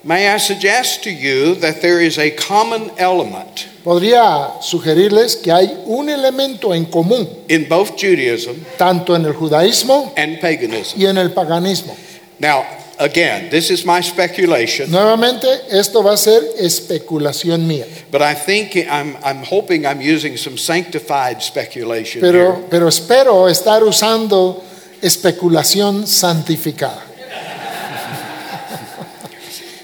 May 0.03 0.29
I 0.29 0.39
suggest 0.39 1.03
to 1.05 1.11
you 1.11 1.57
that 1.57 1.81
there 1.81 2.01
is 2.01 2.19
a 2.19 2.31
common 2.31 2.91
element 2.97 3.67
Podría 3.85 4.61
sugerirles 4.63 5.37
que 5.37 5.53
hay 5.53 5.83
un 5.87 6.09
elemento 6.09 6.75
en 6.75 6.85
común, 6.87 7.29
in 7.49 7.69
both 7.69 7.97
Judaism 7.97 8.55
tanto 8.77 9.15
en 9.15 9.25
el 9.25 9.33
judaísmo 9.35 10.13
and 10.17 10.41
paganism. 10.41 11.01
y 11.01 11.07
en 11.07 11.19
el 11.19 11.31
paganismo. 11.33 11.97
Now, 12.39 12.65
again, 12.99 13.51
this 13.51 13.71
is 13.71 13.85
my 13.85 14.01
speculation, 14.01 14.91
Nuevamente, 14.91 15.47
esto 15.71 16.03
va 16.03 16.15
a 16.15 16.17
ser 16.17 16.43
especulación 16.59 17.67
mía, 17.67 17.87
but 18.11 18.23
I 18.23 18.35
think 18.35 18.77
I'm, 18.77 19.17
I'm 19.25 19.43
hoping 19.43 19.87
I'm 19.87 20.01
using 20.01 20.37
some 20.37 20.57
sanctified 20.57 21.43
speculation 21.43 22.23
here. 22.23 22.33
pero, 22.33 22.67
pero 22.71 22.89
espero 22.89 23.49
estar 23.49 23.83
usando 23.83 24.63
especulación 25.03 26.07
santificada. 26.07 27.03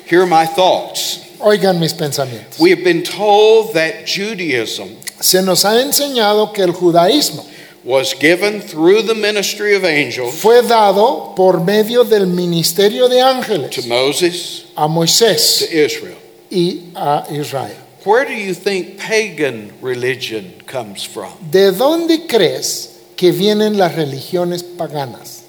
Here 0.06 0.20
are 0.20 0.26
my 0.26 0.46
thoughts. 0.46 1.20
Oigan 1.40 1.80
mis 1.80 1.94
pensamientos. 1.94 2.60
We 2.60 2.70
have 2.70 2.84
been 2.84 3.02
told 3.02 3.72
that 3.74 4.06
Judaism 4.06 4.96
Se 5.22 5.40
nos 5.40 5.64
ha 5.64 5.80
enseñado 5.80 6.52
que 6.52 6.62
el 6.62 6.72
judaísmo 6.72 7.46
was 7.84 8.14
given 8.14 8.60
through 8.60 9.02
the 9.02 9.14
ministry 9.14 9.74
of 9.74 9.84
angels 9.84 10.34
fue 10.40 10.62
dado 10.62 11.34
por 11.34 11.60
medio 11.64 12.04
del 12.04 12.26
ministerio 12.26 13.08
de 13.08 13.16
to 13.18 13.24
ángeles 13.24 13.86
Moses, 13.86 14.64
a 14.76 14.82
to 14.82 14.88
Moisés 14.88 15.62
Israel. 15.72 16.16
y 16.50 16.90
a 16.94 17.26
Israel. 17.30 17.76
Where 18.04 18.24
do 18.24 18.34
you 18.34 18.54
think 18.54 18.98
pagan 18.98 19.72
religion 19.80 20.54
comes 20.66 21.04
from? 21.04 21.32
¿De 21.50 21.70
dónde 21.72 22.26
crees 22.28 22.98
que 23.16 23.32
vienen 23.32 23.76
las 23.78 23.94
religiones 23.94 24.62
paganas? 24.62 25.42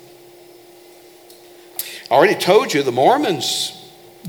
I 2.09 2.15
already 2.15 2.36
told 2.36 2.73
you 2.73 2.84
the 2.84 2.91
Mormons, 2.91 3.73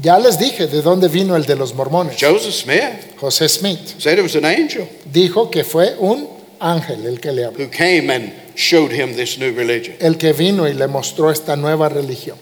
Ya 0.01 0.17
les 0.19 0.39
dije 0.39 0.67
de 0.67 0.83
dónde 0.83 1.09
vino 1.09 1.37
el 1.37 1.45
de 1.45 1.55
los 1.55 1.73
mormones. 1.73 2.19
Joseph 2.19 2.55
Smith, 2.55 3.15
José 3.17 3.49
Smith 3.49 4.01
said 4.01 4.19
it 4.19 4.23
was 4.23 4.35
an 4.35 4.45
angel 4.45 4.89
dijo 5.11 5.51
que 5.51 5.63
fue 5.63 5.95
un 6.01 6.27
ángel 6.61 7.07
el 7.07 7.21
que 7.21 7.33
le 7.33 7.45
habló, 7.45 7.59
who 7.59 7.69
came 7.71 8.11
and 8.11 8.33
showed 8.57 8.91
him 8.93 9.15
this 9.15 9.39
new 9.39 9.53
religion. 9.55 9.97
el 10.01 10.17
que 10.17 10.33
vino 10.33 10.67
y 10.69 10.73
le 10.75 10.87
mostró 10.87 11.31
esta 11.31 11.57
nueva 11.57 11.89
religión. 11.89 12.37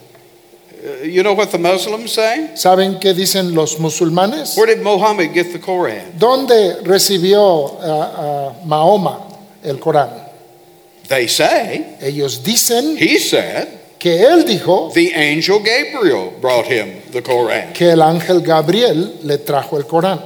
Uh, 0.85 1.05
you 1.05 1.23
know 1.23 1.33
what 1.33 1.49
the 1.51 1.57
Muslims 1.57 2.11
say? 2.11 2.51
¿Saben 2.55 2.99
qué 2.99 3.13
dicen 3.13 3.53
los 3.55 3.79
musulmanes? 3.79 4.57
Where 4.57 4.67
did 4.75 4.83
Muhammad 4.83 5.33
get 5.33 5.51
the 5.53 5.59
Koran? 5.59 6.17
¿Dónde 6.19 6.81
recibió 6.83 7.79
a, 7.81 8.51
a 8.61 8.65
Mahoma 8.65 9.19
el 9.63 9.79
Corán? 9.79 10.09
They 11.07 11.27
say, 11.27 11.97
Ellos 12.01 12.43
dicen 12.43 12.97
he 12.97 13.17
said, 13.19 13.67
que 13.99 14.25
él 14.25 14.43
dijo 14.45 14.91
the 14.93 15.13
angel 15.13 15.59
Gabriel 15.59 16.33
brought 16.41 16.65
him 16.65 17.01
the 17.11 17.21
Koran. 17.21 17.71
que 17.73 17.91
el 17.91 18.01
ángel 18.01 18.41
Gabriel 18.41 19.19
le 19.23 19.37
trajo 19.37 19.77
el 19.77 19.85
Corán. 19.85 20.19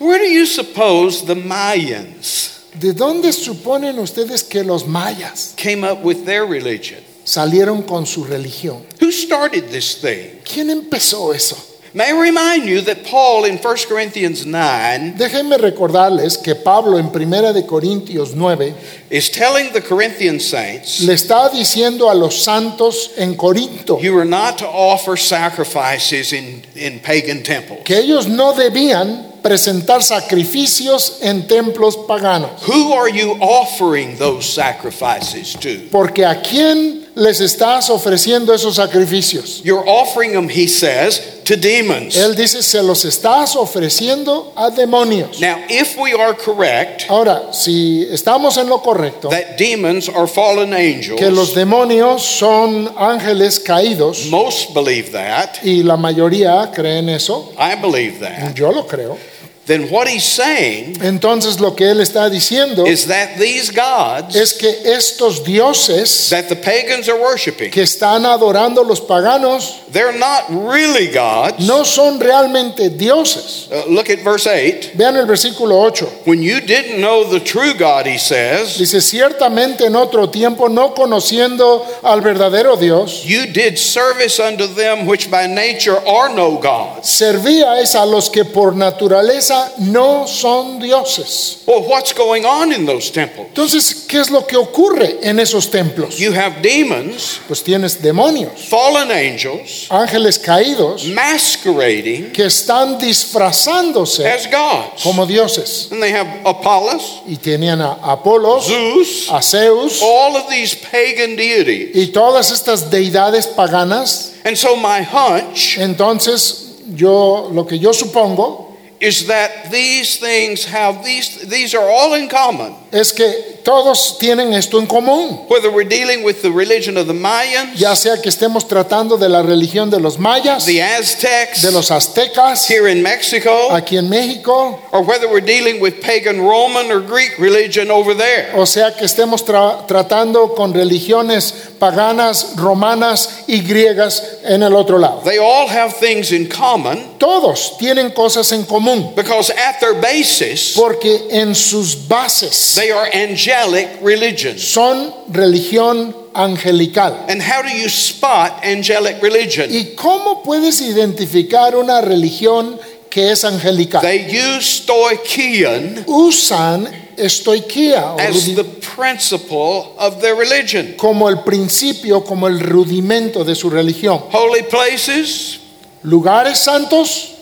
Where 0.00 0.18
do 0.18 0.24
you 0.28 0.46
suppose 0.46 1.24
the 1.24 1.36
Mayans 1.36 2.51
¿De 2.74 2.92
dónde 2.92 3.32
suponen 3.32 3.98
ustedes 3.98 4.42
que 4.42 4.64
los 4.64 4.86
mayas 4.86 5.54
came 5.56 5.86
up 5.86 6.04
with 6.04 6.24
their 6.24 6.46
religion? 6.46 7.00
salieron 7.24 7.82
con 7.82 8.06
su 8.06 8.24
religión? 8.24 8.82
Who 9.00 9.10
started 9.12 9.70
this 9.70 10.00
thing? 10.00 10.40
¿Quién 10.44 10.70
empezó 10.70 11.32
eso? 11.34 11.56
May 11.94 12.08
I 12.08 12.18
remind 12.18 12.64
you 12.64 12.80
that 12.82 13.04
Paul 13.04 13.44
in 13.44 13.58
1 13.58 13.76
Corinthians 13.86 14.46
9 14.46 15.18
Déjenme 15.18 15.58
recordarles 15.58 16.38
que 16.38 16.54
Pablo 16.54 16.96
en 16.96 17.10
Primera 17.10 17.52
de 17.52 17.66
Corintios 17.66 18.34
9 18.34 18.74
is 19.10 19.28
telling 19.28 19.72
the 19.74 19.82
Corinthian 19.82 20.40
saints, 20.40 21.02
le 21.02 21.12
está 21.12 21.50
diciendo 21.50 22.10
a 22.10 22.14
los 22.14 22.42
santos 22.42 23.10
en 23.18 23.34
Corinto 23.34 24.00
you 24.00 24.16
are 24.18 24.24
not 24.24 24.56
to 24.56 24.66
offer 24.66 25.18
sacrifices 25.18 26.32
in, 26.32 26.62
in 26.74 26.98
pagan 27.00 27.42
temples. 27.42 27.82
que 27.84 27.98
ellos 27.98 28.26
no 28.26 28.54
debían 28.54 29.30
presentar 29.42 30.02
sacrificios 30.02 31.18
en 31.20 31.46
templos 31.46 31.96
paganos. 32.06 32.62
Who 32.62 32.94
are 32.94 33.10
you 33.10 33.36
offering 33.40 34.16
those 34.16 34.46
sacrifices 34.46 35.54
to? 35.60 35.90
Porque 35.90 36.24
a 36.24 36.40
quién 36.40 37.01
les 37.14 37.40
estás 37.40 37.90
ofreciendo 37.90 38.54
esos 38.54 38.76
sacrificios? 38.76 39.62
You're 39.62 39.84
offering 39.86 40.32
them, 40.32 40.48
he 40.48 40.66
says, 40.66 41.42
to 41.44 41.56
demons. 41.56 42.16
Él 42.16 42.34
dice, 42.34 42.62
se 42.62 42.82
los 42.82 43.04
estás 43.04 43.56
ofreciendo 43.56 44.52
a 44.56 44.70
demonios. 44.70 45.40
Now, 45.40 45.58
if 45.68 45.96
we 45.98 46.12
are 46.12 46.34
correct 46.34 47.04
Ahora, 47.08 47.52
si 47.52 48.06
estamos 48.10 48.56
en 48.56 48.68
lo 48.68 48.78
correcto, 48.78 49.28
that 49.28 49.56
demons 49.58 50.08
are 50.08 50.26
fallen 50.26 50.70
que 50.70 51.30
los 51.30 51.50
angels, 51.50 51.54
demonios 51.54 52.22
son 52.22 52.88
ángeles 52.96 53.60
caídos, 53.60 54.26
most 54.30 54.72
believe 54.74 55.10
that, 55.12 55.62
y 55.62 55.82
la 55.82 55.96
mayoría 55.96 56.70
creen 56.72 57.08
eso, 57.08 57.52
I 57.58 57.74
believe 57.74 58.20
that, 58.20 58.54
yo 58.54 58.70
lo 58.70 58.86
creo, 58.86 59.18
then 59.66 59.88
what 59.90 60.08
he's 60.08 60.24
saying 60.24 60.96
entonces 61.02 61.60
lo 61.60 61.74
que 61.74 61.90
él 61.90 62.00
está 62.00 62.28
diciendo 62.28 62.86
is 62.86 63.06
that 63.06 63.36
these 63.38 63.70
gods 63.70 64.34
es 64.34 64.52
que 64.52 64.68
estos 64.84 65.44
dioses 65.44 66.28
that 66.30 66.48
the 66.48 66.56
pagans 66.56 67.08
are 67.08 67.20
worshiping, 67.20 67.70
que 67.70 67.82
están 67.82 68.24
adorando 68.26 68.82
los 68.82 69.00
paganos 69.00 69.82
they're 69.92 70.18
not 70.18 70.44
really 70.48 71.08
gods. 71.12 71.66
no 71.66 71.84
son 71.84 72.18
realmente 72.18 72.88
dioses. 72.90 73.68
Uh, 73.70 73.84
look 73.88 74.08
at 74.10 74.20
verse 74.20 74.46
8. 74.46 74.92
Vean 74.94 75.16
el 75.16 75.26
versículo 75.26 75.84
8. 75.86 76.26
When 76.26 76.42
you 76.42 76.60
didn't 76.60 77.00
know 77.00 77.24
the 77.24 77.40
true 77.40 77.74
God, 77.74 78.06
he 78.06 78.18
says, 78.18 78.78
Dice, 78.78 79.00
ciertamente 79.02 79.86
en 79.86 79.96
otro 79.96 80.28
tiempo, 80.28 80.68
no 80.68 80.94
conociendo 80.94 81.84
al 82.02 82.20
verdadero 82.20 82.76
Dios, 82.76 83.24
you 83.24 83.46
did 83.46 83.78
service 83.78 84.40
unto 84.40 84.66
them 84.66 85.06
which 85.06 85.30
by 85.30 85.46
nature 85.46 85.98
are 86.06 86.34
no 86.34 86.58
gods. 86.58 87.08
servíais 87.08 87.94
a 87.94 88.06
los 88.06 88.30
que 88.30 88.44
por 88.44 88.74
naturaleza 88.74 89.51
no 89.78 90.26
son 90.26 90.78
dioses. 90.80 91.62
Well, 91.66 91.82
what's 91.88 92.12
going 92.12 92.44
on 92.44 92.72
in 92.72 92.84
those 92.86 93.10
temples? 93.10 93.48
Entonces, 93.48 94.06
¿qué 94.08 94.20
es 94.20 94.30
lo 94.30 94.46
que 94.46 94.56
ocurre 94.56 95.18
en 95.22 95.38
esos 95.38 95.70
templos? 95.70 96.18
You 96.18 96.32
have 96.32 96.60
demons, 96.62 97.40
Pues 97.48 97.62
tienes 97.62 98.00
demonios, 98.02 98.52
fallen 98.68 99.10
angels, 99.10 99.86
ángeles 99.90 100.38
caídos, 100.38 101.04
masquerading 101.06 102.32
que 102.32 102.44
están 102.46 102.98
disfrazándose 102.98 104.26
as 104.26 104.46
gods. 104.50 105.02
como 105.02 105.26
dioses. 105.26 105.88
And 105.90 106.02
they 106.02 106.12
have 106.12 106.28
Apollos, 106.44 107.22
Y 107.26 107.36
tenían 107.36 107.80
a 107.80 107.94
Apolos, 108.02 108.66
Zeus, 108.66 109.28
a 109.30 109.42
Zeus 109.42 110.00
all 110.02 110.36
of 110.36 110.48
these 110.48 110.74
pagan 110.74 111.36
deities. 111.36 111.94
y 111.94 112.06
todas 112.12 112.50
estas 112.50 112.90
deidades 112.90 113.46
paganas. 113.46 114.32
And 114.44 114.56
so 114.56 114.76
my 114.76 115.02
hunch 115.02 115.78
Entonces, 115.78 116.68
yo 116.94 117.48
lo 117.52 117.66
que 117.66 117.78
yo 117.78 117.92
supongo 117.92 118.71
is 119.02 119.26
that 119.26 119.70
these 119.72 120.16
things 120.16 120.64
have 120.64 121.04
these 121.04 121.48
these 121.48 121.74
are 121.74 121.90
all 121.90 122.14
in 122.14 122.28
common. 122.28 122.72
Es 122.92 123.12
que 123.12 123.60
todos 123.64 124.18
tienen 124.18 124.52
esto 124.52 124.78
en 124.78 124.86
común. 124.86 125.40
Whether 125.48 125.70
we're 125.70 125.88
dealing 125.88 126.24
with 126.24 126.42
the 126.42 126.50
religion 126.50 126.96
of 126.96 127.06
the 127.06 127.14
Mayans, 127.14 127.78
Ya 127.78 127.94
sea 127.96 128.20
que 128.20 128.28
estemos 128.28 128.66
tratando 128.68 129.16
de 129.16 129.28
la 129.28 129.42
religión 129.42 129.88
de 129.88 129.98
los 130.00 130.18
mayas, 130.18 130.64
the 130.66 130.82
Aztecs 130.82 131.62
de 131.62 131.70
los 131.70 131.90
aztecas, 131.90 132.68
here 132.68 132.90
in 132.90 133.02
Mexico, 133.02 133.70
aquí 133.72 133.96
en 133.96 134.08
México, 134.10 134.78
or 134.92 135.02
whether 135.02 135.28
we're 135.28 135.40
dealing 135.44 135.80
with 135.80 136.00
pagan 136.02 136.40
Roman 136.40 136.90
or 136.90 137.00
Greek 137.00 137.38
religion 137.38 137.90
over 137.90 138.14
there. 138.16 138.50
o 138.56 138.66
sea 138.66 138.94
que 138.94 139.04
estemos 139.06 139.44
tra- 139.44 139.86
tratando 139.86 140.54
con 140.54 140.74
religiones 140.74 141.54
paganas, 141.78 142.54
romanas 142.56 143.44
y 143.46 143.60
griegas 143.62 144.22
en 144.44 144.62
el 144.62 144.74
otro 144.74 144.98
lado. 144.98 145.22
They 145.24 145.38
all 145.38 145.68
have 145.68 145.94
things 145.98 146.32
in 146.32 146.46
common 146.48 147.12
Todos 147.18 147.76
tienen 147.78 148.10
cosas 148.10 148.50
en 148.52 148.64
común, 148.64 149.12
because 149.14 149.50
at 149.52 149.78
their 149.80 149.94
basis 149.94 150.72
porque 150.76 151.28
en 151.30 151.54
sus 151.54 152.08
bases 152.08 152.74
they 152.82 152.90
are 152.90 153.08
angelic 153.12 153.88
religions. 154.02 154.66
son 154.66 155.12
religión 155.32 156.14
angelical. 156.34 157.14
And 157.28 157.40
how 157.40 157.62
do 157.62 157.68
you 157.68 157.88
spot 157.88 158.64
angelic 158.64 159.22
religion? 159.22 159.70
¿Y 159.70 159.94
cómo 159.94 160.42
puedes 160.42 160.80
identificar 160.80 161.76
una 161.76 162.00
religión 162.00 162.78
que 163.08 163.30
es 163.30 163.44
angelical? 163.44 164.00
They 164.02 164.26
use 164.30 164.82
stoicheon 164.82 166.04
Usan 166.06 166.88
estoiquía 167.16 168.16
as 168.18 168.54
the 168.56 168.64
principle 168.64 169.94
of 169.98 170.20
their 170.20 170.34
religion. 170.34 170.94
como 170.96 171.28
el 171.28 171.42
principio, 171.44 172.24
como 172.24 172.48
el 172.48 172.58
rudimento 172.58 173.44
de 173.44 173.54
su 173.54 173.70
religión. 173.70 174.22
Holy 174.32 174.62
places, 174.62 175.58
Lugares 176.04 176.58
santos, 176.58 177.34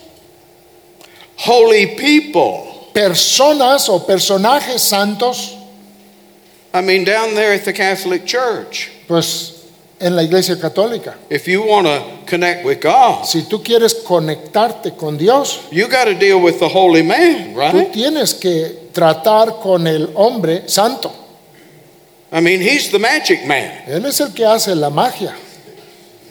holy 1.47 1.97
people. 1.97 2.69
Personas 2.93 3.88
o 3.88 4.07
personajes 4.07 4.82
santos, 4.82 5.57
I 6.72 6.80
mean, 6.82 7.05
down 7.05 7.34
there 7.34 7.53
at 7.53 7.64
the 7.64 7.72
Catholic 7.72 8.24
Church, 8.26 8.91
pues 9.09 9.57
en 10.01 10.14
la 10.16 10.22
iglesia 10.22 10.57
católica. 10.57 11.16
If 11.28 11.47
you 11.47 11.62
want 11.62 11.86
to 11.86 12.03
connect 12.26 12.64
with 12.64 12.80
God, 12.80 13.26
Si 13.26 13.43
tú 13.43 13.62
quieres 13.62 13.95
conectarte 13.95 14.97
con 14.97 15.18
Dios, 15.18 15.61
you 15.70 15.88
got 15.88 16.05
to 16.05 16.14
deal 16.14 16.41
with 16.41 16.59
the 16.59 16.68
holy 16.68 17.03
man, 17.03 17.55
tú 17.55 17.59
right? 17.59 17.93
tienes 17.93 18.34
que 18.34 18.88
tratar 18.93 19.61
con 19.61 19.86
el 19.86 20.11
hombre 20.14 20.68
santo. 20.68 21.12
I 22.32 22.41
mean, 22.41 22.61
he's 22.61 22.91
the 22.91 22.99
magic 22.99 23.45
man. 23.47 23.82
Él 23.88 24.07
es 24.07 24.20
el 24.20 24.32
que 24.32 24.45
hace 24.47 24.74
la 24.76 24.88
magia. 24.91 25.34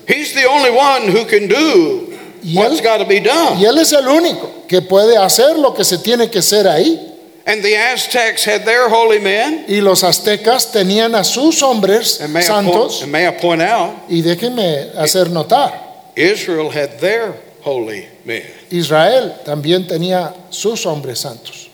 He's 0.07 0.33
the 0.33 0.45
only 0.47 0.71
one 0.71 1.09
who 1.11 1.25
can 1.25 1.47
do 1.47 2.08
Y 2.43 2.55
what's 2.57 2.79
él, 2.79 2.83
got 2.83 2.97
to 2.99 3.05
be 3.05 3.19
done. 3.19 3.59
y 3.59 3.65
él 3.65 3.77
es 3.79 3.91
el 3.93 4.07
único 4.07 4.49
que 4.67 4.81
puede 4.81 5.17
hacer 5.17 5.57
lo 5.57 5.73
que 5.73 5.83
se 5.83 5.97
tiene 5.97 6.29
que 6.29 6.39
hacer 6.39 6.67
ahí. 6.67 7.05
And 7.45 7.63
the 7.63 7.75
Aztecs 7.75 8.45
had 8.45 8.63
their 8.65 8.89
holy 8.89 9.19
men. 9.19 9.65
Y 9.67 9.81
los 9.81 10.03
aztecas 10.03 10.71
tenían 10.71 11.15
a 11.15 11.23
sus 11.23 11.61
hombres 11.63 12.21
And 12.21 12.31
may, 12.31 12.43
I 12.43 12.47
point, 12.47 12.65
santos. 12.65 13.01
and 13.01 13.11
may 13.11 13.27
I 13.27 13.31
point 13.31 13.61
out, 13.61 13.93
Y 14.07 14.21
déjenme 14.21 14.91
hacer 14.97 15.29
notar, 15.31 16.11
Israel 16.15 16.69
had 16.69 16.99
their 16.99 17.33
holy 17.63 18.07
men. 18.23 18.43
Israel 18.69 19.33
también 19.45 19.87
tenía 19.87 20.33
sus 20.51 20.85
hombres 20.85 21.19
santos. 21.19 21.69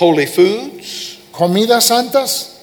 Holy 0.00 0.26
foods, 0.26 1.18
Comidas 1.32 1.84
santas, 1.86 2.53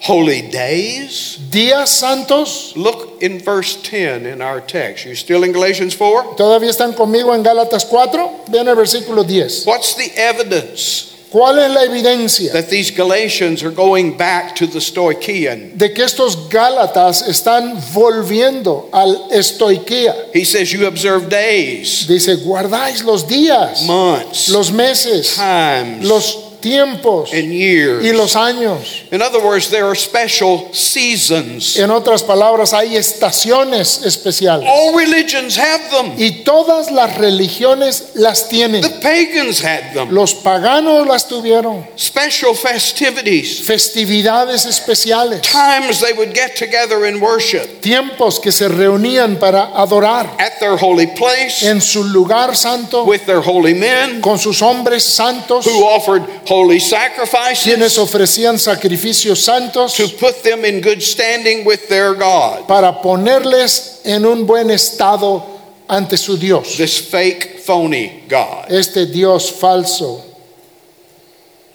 holy 0.00 0.42
days. 0.42 1.38
días 1.50 1.88
santos. 1.88 2.76
Look 2.76 3.22
in 3.22 3.38
verse 3.38 3.76
10 3.82 4.26
in 4.26 4.42
our 4.42 4.60
text. 4.60 5.06
You 5.06 5.14
still 5.14 5.44
in 5.44 5.52
Galatians 5.52 5.94
4? 5.94 6.36
¿Todavía 6.36 6.70
están 6.70 6.94
conmigo 6.94 7.34
en 7.34 7.42
Gálatas 7.42 7.84
4? 7.84 8.44
Vean 8.48 8.68
el 8.68 8.76
versículo 8.76 9.24
10. 9.24 9.66
What's 9.66 9.94
the 9.94 10.10
evidence 10.16 11.16
¿Cuál 11.36 11.58
es 11.58 11.70
la 11.70 11.82
evidencia 11.84 12.52
that 12.52 12.70
these 12.70 12.90
Galatians 12.90 13.62
are 13.62 13.70
going 13.70 14.16
back 14.16 14.54
to 14.56 14.66
the 14.66 14.80
Stoichean? 14.80 15.76
de 15.76 15.92
que 15.92 16.04
estos 16.04 16.48
Gálatas 16.48 17.28
están 17.28 17.78
volviendo 17.92 18.88
al 18.92 19.28
estoiquía? 19.32 20.14
He 20.32 20.44
says, 20.44 20.72
You 20.72 20.86
observe 20.86 21.28
days, 21.28 22.06
Dice, 22.06 22.36
guardáis 22.36 23.02
los 23.02 23.26
días, 23.26 23.82
months, 23.82 24.48
los 24.48 24.70
meses, 24.70 25.34
times, 25.34 26.04
los 26.06 26.45
tiempos 26.66 27.32
and 27.32 27.52
y 27.52 27.56
years. 27.56 28.16
los 28.16 28.34
años. 28.34 29.04
In 29.12 29.22
other 29.22 29.38
words, 29.40 29.70
there 29.70 29.84
are 29.84 29.94
special 29.94 30.68
seasons. 30.72 31.76
En 31.76 31.90
otras 31.90 32.22
palabras, 32.22 32.72
hay 32.72 32.96
estaciones 32.96 34.02
especiales. 34.04 34.68
All 34.68 34.96
religions 34.96 35.56
have 35.56 35.90
them. 35.90 36.12
Y 36.18 36.42
todas 36.44 36.90
las 36.90 37.16
religiones 37.18 38.10
las 38.14 38.48
tienen. 38.48 38.82
The 38.82 39.00
pagans 39.00 39.62
had 39.62 39.94
them. 39.94 40.10
Los 40.10 40.34
paganos 40.34 41.06
las 41.06 41.28
tuvieron. 41.28 41.86
Special 41.96 42.54
festivities, 42.54 43.62
Festividades 43.64 44.66
especiales. 44.66 45.42
times 45.42 46.00
they 46.00 46.12
would 46.12 46.34
get 46.34 46.56
together 46.56 47.04
and 47.06 47.20
worship 47.22 47.80
Tiempos 47.80 48.40
que 48.40 48.50
se 48.50 48.68
reunían 48.68 49.38
para 49.38 49.70
adorar 49.76 50.26
at 50.38 50.58
their 50.58 50.76
holy 50.76 51.06
place 51.06 51.62
en 51.62 51.80
su 51.80 52.02
lugar 52.02 52.56
santo 52.56 53.04
with 53.04 53.24
their 53.26 53.40
holy 53.40 53.74
men 53.74 54.20
con 54.20 54.38
sus 54.38 54.60
hombres 54.60 55.04
santos, 55.04 55.64
who 55.66 55.84
offered 55.84 56.22
holy 56.56 56.78
quienes 56.78 56.88
sacrifices 56.88 57.98
ofrecían 57.98 58.58
sacrificios 58.58 59.38
santos 59.38 59.94
to 59.94 60.08
put 60.18 60.42
them 60.42 60.64
in 60.64 60.80
good 60.80 61.00
standing 61.00 61.64
with 61.64 61.88
their 61.88 62.14
God. 62.14 62.66
para 62.66 63.00
ponerles 63.02 64.00
en 64.04 64.24
un 64.24 64.46
buen 64.46 64.70
estado 64.70 65.44
ante 65.88 66.16
su 66.16 66.36
Dios. 66.36 66.76
This 66.76 66.98
fake, 66.98 67.60
phony 67.60 68.22
God. 68.28 68.70
Este 68.70 69.06
Dios 69.06 69.50
falso. 69.52 70.22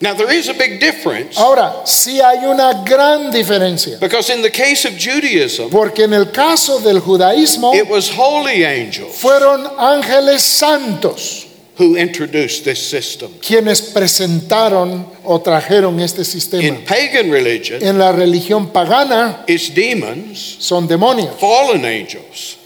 Now, 0.00 0.14
there 0.14 0.32
is 0.32 0.48
a 0.48 0.54
big 0.54 0.80
difference 0.80 1.38
Ahora, 1.38 1.86
sí 1.86 2.20
hay 2.20 2.44
una 2.44 2.82
gran 2.84 3.30
diferencia, 3.30 4.00
because 4.00 4.30
in 4.30 4.42
the 4.42 4.50
case 4.50 4.84
of 4.84 4.98
Judaism, 4.98 5.70
porque 5.70 6.00
en 6.00 6.12
el 6.12 6.32
caso 6.32 6.80
del 6.80 7.00
judaísmo 7.00 7.72
it 7.72 7.88
was 7.88 8.10
holy 8.10 8.64
angels 8.64 9.14
fueron 9.14 9.64
ángeles 9.78 10.42
santos 10.42 11.46
who 11.78 11.96
introduced 11.96 12.64
this 12.64 12.78
system. 12.78 13.30
quienes 13.40 13.80
presentaron 13.80 15.06
o 15.24 15.40
trajeron 15.40 15.98
este 16.00 16.24
sistema. 16.24 16.62
In 16.62 16.84
pagan 16.84 17.30
religion, 17.30 17.82
En 17.82 17.98
la 17.98 18.12
religión 18.12 18.70
pagana 18.72 19.44
it's 19.48 19.70
demons, 19.74 20.56
son 20.60 20.86
demonios, 20.86 21.34
fallen 21.40 21.84
angels, 21.86 22.58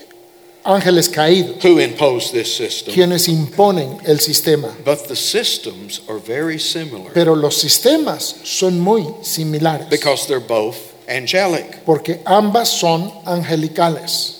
ángeles 0.64 1.08
caídos, 1.08 1.62
who 1.64 1.78
impose 1.78 2.32
this 2.32 2.52
system. 2.52 2.92
quienes 2.92 3.28
imponen 3.28 4.00
el 4.06 4.18
sistema. 4.18 4.74
But 4.84 5.06
the 5.06 5.14
systems 5.16 6.00
are 6.08 6.18
very 6.18 6.58
similar 6.58 7.12
Pero 7.14 7.36
los 7.36 7.56
sistemas 7.56 8.34
son 8.44 8.80
muy 8.80 9.06
similares 9.22 9.88
because 9.88 10.26
they're 10.26 10.40
both 10.40 10.76
angelic. 11.08 11.84
porque 11.84 12.20
ambas 12.26 12.68
son 12.68 13.12
angelicales. 13.24 14.32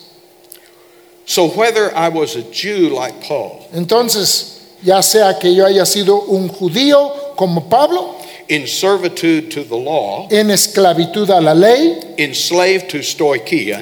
So 1.25 1.49
whether 1.49 1.93
I 1.97 2.09
was 2.09 2.37
a 2.37 2.43
Jew 2.53 2.89
like 2.91 3.21
Paul, 3.21 3.67
Entonces, 3.73 4.56
ya 4.87 5.03
sea 5.03 5.37
que 5.37 5.53
yo 5.53 5.67
haya 5.67 5.85
sido 5.85 6.21
un 6.23 6.47
judío 6.49 7.13
como 7.35 7.69
Pablo, 7.69 8.15
in 8.49 8.69
servitude 8.69 9.51
to 9.51 9.65
the 9.65 9.77
law, 9.77 10.29
en 10.31 10.51
esclavitud 10.53 11.29
a 11.31 11.41
la 11.41 11.53
ley, 11.53 11.99
enslaved 12.17 12.87
to 12.89 12.99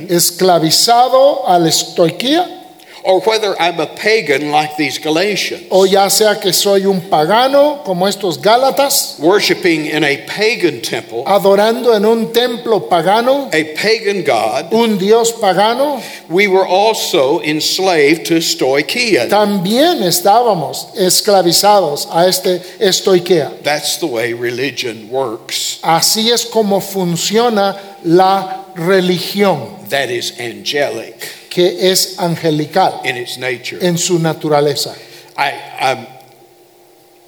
esclavizado 0.09 1.47
a 1.47 1.59
la 1.59 1.69
estoiquía, 1.69 2.64
or 3.05 3.21
whether 3.21 3.55
I'm 3.61 3.79
a 3.79 3.87
pagan 3.87 4.51
like 4.51 4.77
these 4.77 4.99
Galatians, 4.99 5.67
o 5.71 5.85
ya 5.85 6.09
sea 6.09 6.41
que 6.41 6.53
soy 6.53 6.87
un 6.87 7.03
pagano 7.03 7.85
como 7.85 8.07
estos 8.07 8.39
Gálatas, 8.39 9.19
worshiping 9.21 9.87
in 9.87 10.03
a 10.03 10.17
pagan 10.27 10.81
temple, 10.81 11.23
adorando 11.27 11.95
en 11.95 12.07
un 12.07 12.33
templo 12.33 12.89
pagano, 12.89 13.51
a 13.53 13.75
pagan 13.77 14.25
God, 14.25 14.73
un 14.73 14.97
dios 14.97 15.33
pagano, 15.33 16.03
we 16.31 16.49
were 16.49 16.67
also 16.67 17.41
enslaved 17.41 18.27
to 18.27 18.41
Stoichean. 18.41 19.29
también 19.29 20.03
estábamos 20.03 20.89
esclavizados 20.97 22.09
a 22.11 22.27
este 22.27 22.63
estoiquea. 22.81 23.63
That's 23.63 23.99
the 23.99 24.07
way 24.07 24.33
religion 24.33 25.11
works. 25.11 25.79
Así 25.83 26.31
es 26.31 26.47
como 26.47 26.81
funciona 26.81 27.77
la 28.03 28.65
religión, 28.75 29.89
That 29.91 30.11
is 30.11 30.41
angelic 30.41 31.44
que 31.55 31.91
es 31.91 32.19
angelical 32.19 33.01
in 33.05 33.17
its 33.17 33.39
nature. 33.39 33.79
en 33.81 33.97
su 33.97 34.19
naturaleza. 34.19 34.93
I, 35.37 35.53
I'm, 35.81 36.07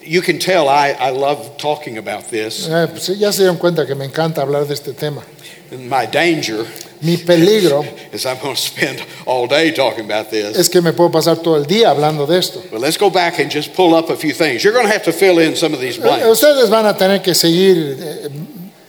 you 0.03 0.21
can 0.21 0.39
tell 0.39 0.69
I, 0.69 0.97
I 0.99 1.11
love 1.11 1.57
talking 1.59 1.99
about 1.99 2.25
this. 2.31 2.67
Eh, 2.69 2.89
pues 2.91 3.07
ya 3.19 3.31
se 3.33 3.43
dieron 3.43 3.57
cuenta 3.59 3.87
que 3.87 3.95
me 3.95 4.05
encanta 4.05 4.43
hablar 4.43 4.67
de 4.67 4.75
este 4.75 4.93
tema. 4.95 5.23
My 5.71 6.07
danger 6.07 6.65
Mi 7.03 7.17
peligro 7.17 7.85
is 8.13 8.25
I'm 8.25 8.39
going 8.41 8.55
to 8.55 8.61
spend 8.61 9.03
all 9.27 9.47
day 9.49 9.73
talking 9.73 10.05
about 10.05 10.31
this. 10.31 10.57
es 10.57 10.69
que 10.69 10.81
me 10.81 10.93
puedo 10.93 11.11
pasar 11.11 11.37
todo 11.43 11.57
el 11.57 11.65
día 11.67 11.91
hablando 11.91 12.27
de 12.27 12.39
esto. 12.39 12.63
But 12.71 12.81
let's 12.81 12.97
go 12.99 13.11
back 13.11 13.39
and 13.41 13.51
just 13.51 13.75
pull 13.75 13.95
up 13.95 14.09
a 14.11 14.17
few 14.17 14.33
things. 14.33 14.63
You're 14.65 14.73
going 14.73 14.87
to 14.87 14.93
have 14.93 15.03
to 15.05 15.13
fill 15.13 15.39
in 15.41 15.55
some 15.57 15.75
of 15.75 15.81
these 15.81 15.99
Eh, 15.99 16.03
blanks. 16.03 16.27
Ustedes 16.27 16.69
van 16.71 16.87
a 16.87 16.97
tener 16.97 17.21
que 17.21 17.35
seguir 17.35 17.97
eh, 18.01 18.29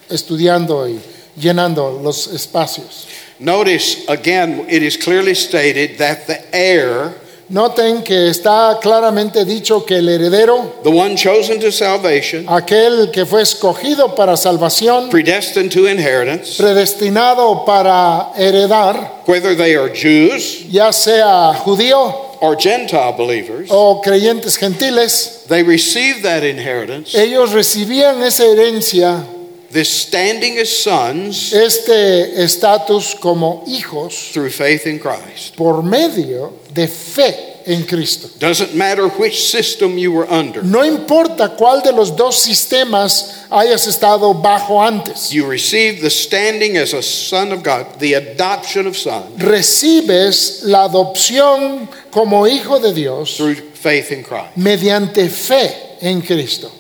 estudiando 0.10 0.88
y 0.88 1.00
llenando 1.36 2.00
los 2.04 2.28
espacios. 2.28 3.08
Notice 3.40 4.08
again, 4.08 4.66
it 4.68 4.82
is 4.82 4.98
clearly 4.98 5.36
stated 5.36 6.00
that 6.00 6.26
the 6.26 6.40
heir, 6.56 7.14
Noten 7.50 8.04
que 8.04 8.30
está 8.30 8.78
claramente 8.82 9.46
dicho 9.46 9.86
que 9.86 9.98
el 9.98 10.10
heredero, 10.10 10.82
the 10.84 10.90
one 10.90 11.16
chosen 11.16 11.62
to 11.62 11.72
salvation, 11.72 12.46
aquel 12.50 13.10
que 13.10 13.26
fue 13.26 13.42
escogido 13.42 14.16
para 14.16 14.36
salvación, 14.36 15.10
predestined 15.10 15.72
to 15.72 15.86
inheritance, 15.88 16.58
predestinado 16.58 17.66
para 17.66 18.34
heredar, 18.36 19.24
whether 19.28 19.56
they 19.56 19.76
are 19.78 19.88
Jews 19.88 20.66
ya 20.70 20.92
sea 20.92 21.54
judío 21.64 22.42
or 22.42 22.58
Gentile 22.58 23.14
believers, 23.16 23.70
o 23.72 24.02
creyentes 24.02 24.58
gentiles, 24.58 25.46
they 25.48 25.64
receive 25.64 26.24
that 26.24 26.44
inheritance, 26.44 27.16
ellos 27.16 27.54
recibían 27.54 28.22
esa 28.24 28.44
herencia, 28.44 29.24
this 29.72 29.90
standing 29.90 30.58
as 30.60 30.70
sons, 30.70 31.54
este 31.54 32.42
estatus 32.42 33.16
como 33.20 33.64
hijos 33.68 34.32
through 34.32 34.50
faith 34.50 34.86
in 34.88 35.00
Christ. 35.00 35.56
por 35.56 35.84
medio 35.84 36.54
de 36.74 36.88
fe 36.88 37.54
en 37.66 37.84
Cristo. 37.86 38.30
Doesn't 38.40 38.76
matter 38.76 39.10
which 39.20 39.44
system 39.50 39.98
you 39.98 40.14
were 40.14 40.26
under. 40.32 40.64
No 40.64 40.84
importa 40.86 41.50
cuál 41.58 41.82
de 41.84 41.92
los 41.92 42.16
dos 42.16 42.38
sistemas 42.42 43.46
hayas 43.52 43.86
estado 43.88 44.34
bajo 44.34 44.80
antes, 44.82 45.34
You 45.34 45.46
receive 45.46 46.00
the 46.02 46.10
standing 46.10 46.78
as 46.78 46.94
a 46.94 47.02
son 47.02 47.52
of 47.52 47.64
God, 47.64 48.00
the 48.00 48.14
adoption 48.14 48.88
of 48.88 48.96
sons, 48.96 49.44
recibes 49.44 50.64
la 50.64 50.88
adopción 50.88 51.90
como 52.12 52.48
hijo 52.48 52.80
de 52.80 52.94
Dios 52.94 53.36
through 53.36 53.56
faith 53.74 54.12
in 54.12 54.24
Christ. 54.24 54.56
mediante 54.56 55.28
fe 55.30 55.98
en 56.02 56.22
Cristo. 56.22 56.72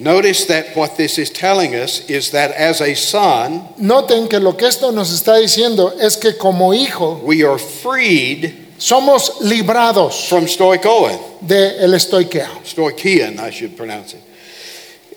Notice 0.00 0.46
that 0.46 0.74
what 0.74 0.96
this 0.96 1.18
is 1.18 1.28
telling 1.28 1.74
us 1.74 2.08
is 2.08 2.30
that 2.30 2.52
as 2.52 2.80
a 2.80 2.94
son, 2.94 3.68
Noten 3.78 4.30
que 4.30 4.40
lo 4.40 4.52
que 4.54 4.66
esto 4.66 4.90
nos 4.92 5.10
está 5.12 5.36
diciendo 5.36 5.92
es 6.00 6.16
que 6.16 6.38
como 6.38 6.72
hijo 6.72 7.20
we 7.22 7.44
are 7.44 7.58
freed 7.58 8.54
somos 8.78 9.40
librados 9.42 10.26
from 10.26 10.46
stoikoen, 10.46 11.18
del 11.46 11.92
estoiqueo. 11.92 12.64
stoichean, 12.64 13.38
I 13.38 13.50
should 13.50 13.76
pronounce 13.76 14.14
it. 14.14 14.22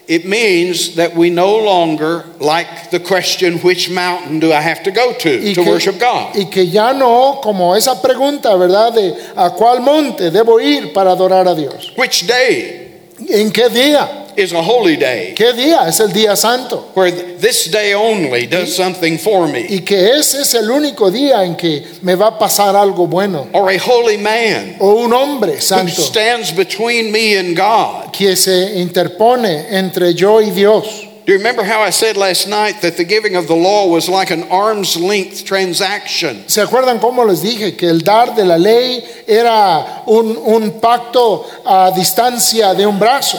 it 0.06 0.26
means 0.26 0.96
that 0.96 1.16
we 1.16 1.30
no 1.30 1.56
longer 1.60 2.26
like 2.42 2.92
the 2.92 3.00
question, 3.00 3.60
which 3.60 3.90
mountain 3.90 4.40
do 4.40 4.52
I 4.52 4.60
have 4.60 4.84
to 4.84 4.92
go 4.92 5.14
to 5.14 5.30
Y 5.30 5.54
to 5.54 5.64
que, 5.64 5.72
worship 5.72 5.98
God? 5.98 6.36
y 6.36 6.50
que 6.52 6.66
ya 6.66 6.92
no, 6.92 7.40
como 7.42 7.74
esa 7.74 8.02
pregunta, 8.02 8.54
¿verdad? 8.58 8.92
De 8.94 9.16
a 9.38 9.52
cuál 9.52 9.80
monte 9.80 10.30
debo 10.30 10.60
ir 10.60 10.92
para 10.92 11.12
adorar 11.12 11.48
a 11.48 11.56
Dios. 11.56 11.94
Which 11.96 12.28
day 12.28 12.82
¿En 13.30 13.52
qué 13.52 13.70
día? 13.70 14.23
Is 14.38 14.54
a 14.54 14.62
holy 14.62 14.96
day 14.98 15.34
¿Qué 15.36 15.54
día? 15.54 15.88
Es 15.88 16.00
el 16.00 16.12
día 16.12 16.36
santo. 16.36 16.92
where 16.96 17.12
this 17.12 17.70
day 17.72 17.94
only 17.94 18.46
does 18.48 18.76
something 18.76 19.18
for 19.18 19.48
me? 19.48 19.66
Y 19.70 19.80
que 19.80 20.12
ese 20.18 20.42
es 20.42 20.54
el 20.54 20.70
único 20.70 21.12
día 21.12 21.44
en 21.44 21.56
que 21.56 21.84
me 22.02 22.16
va 22.16 22.28
a 22.28 22.40
pasar 22.40 22.76
algo 22.76 23.08
bueno. 23.08 23.48
Or 23.54 23.70
a 23.70 23.78
holy 23.78 24.18
man 24.18 24.78
O 24.80 25.04
un 25.04 25.14
hombre 25.14 25.54
who 25.56 25.62
santo 25.62 26.02
stands 26.02 26.52
between 26.52 27.12
me 27.12 27.38
and 27.38 27.56
God? 27.56 28.12
que 28.12 28.36
se 28.36 28.80
interpone 28.80 29.68
entre 29.72 30.14
yo 30.14 30.40
y 30.42 30.52
Dios. 30.52 31.08
Do 31.26 31.32
you 31.32 31.38
remember 31.38 31.64
how 31.64 31.82
I 31.82 31.90
said 31.92 32.18
last 32.18 32.50
night 32.50 32.82
that 32.82 32.98
the 32.98 33.06
giving 33.06 33.38
of 33.38 33.48
the 33.48 33.56
law 33.56 33.88
was 33.88 34.10
like 34.10 34.30
an 34.30 34.44
arm's 34.52 34.98
length 34.98 35.46
transaction? 35.46 36.44
¿Se 36.48 36.62
acuerdan 36.62 37.00
cómo 37.00 37.26
les 37.26 37.42
dije 37.42 37.78
que 37.78 37.88
el 37.88 38.00
dar 38.02 38.36
de 38.36 38.44
la 38.44 38.58
ley 38.58 39.02
era 39.26 40.04
un, 40.06 40.36
un 40.38 40.82
pacto 40.82 41.46
a 41.66 41.92
distancia 41.96 42.74
de 42.74 42.86
un 42.86 43.00
brazo? 43.00 43.38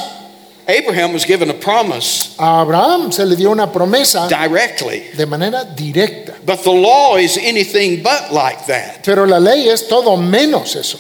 Abraham 0.67 1.13
was 1.13 1.25
given 1.27 1.51
a 1.51 1.55
promise 1.55 2.35
A 2.39 2.63
Abraham 2.63 3.13
se 3.13 3.25
le 3.25 3.37
dio 3.37 3.51
una 3.51 3.67
promesa 3.71 4.29
directly, 4.29 5.11
de 5.17 5.27
manera 5.27 5.65
directa. 5.77 6.35
but 6.47 6.63
the 6.65 6.71
law 6.71 7.17
is 7.17 7.37
anything 7.37 8.03
but 8.03 8.33
like 8.33 8.67
that. 8.67 9.05
Pero 9.05 9.25
la 9.27 9.39
ley 9.39 9.69
es 9.69 9.83
todo 9.89 10.17
menos 10.17 10.75
eso. 10.77 10.99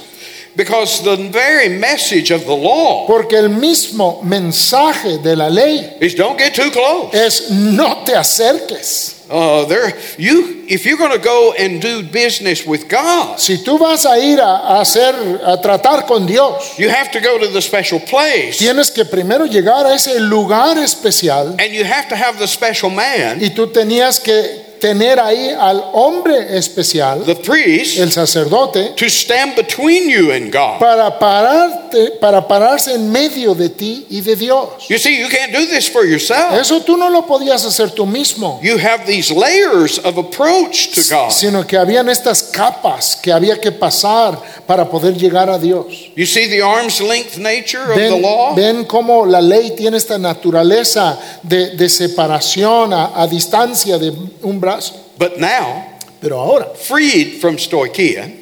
Because 0.56 1.02
the 1.02 1.16
very 1.32 1.68
message 1.68 2.30
of 2.30 2.44
the 2.46 2.54
law 2.54 3.06
Porque 3.08 3.32
el 3.36 3.48
mismo 3.48 4.22
mensaje 4.22 5.20
de 5.20 5.34
la 5.34 5.48
ley 5.48 5.96
is 6.00 6.14
don't 6.14 6.38
get 6.38 6.54
too 6.54 6.70
close. 6.70 7.12
es 7.14 7.50
no 7.50 8.04
te 8.04 8.12
acerques. 8.14 9.23
Uh, 9.30 9.64
there, 9.64 9.88
you, 10.18 10.64
if 10.68 10.84
you're 10.84 10.98
going 10.98 11.12
to 11.12 11.18
go 11.18 11.54
and 11.58 11.80
do 11.80 12.02
business 12.02 12.66
with 12.66 12.88
God, 12.88 13.38
Si 13.38 13.64
tú 13.64 13.78
vas 13.78 14.04
a 14.04 14.18
ir 14.18 14.38
a, 14.38 14.76
a 14.76 14.80
hacer, 14.80 15.14
a 15.42 15.56
tratar 15.62 16.06
con 16.06 16.26
Dios, 16.26 16.78
you 16.78 16.90
have 16.90 17.10
to 17.10 17.20
go 17.20 17.38
to 17.38 17.48
the 17.48 17.62
special 17.62 18.00
place, 18.00 18.58
tienes 18.58 18.90
que 18.90 19.04
primero 19.04 19.46
llegar 19.46 19.86
a 19.86 19.94
ese 19.94 20.20
lugar 20.20 20.76
especial 20.76 21.56
and 21.58 21.72
you 21.72 21.84
have 21.84 22.08
to 22.08 22.16
have 22.16 22.38
the 22.38 22.46
special 22.46 22.90
man, 22.90 23.40
y 23.40 23.48
tú 23.50 23.66
tenías 23.72 24.20
que 24.20 24.63
tener 24.84 25.18
ahí 25.18 25.48
al 25.48 25.82
hombre 25.94 26.58
especial, 26.58 27.24
the 27.24 27.34
priest, 27.36 27.98
el 27.98 28.12
sacerdote, 28.12 28.94
to 28.94 29.06
stand 29.08 29.56
between 29.56 30.10
you 30.10 30.30
and 30.30 30.52
God. 30.52 30.78
para 30.78 31.18
pararte, 31.18 32.10
para 32.20 32.46
pararse 32.46 32.92
en 32.92 33.10
medio 33.10 33.54
de 33.54 33.70
ti 33.70 34.04
y 34.10 34.20
de 34.20 34.36
Dios. 34.36 34.86
You 34.90 34.98
see, 34.98 35.18
you 35.18 35.28
can't 35.30 35.52
do 35.54 35.64
this 35.66 35.88
for 35.88 36.04
yourself. 36.04 36.52
Eso 36.60 36.82
tú 36.82 36.98
no 36.98 37.08
lo 37.08 37.22
podías 37.22 37.64
hacer 37.64 37.92
tú 37.92 38.04
mismo, 38.04 38.60
You 38.62 38.76
have 38.76 39.06
these 39.06 39.32
layers 39.32 39.98
of 40.00 40.18
approach 40.18 40.90
to 40.94 41.00
God. 41.08 41.30
sino 41.30 41.66
que 41.66 41.78
habían 41.78 42.10
estas 42.10 42.42
capas 42.42 43.16
que 43.16 43.32
había 43.32 43.58
que 43.58 43.72
pasar 43.72 44.38
para 44.66 44.86
poder 44.90 45.16
llegar 45.16 45.48
a 45.48 45.58
Dios. 45.58 45.86
You 46.14 46.26
see 46.26 46.46
the 46.46 46.60
arm's 46.60 47.00
length 47.00 47.38
nature 47.38 47.90
of 47.90 47.96
the 47.96 48.20
law? 48.20 48.54
ven 48.54 48.84
cómo 48.84 49.24
la 49.24 49.40
ley 49.40 49.70
tiene 49.74 49.96
esta 49.96 50.18
naturaleza 50.18 51.18
de, 51.42 51.70
de 51.70 51.88
separación 51.88 52.92
a, 52.92 53.12
a 53.18 53.26
distancia 53.26 53.96
de 53.96 54.12
un 54.42 54.60
brazo. 54.60 54.73
But 55.18 55.38
now, 55.38 55.94
Pero 56.24 56.40
ahora, 56.40 56.74
freed 56.74 57.38
from 57.38 57.58
stoichia, 57.58 58.32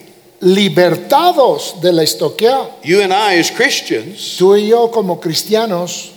libertados 0.41 1.81
de 1.81 1.91
la 1.91 2.03
estoquea, 2.05 2.85
you 2.85 3.03
and 3.03 3.13
I 3.13 3.41
as 3.41 3.51
Christians, 3.51 4.37
tú 4.39 4.55
y 4.55 4.69
yo 4.69 4.87
como 4.93 5.17
cristianos, 5.17 6.13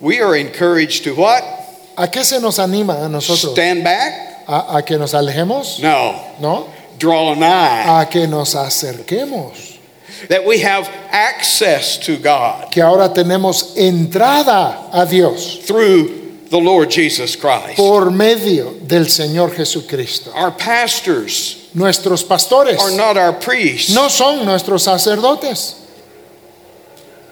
we 0.00 0.20
are 0.20 0.36
encouraged 0.36 1.04
to 1.04 1.14
what? 1.14 1.42
¿a 1.96 2.08
qué 2.08 2.24
se 2.24 2.38
nos 2.40 2.58
anima 2.58 3.02
a 3.02 3.08
nosotros? 3.08 3.52
Stand 3.52 3.82
back? 3.82 4.44
¿A, 4.46 4.76
a 4.76 4.82
que 4.82 4.98
nos 4.98 5.14
alejemos? 5.14 5.80
No. 5.80 6.22
¿No? 6.40 6.66
Draw 6.98 7.32
an 7.32 7.42
eye. 7.42 8.02
A 8.02 8.06
que 8.10 8.26
nos 8.26 8.54
acerquemos. 8.54 9.78
That 10.28 10.44
we 10.44 10.60
have 10.60 10.90
access 11.10 11.96
to 11.98 12.16
God 12.18 12.72
Que 12.72 12.82
ahora 12.82 13.14
tenemos 13.14 13.76
entrada 13.76 14.90
a 14.92 15.06
Dios 15.06 15.60
through 15.64 16.17
the 16.50 16.58
Lord 16.58 16.90
Jesus 16.90 17.36
Christ. 17.36 17.76
por 17.76 18.10
medio 18.10 18.72
del 18.86 19.04
Señor 19.06 19.54
Jesucristo. 19.54 20.32
Our 20.34 20.50
pastors 20.52 21.68
Nuestros 21.74 22.24
pastores 22.24 22.78
are 22.80 22.96
not 22.96 23.16
our 23.16 23.32
priests. 23.34 23.94
no 23.94 24.08
son 24.08 24.44
nuestros 24.46 24.84
sacerdotes. 24.84 25.74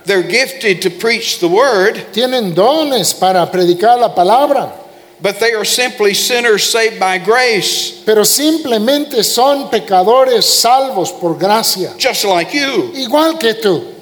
They're 0.05 0.23
gifted 0.23 0.83
to 0.83 0.91
preach 0.91 1.41
the 1.41 1.49
word, 1.49 1.97
Tienen 2.13 2.55
dones 2.55 3.13
para 3.19 3.45
predicar 3.51 3.99
la 3.99 4.15
palabra, 4.15 4.73
but 5.21 5.41
they 5.41 5.53
are 5.53 5.65
simply 5.65 6.15
sinners 6.15 6.63
saved 6.63 7.01
by 7.01 7.19
grace, 7.19 8.03
pero 8.05 8.23
simplemente 8.23 9.25
son 9.25 9.69
pecadores 9.69 10.45
salvos 10.45 11.11
por 11.11 11.35
gracia, 11.37 11.95
just 11.99 12.25
like 12.25 12.53
you. 12.55 12.93
igual 12.95 13.41
que 13.41 13.55
tú. 13.55 13.95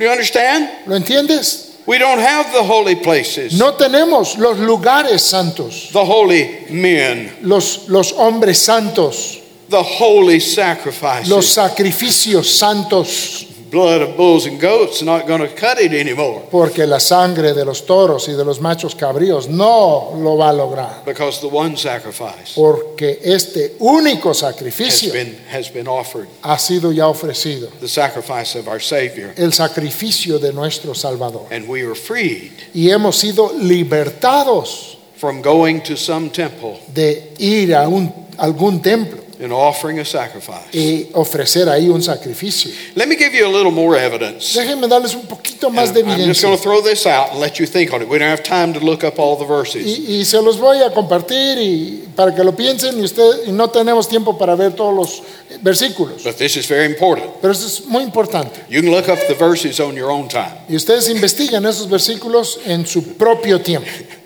You 0.00 0.08
understand? 0.08 0.68
¿Lo 0.86 0.96
entiendes? 0.96 1.65
We 1.86 1.98
don't 1.98 2.18
have 2.18 2.52
the 2.52 2.64
holy 2.64 2.96
places, 2.96 3.52
No 3.56 3.74
tenemos 3.74 4.36
los 4.38 4.58
lugares 4.58 5.20
santos, 5.20 5.90
the 5.92 6.04
holy 6.04 6.66
men, 6.70 7.30
los, 7.42 7.88
los 7.88 8.12
hombres 8.12 8.58
santos, 8.58 9.38
the 9.68 9.82
holy 9.82 10.40
sacrifices. 10.40 11.28
los 11.28 11.46
sacrificios 11.46 12.46
santos, 12.46 13.45
Blood 13.70 14.02
of 14.02 14.16
bulls 14.16 14.46
and 14.46 14.60
goats 14.60 15.02
not 15.02 15.26
going 15.26 15.40
to 15.40 15.48
cut 15.48 15.80
it 15.80 15.92
anymore. 15.92 16.42
Porque 16.50 16.86
la 16.86 17.00
sangre 17.00 17.52
de 17.52 17.64
los 17.64 17.84
toros 17.84 18.28
y 18.28 18.32
de 18.32 18.44
los 18.44 18.60
machos 18.60 18.94
cabríos 18.94 19.48
no 19.48 20.12
lo 20.16 20.36
va 20.36 20.50
a 20.50 20.52
lograr, 20.52 21.04
because 21.04 21.40
the 21.40 21.48
one 21.48 21.76
sacrifice 21.76 22.54
porque 22.54 23.18
este 23.24 23.76
único 23.80 24.30
has 24.30 24.38
sacrificio 24.38 25.12
been 25.12 25.36
has 25.50 25.68
been 25.72 25.88
offered, 25.88 26.28
ha 26.42 26.58
sido 26.58 26.92
ya 26.92 27.08
ofrecido, 27.08 27.68
the 27.80 27.88
sacrifice 27.88 28.54
of 28.56 28.68
our 28.68 28.80
Savior, 28.80 29.32
el 29.36 29.52
sacrificio 29.52 30.38
de 30.38 30.52
nuestro 30.52 30.94
Salvador. 30.94 31.46
and 31.50 31.66
we 31.68 31.82
are 31.82 31.94
freed 31.96 32.52
Y 32.72 32.90
hemos 32.90 33.16
sido 33.16 33.52
libertados 33.58 34.96
from 35.16 35.42
going 35.42 35.80
to 35.80 35.96
some 35.96 36.30
temple 36.30 36.78
de 36.94 37.32
ir 37.38 37.74
a 37.74 37.88
un, 37.88 38.12
algún 38.38 38.80
templo 38.80 39.25
and 39.40 39.52
offering 39.52 39.98
a 39.98 40.04
sacrifice. 40.04 40.72
y 40.72 41.08
ofrecer 41.12 41.68
ahí 41.68 41.88
un 41.88 42.02
sacrificio. 42.02 42.70
Let 42.94 43.06
me 43.08 43.16
give 43.16 43.34
you 43.34 43.46
a 43.46 43.52
little 43.52 43.70
more 43.72 43.96
evidence. 43.98 44.54
Déjenme 44.58 44.88
darles 44.88 45.14
un 45.14 45.26
poquito 45.26 45.70
más 45.70 45.92
de 45.92 46.00
I'm 46.00 46.06
just 46.06 46.18
evidencia. 46.20 46.42
going 46.48 46.56
to 46.56 46.62
throw 46.62 46.80
this 46.82 47.06
out 47.06 47.30
and 47.32 47.40
let 47.40 47.58
you 47.58 47.66
think 47.66 47.92
on 47.92 48.02
it. 48.02 48.08
We 48.08 48.18
don't 48.18 48.28
have 48.30 48.42
time 48.42 48.72
to 48.74 48.80
look 48.80 49.04
up 49.04 49.18
all 49.18 49.36
the 49.36 49.44
verses. 49.44 49.86
Y, 49.86 50.20
y 50.20 50.24
se 50.24 50.40
los 50.40 50.58
voy 50.58 50.82
a 50.82 50.90
compartir 50.92 51.58
y 51.58 52.08
para 52.16 52.34
que 52.34 52.42
lo 52.42 52.52
piensen 52.56 52.98
y 52.98 53.02
usted 53.02 53.46
y 53.46 53.52
no 53.52 53.68
tenemos 53.68 54.08
tiempo 54.08 54.36
para 54.38 54.54
ver 54.56 54.72
todos 54.74 54.94
los 54.94 55.22
versículos. 55.62 56.24
But 56.24 56.36
this 56.36 56.56
is 56.56 56.66
very 56.68 56.86
important. 56.86 57.30
Pero 57.40 57.52
esto 57.52 57.66
es 57.66 57.84
muy 57.86 58.02
importante. 58.02 58.60
You 58.68 58.80
can 58.80 58.90
look 58.90 59.08
up 59.08 59.18
the 59.28 59.34
verses 59.34 59.80
on 59.80 59.94
your 59.94 60.10
own 60.10 60.28
time. 60.28 60.52
Y 60.68 60.76
ustedes 60.76 61.08
investigan 61.08 61.64
esos 61.66 61.88
versículos 61.88 62.58
en 62.64 62.86
su 62.86 63.02
propio 63.14 63.60
tiempo. 63.60 63.88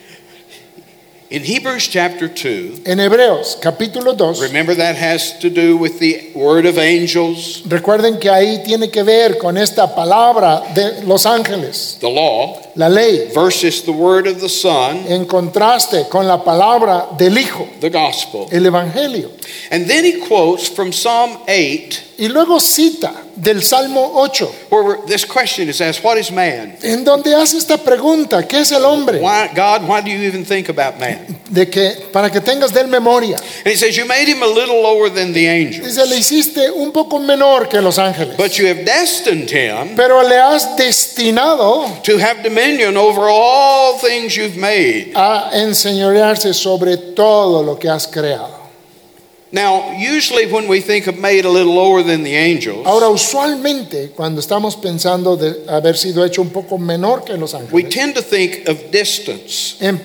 In 1.31 1.45
Hebrews 1.45 1.87
chapter 1.87 2.27
2, 2.27 2.83
En 2.87 2.99
Hebreos 2.99 3.55
capítulo 3.63 4.19
2, 4.19 4.43
remember 4.43 4.75
that 4.75 4.97
has 4.97 5.39
to 5.39 5.49
do 5.49 5.77
with 5.77 6.01
the 6.01 6.33
word 6.35 6.67
of 6.67 6.77
angels, 6.77 7.63
recuerden 7.69 8.19
que 8.19 8.29
ahí 8.29 8.65
tiene 8.65 8.91
que 8.91 9.05
ver 9.05 9.39
con 9.39 9.57
esta 9.57 9.95
palabra 9.95 10.75
de 10.75 11.07
los 11.07 11.27
ángeles, 11.27 11.99
the 12.01 12.09
law, 12.09 12.61
la 12.75 12.89
ley, 12.89 13.31
versus 13.33 13.83
the 13.85 13.93
word 13.93 14.27
of 14.27 14.41
the 14.41 14.49
Son, 14.49 15.07
en 15.07 15.25
contraste 15.25 16.09
con 16.11 16.27
la 16.27 16.43
palabra 16.43 17.17
del 17.17 17.39
Hijo, 17.39 17.69
the 17.79 17.91
gospel. 17.91 18.49
el 18.51 18.67
Evangelio. 18.67 19.31
And 19.71 19.89
then 19.89 20.05
he 20.05 20.27
quotes 20.27 20.69
from 20.69 20.91
Psalm 20.91 21.39
8, 21.47 22.10
Y 22.21 22.29
luego 22.29 22.61
cita 22.61 23.15
del 23.35 23.63
Salmo 23.63 24.13
8, 24.17 24.53
where 24.71 24.99
this 25.07 25.25
question 25.25 25.71
is 25.71 25.81
asked 25.81 26.05
What 26.05 26.19
is 26.19 26.31
man? 26.31 26.77
en 26.83 27.03
donde 27.03 27.35
hace 27.35 27.57
esta 27.57 27.79
pregunta, 27.79 28.47
¿qué 28.47 28.61
es 28.61 28.73
el 28.73 28.85
hombre? 28.85 29.21
Why, 29.21 29.49
God, 29.57 29.89
why 29.89 30.03
do 30.03 30.11
you 30.11 30.19
even 30.29 30.45
think 30.45 30.69
about 30.69 31.01
man? 31.01 31.19
De 31.49 31.71
que 31.71 31.93
para 32.13 32.29
que 32.31 32.43
tengas 32.43 32.75
de 32.75 32.81
él 32.83 32.89
memoria. 32.89 33.39
And 33.65 33.69
he 33.69 33.75
says, 33.77 33.97
You 33.97 34.05
made 34.05 34.29
him 34.29 34.43
a 34.43 34.47
little 34.47 34.83
lower 34.83 35.09
than 35.09 35.33
the 35.33 35.47
angels, 35.49 35.87
Dice, 35.87 36.07
le 36.07 36.17
hiciste 36.19 36.71
un 36.71 36.93
poco 36.93 37.19
menor 37.19 37.69
que 37.71 37.81
los 37.81 37.99
ángeles, 37.99 38.37
but 38.37 38.59
you 38.59 38.67
have 38.67 38.85
destined 38.85 39.51
him 39.51 39.97
pero 39.97 40.23
le 40.23 40.37
has 40.37 40.77
destinado 40.77 42.03
to 42.03 42.19
have 42.19 42.43
dominion 42.43 42.99
over 42.99 43.23
all 43.31 43.99
things 43.99 44.37
you've 44.37 44.59
made. 44.59 45.13
a 45.15 45.53
enseñorearse 45.55 46.53
sobre 46.53 46.99
todo 46.99 47.63
lo 47.63 47.79
que 47.79 47.89
has 47.89 48.07
creado. 48.07 48.60
Now, 49.53 49.97
usually 49.99 50.47
when 50.47 50.69
we 50.69 50.81
think 50.81 51.09
of 51.09 51.17
made 51.19 51.45
a 51.45 51.49
little 51.51 51.75
lower 51.75 52.05
than 52.05 52.23
the 52.23 52.37
angels, 52.37 52.87
Ahora, 52.87 53.09
usualmente, 53.09 54.11
cuando 54.15 54.41
estamos 54.41 54.77
pensando 54.77 55.37
de 55.37 55.65
haber 55.69 55.97
sido 55.97 56.25
hecho 56.25 56.41
un 56.41 56.51
poco 56.51 56.79
menor 56.79 57.25
que 57.25 57.37
los 57.37 57.53
we 57.55 57.59
ángeles, 57.83 57.89
tend 57.95 58.15
to 58.15 58.23
think 58.23 58.69
of 58.69 58.79
distance. 58.93 59.75
em- 59.81 59.99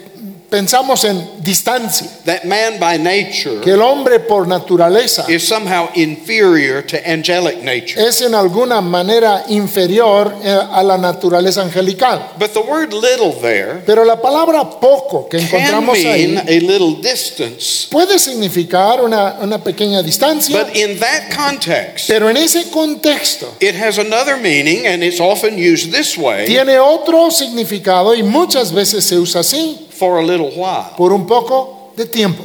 pensamos 0.49 1.03
en 1.03 1.43
distancia, 1.43 2.07
that 2.25 2.45
man 2.45 2.79
by 2.79 2.97
nature 2.97 3.61
que 3.61 3.71
el 3.71 3.81
hombre 3.81 4.19
por 4.19 4.47
naturaleza 4.47 5.25
is 5.29 5.47
somehow 5.47 5.89
inferior 5.95 6.81
to 6.81 6.97
angelic 7.05 7.61
nature. 7.63 7.99
es 7.99 8.21
en 8.21 8.33
alguna 8.33 8.81
manera 8.81 9.43
inferior 9.49 10.33
eh, 10.43 10.49
a 10.71 10.83
la 10.83 10.97
naturaleza 10.97 11.61
angelical. 11.61 12.33
But 12.37 12.53
the 12.53 12.61
word 12.61 12.93
little 12.93 13.33
there 13.41 13.83
Pero 13.85 14.03
la 14.05 14.21
palabra 14.21 14.79
poco 14.79 15.27
que 15.29 15.37
encontramos 15.37 15.97
ahí 15.97 16.37
a 16.37 16.59
little 16.59 17.01
distance. 17.01 17.87
puede 17.89 18.19
significar 18.19 19.01
una, 19.01 19.37
una 19.41 19.63
pequeña 19.63 20.01
distancia, 20.01 20.63
But 20.63 20.75
in 20.75 20.99
that 20.99 21.33
context, 21.35 22.07
pero 22.07 22.29
en 22.29 22.37
ese 22.37 22.69
contexto 22.71 23.47
it 23.59 23.75
has 23.75 23.97
another 23.97 24.37
meaning 24.37 24.87
and 24.87 25.03
it's 25.03 25.19
often 25.19 25.57
used 25.57 25.91
this 25.91 26.17
way 26.17 26.45
tiene 26.45 26.79
otro 26.79 27.29
significado 27.31 28.15
y 28.15 28.23
muchas 28.23 28.71
veces 28.71 29.05
se 29.05 29.17
usa 29.17 29.41
así, 29.41 29.84
for 29.97 30.19
a 30.19 30.23
little 30.23 30.51
while. 30.51 30.93
por 30.97 31.11
un 31.13 31.25
poco 31.25 31.91
de 31.95 32.05
tiempo, 32.05 32.43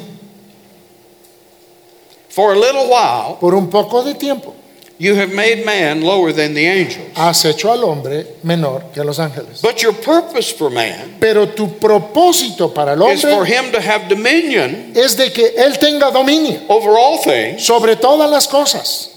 For 2.28 2.52
a 2.52 2.56
little 2.58 2.88
while, 2.88 3.36
por 3.40 3.54
un 3.54 3.68
poco 3.68 4.02
de 4.04 4.14
tiempo. 4.14 4.54
you 4.98 5.14
have 5.16 5.32
made 5.32 5.64
man 5.64 6.02
lower 6.02 6.30
than 6.32 6.52
the 6.54 6.64
angels. 6.66 7.10
Has 7.16 7.44
hecho 7.44 7.70
al 7.72 7.82
hombre 7.84 8.36
menor 8.44 8.92
que 8.92 9.00
a 9.00 9.04
los 9.04 9.18
ángeles. 9.18 9.60
But 9.62 9.82
your 9.82 9.94
purpose 9.94 10.52
for 10.52 10.70
man 10.70 11.16
Pero 11.18 11.48
tu 11.48 11.78
propósito 11.78 12.72
para 12.72 12.92
el 12.92 13.02
is 13.10 13.22
for 13.22 13.30
hombre 13.30 13.48
him 13.48 13.72
to 13.72 13.80
have 13.80 14.08
dominion 14.08 14.92
es 14.94 15.16
de 15.16 15.32
que 15.32 15.54
él 15.56 15.78
tenga 15.78 16.10
dominio 16.12 16.60
over 16.68 16.90
all 16.96 17.18
things, 17.18 17.64
sobre 17.64 17.96
todas 17.96 18.30
las 18.30 18.46
cosas, 18.46 19.08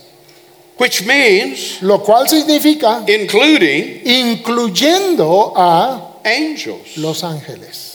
which 0.80 1.06
means 1.06 1.82
lo 1.84 2.00
cual 2.02 2.28
significa 2.28 3.04
including 3.08 4.02
incluyendo 4.06 5.54
a 5.56 6.16
angels. 6.24 6.98
los 6.98 7.24
ángeles. 7.24 7.93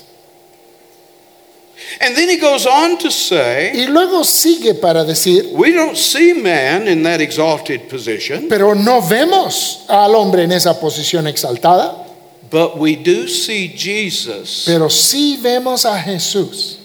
And 2.01 2.15
then 2.15 2.29
he 2.29 2.37
goes 2.37 2.67
on 2.67 2.99
to 2.99 3.11
say, 3.11 3.73
Y 3.75 3.87
luego 3.87 4.23
sigue 4.23 4.75
para 4.81 5.05
decir, 5.05 5.53
we 5.53 5.73
don't 5.73 5.97
see 5.97 6.33
man 6.33 6.87
in 6.87 7.03
that 7.03 7.21
exalted 7.21 7.89
position, 7.89 8.49
pero 8.49 8.75
no 8.75 9.01
vemos 9.01 9.85
al 9.89 10.15
hombre 10.15 10.45
en 10.45 10.53
esa 10.53 10.79
posición 10.79 11.27
exaltada, 11.27 12.07
but 12.51 12.79
we 12.79 12.95
do 12.95 13.27
see 13.27 13.69
Jesus, 13.69 14.65
pero 14.67 14.89
sí 14.89 15.39
vemos 15.43 15.85
a 15.85 15.99
Jesús, 15.99 16.77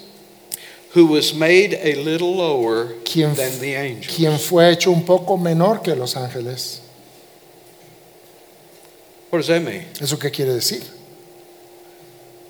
who 0.94 1.06
was 1.06 1.34
made 1.34 1.74
a 1.74 1.96
little 1.96 2.36
lower 2.36 2.94
quien, 3.04 3.36
than 3.36 3.60
the 3.60 3.76
angels. 3.76 4.16
quien 4.16 4.40
fue 4.40 4.72
hecho 4.72 4.90
un 4.92 5.06
poco 5.06 5.38
menor 5.38 5.82
que 5.84 5.96
los 5.96 6.16
ángeles. 6.16 6.80
What 9.30 9.40
does 9.40 9.48
that 9.48 9.62
mean? 9.62 9.86
¿Eso 10.00 10.18
qué 10.18 10.32
quiere 10.32 10.54
decir? 10.54 10.84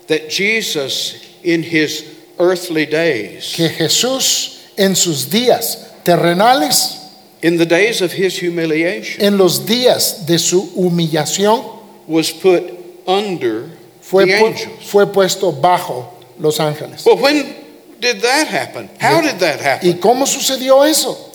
That 0.06 0.28
Jesus, 0.28 1.14
in 1.42 1.62
his 1.62 2.13
earthly 2.38 2.86
days, 2.86 3.52
Que 3.54 3.68
Jesús 3.68 4.60
en 4.76 4.94
sus 4.96 5.30
días 5.30 5.78
terrenales, 6.04 6.98
in 7.42 7.58
the 7.58 7.66
days 7.66 8.00
of 8.00 8.12
his 8.12 8.38
humiliation, 8.38 9.20
en 9.22 9.36
los 9.36 9.66
días 9.66 10.26
de 10.26 10.38
su 10.38 10.62
humillación, 10.76 11.64
was 12.06 12.30
put 12.30 12.62
under 13.06 13.70
fue, 14.00 14.26
the 14.26 14.34
angels. 14.34 14.90
fue 14.90 15.06
puesto 15.06 15.52
bajo 15.52 16.08
los 16.38 16.58
ángeles. 16.58 17.04
Well, 17.04 17.18
when 17.18 17.54
did 18.00 18.20
that 18.22 18.46
happen? 18.48 18.88
How 19.00 19.20
did 19.20 19.38
that 19.40 19.60
happen? 19.60 19.88
¿Y 19.88 19.94
cómo 19.94 20.26
sucedió 20.26 20.84
eso? 20.84 21.32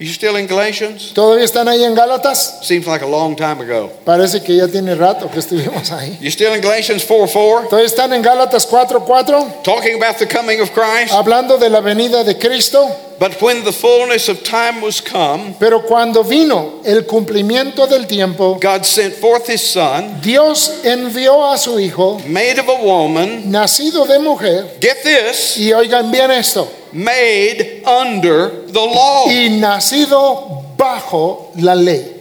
You 0.00 0.06
still 0.06 0.36
in 0.36 0.46
Galatians? 0.46 1.12
¿Todavía 1.12 1.44
están 1.44 1.68
ahí 1.68 1.84
en 1.84 1.94
Gálatas? 1.94 2.60
Seems 2.62 2.86
like 2.86 3.04
a 3.04 3.06
long 3.06 3.36
time 3.36 3.60
ago. 3.60 3.92
Parece 4.06 4.42
que 4.42 4.56
ya 4.56 4.66
tiene 4.66 4.94
rato 4.94 5.30
que 5.30 5.40
estuvimos 5.40 5.92
ahí. 5.92 6.16
You 6.22 6.30
still 6.30 6.54
in 6.54 6.62
Galatians 6.62 7.04
4 7.04 7.28
4? 7.28 7.68
¿Todavía 7.68 7.86
están 7.86 8.10
en 8.14 8.22
Gálatas 8.22 8.66
4:4? 8.66 9.62
Talking 9.62 10.02
about 10.02 10.16
the 10.16 10.26
coming 10.26 10.62
of 10.62 10.70
Christ? 10.72 11.12
Hablando 11.12 11.58
de 11.58 11.68
la 11.68 11.82
venida 11.82 12.24
de 12.24 12.38
Cristo. 12.38 12.88
But 13.18 13.42
when 13.42 13.62
the 13.64 13.72
fullness 13.72 14.30
of 14.30 14.42
time 14.42 14.80
was 14.80 15.02
come, 15.02 15.54
Pero 15.60 15.82
cuando 15.82 16.24
vino 16.24 16.80
el 16.86 17.04
cumplimiento 17.04 17.86
del 17.86 18.06
tiempo, 18.06 18.58
God 18.58 18.86
sent 18.86 19.14
forth 19.16 19.46
his 19.50 19.60
Son, 19.60 20.18
Dios 20.22 20.80
envió 20.82 21.44
a 21.52 21.58
su 21.58 21.78
Hijo, 21.78 22.18
made 22.26 22.58
of 22.58 22.70
a 22.70 22.82
woman, 22.82 23.52
nacido 23.52 24.06
de 24.06 24.18
mujer, 24.18 24.78
get 24.80 25.02
this, 25.02 25.58
y 25.58 25.70
oigan 25.74 26.10
bien 26.10 26.30
esto, 26.30 26.66
made 26.92 27.69
under 27.86 28.66
the 28.66 28.80
law. 28.80 29.26
y 29.28 29.48
nacido 29.60 30.64
bajo 30.76 31.52
la 31.56 31.74
ley. 31.74 32.16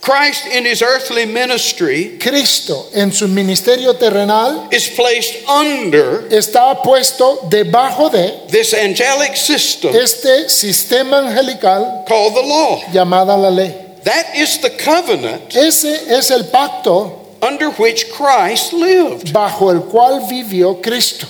Christ 0.00 0.46
in 0.46 0.64
his 0.64 0.80
earthly 0.80 1.26
ministry 1.26 2.16
Cristo 2.18 2.86
en 2.94 3.12
su 3.12 3.26
ministerio 3.28 3.92
terrenal 3.98 4.68
is 4.72 4.88
placed 4.88 5.46
under 5.48 6.22
está 6.30 6.82
puesto 6.82 7.40
debajo 7.50 8.08
de 8.10 8.46
this 8.48 8.72
angelic 8.72 9.36
system 9.36 9.94
este 9.94 10.48
sistema 10.48 11.18
angelical 11.28 12.04
called 12.08 12.34
the 12.34 12.42
law. 12.42 12.80
llamada 12.92 13.36
la 13.36 13.50
ley. 13.50 13.74
That 14.04 14.34
is 14.36 14.58
the 14.60 14.70
covenant 14.70 15.54
Ese 15.54 15.84
es 16.08 16.30
el 16.30 16.44
pacto 16.44 17.36
under 17.42 17.70
which 17.72 18.10
Christ 18.12 18.72
lived. 18.72 19.32
bajo 19.32 19.70
el 19.70 19.80
cual 19.82 20.20
vivió 20.30 20.80
Cristo. 20.80 21.26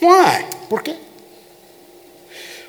Why? 0.00 0.44
¿Por 0.68 0.82
qué? 0.82 0.94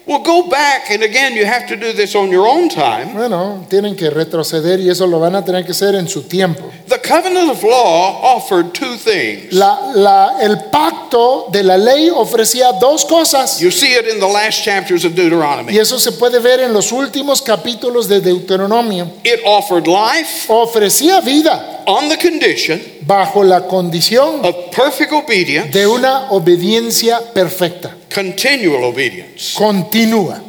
Well, 0.08 0.20
go 0.24 0.48
back, 0.50 0.92
and 0.92 1.02
again, 1.02 1.34
you 1.34 1.46
have 1.48 1.66
to 1.68 1.76
do 1.76 1.92
this 1.92 2.14
on 2.16 2.30
your 2.30 2.46
own 2.48 2.70
time. 2.70 3.14
Bueno, 3.14 3.66
tienen 3.68 3.96
que 3.96 4.12
retroceder 4.12 4.80
y 4.80 4.88
eso 4.90 5.08
lo 5.08 5.20
van 5.20 5.36
a 5.36 5.44
tener 5.44 5.64
que 5.66 5.72
hacer 5.72 5.96
en 5.96 6.08
su 6.08 6.22
tiempo. 6.28 6.62
The 6.88 7.00
covenant 7.00 7.50
of 7.50 7.64
law 7.64 8.22
offered 8.38 8.72
two 8.74 8.98
things. 8.98 9.52
La- 9.52 9.80
la- 9.96 10.38
el 10.42 10.58
pacto 10.72 11.48
de 11.52 11.64
la 11.64 11.76
ley 11.78 12.12
ofrecía 12.12 12.74
dos 12.80 13.04
cosas 13.06 13.60
You 13.60 13.72
see 13.72 13.94
it 13.96 14.06
in 14.08 14.20
the 14.20 14.28
last 14.28 14.64
chapters 14.64 15.04
of 15.06 15.14
y 15.14 15.16
Deuteronomy. 15.16 15.76
eso 15.76 15.98
se 15.98 16.12
puede 16.12 16.38
ver 16.40 16.60
en 16.60 16.72
los 16.72 16.92
últimos 16.92 17.42
capítulos 17.42 18.08
de 18.08 18.22
Deuteronomio. 18.22 19.08
It 19.24 19.40
offered 19.44 19.88
life 19.88 20.46
Ofrecía 20.54 21.20
vida 21.22 21.84
on 21.88 22.10
the 22.10 22.18
condition 22.18 22.80
bajo 23.02 23.44
la 23.44 23.62
condición 23.68 24.46
of 24.46 24.56
perfect 24.72 25.12
obedience, 25.14 25.72
de 25.72 25.88
una 25.88 26.28
obediencia 26.32 27.20
perfecta, 27.34 27.96
continual 28.16 28.86
obedience. 28.86 29.56
continua, 29.56 30.42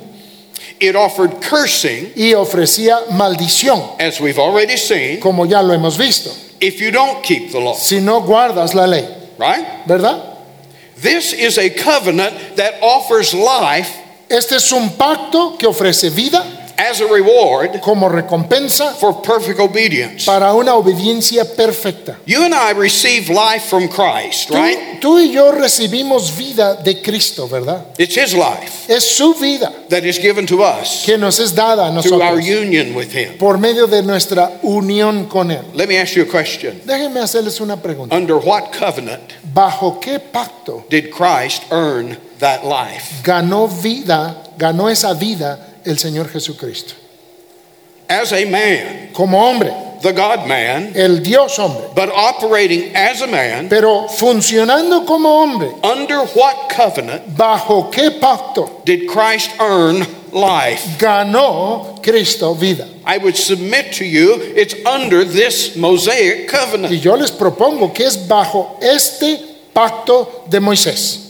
It 0.79 0.95
offered 0.95 1.41
cursing, 1.41 2.12
y 2.14 2.35
ofrecía 2.35 3.11
maldición, 3.11 3.99
as 3.99 4.21
we've 4.21 4.39
already 4.39 4.77
seen, 4.77 5.21
como 5.21 5.47
ya 5.47 5.61
lo 5.62 5.75
hemos 5.75 5.97
visto, 5.99 6.31
if 6.61 6.81
you 6.81 6.91
don't 6.91 7.25
keep 7.25 7.51
the 7.51 7.59
law, 7.59 7.75
si 7.75 7.99
no 7.99 8.21
guardas 8.23 8.75
la 8.75 8.87
ley, 8.87 9.07
right? 9.39 9.87
¿verdad? 9.87 10.37
This 10.97 11.33
is 11.33 11.59
a 11.59 11.71
covenant 11.71 12.57
that 12.57 12.75
offers 12.83 13.35
life 13.35 13.91
Este 14.29 14.57
es 14.57 14.73
un 14.73 14.91
pacto 14.91 15.57
que 15.57 15.67
ofrece 15.67 16.11
vida 16.11 16.45
as 16.79 17.01
a 17.01 17.07
reward 17.07 17.81
como 17.81 18.09
recompensa 18.09 18.95
for 18.95 19.22
perfect 19.22 19.59
obedience. 19.61 20.24
para 20.27 20.53
una 20.55 20.74
obediencia 20.74 21.45
perfecta. 21.57 22.16
You 22.27 22.43
and 22.45 22.55
I 22.55 22.72
receive 22.72 23.29
life 23.29 23.68
from 23.68 23.89
Christ, 23.89 24.49
Tú, 24.49 24.55
right? 24.55 25.01
tú 25.01 25.18
y 25.18 25.33
yo 25.33 25.53
recibimos 25.53 26.37
vida 26.37 26.74
de 26.77 27.01
Cristo, 27.03 27.49
¿verdad? 27.49 27.87
It's 27.99 28.16
His 28.16 28.35
life 28.35 28.87
Es 28.89 29.05
su 29.16 29.35
vida 29.35 29.72
that 29.89 30.05
is 30.05 30.18
given 30.18 30.47
to 30.47 30.62
us 30.62 31.03
que 31.05 31.16
nos 31.16 31.39
es 31.39 31.55
dada 31.55 31.87
a 31.89 32.03
through 32.03 32.20
our 32.22 32.39
union 32.41 32.95
with 32.95 33.12
Him. 33.12 33.39
por 33.39 33.59
medio 33.59 33.87
de 33.87 34.03
nuestra 34.03 34.59
unión 34.62 35.27
con 35.27 35.51
Él. 35.51 35.64
Let 35.74 35.89
me 35.89 35.99
ask 35.99 36.14
you 36.14 36.22
a 36.22 36.27
question. 36.27 36.81
Déjenme 36.85 37.20
hacerles 37.20 37.61
una 37.61 37.77
pregunta. 37.77 38.14
Under 38.14 38.37
what 38.37 38.70
covenant 38.72 39.22
¿Bajo 39.55 39.99
qué 40.01 40.18
pacto 40.20 40.85
did 40.91 41.11
Christ 41.11 41.62
earn 41.70 42.18
that 42.41 42.62
life? 42.64 43.22
ganó 43.22 43.66
vida, 43.68 44.43
ganó 44.59 44.91
esa 44.91 45.14
vida 45.14 45.59
el 45.87 45.99
Señor 45.99 46.28
Jesucristo? 46.28 46.95
As 48.09 48.32
a 48.32 48.45
man, 48.45 49.09
Como 49.12 49.37
hombre, 49.39 49.72
the 50.03 50.12
God 50.12 50.47
man, 50.47 50.93
el 50.95 51.18
Dios 51.20 51.59
hombre, 51.59 51.89
but 51.95 52.09
operating 52.11 52.95
as 52.95 53.20
a 53.22 53.26
man, 53.26 53.68
pero 53.68 54.07
funcionando 54.09 55.05
como 55.07 55.28
hombre, 55.28 55.68
under 55.82 56.20
what 56.37 56.68
covenant 56.70 57.22
¿bajo 57.37 57.91
qué 57.91 58.11
pacto 58.20 58.82
did 58.84 59.09
Christ 59.09 59.51
earn 59.59 60.07
life? 60.32 60.99
ganó 60.99 62.01
Cristo 62.03 62.55
vida? 62.55 62.87
I 63.05 63.18
would 63.18 63.37
submit 63.37 63.93
to 63.95 64.05
you 64.05 64.34
it's 64.55 64.74
under 64.87 65.24
this 65.24 65.74
Mosaic 65.76 66.47
Y 66.53 66.57
covenant. 66.57 66.93
yo 67.03 67.14
les 67.16 67.32
propongo 67.32 67.93
que 67.93 68.05
es 68.05 68.16
bajo 68.28 68.78
este 68.80 69.41
pacto 69.74 70.45
de 70.49 70.61
Moisés. 70.61 71.22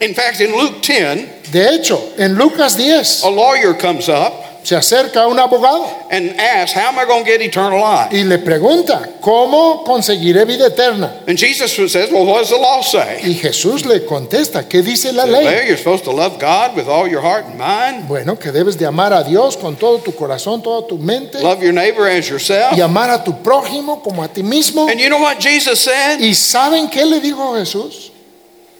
In 0.00 0.14
fact, 0.14 0.40
in 0.40 0.50
Luke 0.50 0.82
10, 0.82 1.41
De 1.52 1.74
hecho, 1.74 2.14
en 2.16 2.34
Lucas 2.34 2.76
10, 2.76 3.24
a 3.24 3.30
lawyer 3.30 3.74
comes 3.74 4.08
up 4.08 4.52
se 4.62 4.76
acerca 4.76 5.22
a 5.22 5.26
un 5.26 5.38
abogado 5.38 5.84
and 6.10 6.38
asks, 6.38 6.76
How 6.76 6.88
am 6.88 6.98
I 6.98 7.04
going 7.04 7.24
to 7.24 7.30
get 7.30 7.40
eternal 7.40 7.80
life? 7.80 8.12
y 8.12 8.22
le 8.22 8.38
pregunta, 8.38 9.08
¿cómo 9.20 9.82
conseguiré 9.84 10.44
vida 10.44 10.68
eterna? 10.68 11.22
And 11.26 11.36
Jesus 11.36 11.72
says, 11.90 12.10
Well, 12.12 12.24
what 12.24 12.40
does 12.40 12.50
the 12.50 12.58
law 12.58 12.80
say? 12.82 13.20
Y 13.24 13.34
Jesús 13.34 13.84
le 13.84 14.04
contesta, 14.04 14.68
¿qué 14.68 14.82
dice 14.82 15.12
la 15.12 15.24
ley? 15.24 15.66
You're 15.66 15.76
supposed 15.76 16.04
to 16.04 16.12
love 16.12 16.38
God 16.38 16.76
with 16.76 16.86
all 16.88 17.08
your 17.08 17.20
heart 17.20 17.46
and 17.46 17.58
mind, 17.58 18.06
Bueno, 18.06 18.38
que 18.38 18.52
debes 18.52 18.78
de 18.78 18.86
amar 18.86 19.12
a 19.12 19.24
Dios 19.24 19.56
con 19.56 19.76
todo 19.76 19.98
tu 19.98 20.12
corazón, 20.12 20.62
toda 20.62 20.86
tu 20.86 20.96
mente 20.96 21.40
love 21.42 21.60
your 21.60 21.72
neighbor 21.72 22.06
as 22.06 22.28
yourself. 22.28 22.76
y 22.76 22.80
amar 22.80 23.10
a 23.10 23.24
tu 23.24 23.42
prójimo 23.42 24.00
como 24.02 24.22
a 24.22 24.28
ti 24.28 24.42
mismo. 24.42 24.88
And 24.88 25.00
you 25.00 25.08
know 25.08 25.20
what 25.20 25.40
Jesus 25.40 25.80
said? 25.80 26.20
¿Y 26.20 26.34
saben 26.34 26.88
qué 26.88 27.04
le 27.04 27.20
dijo 27.20 27.56
Jesús? 27.56 28.11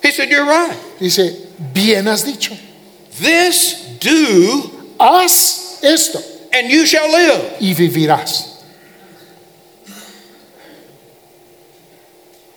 He 0.02 0.10
said, 0.10 0.28
You're 0.30 0.44
right. 0.46 0.76
Dice, 0.98 1.46
bien 1.72 2.06
has 2.06 2.24
dicho, 2.24 2.56
This 3.20 3.96
do, 4.00 4.70
haz 4.98 5.78
esto 5.82 6.18
and 6.52 6.68
you 6.70 6.84
shall 6.86 7.08
live. 7.10 7.56
y 7.60 7.72
vivirás. 7.74 8.48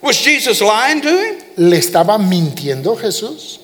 Was 0.01 0.17
Jesus 0.17 0.61
lying 0.61 1.01
to 1.01 1.09
him? 1.09 1.41
¿Le 1.57 1.77
estaba 1.77 2.17
mintiendo 2.19 2.95
Jesús? 2.95 3.59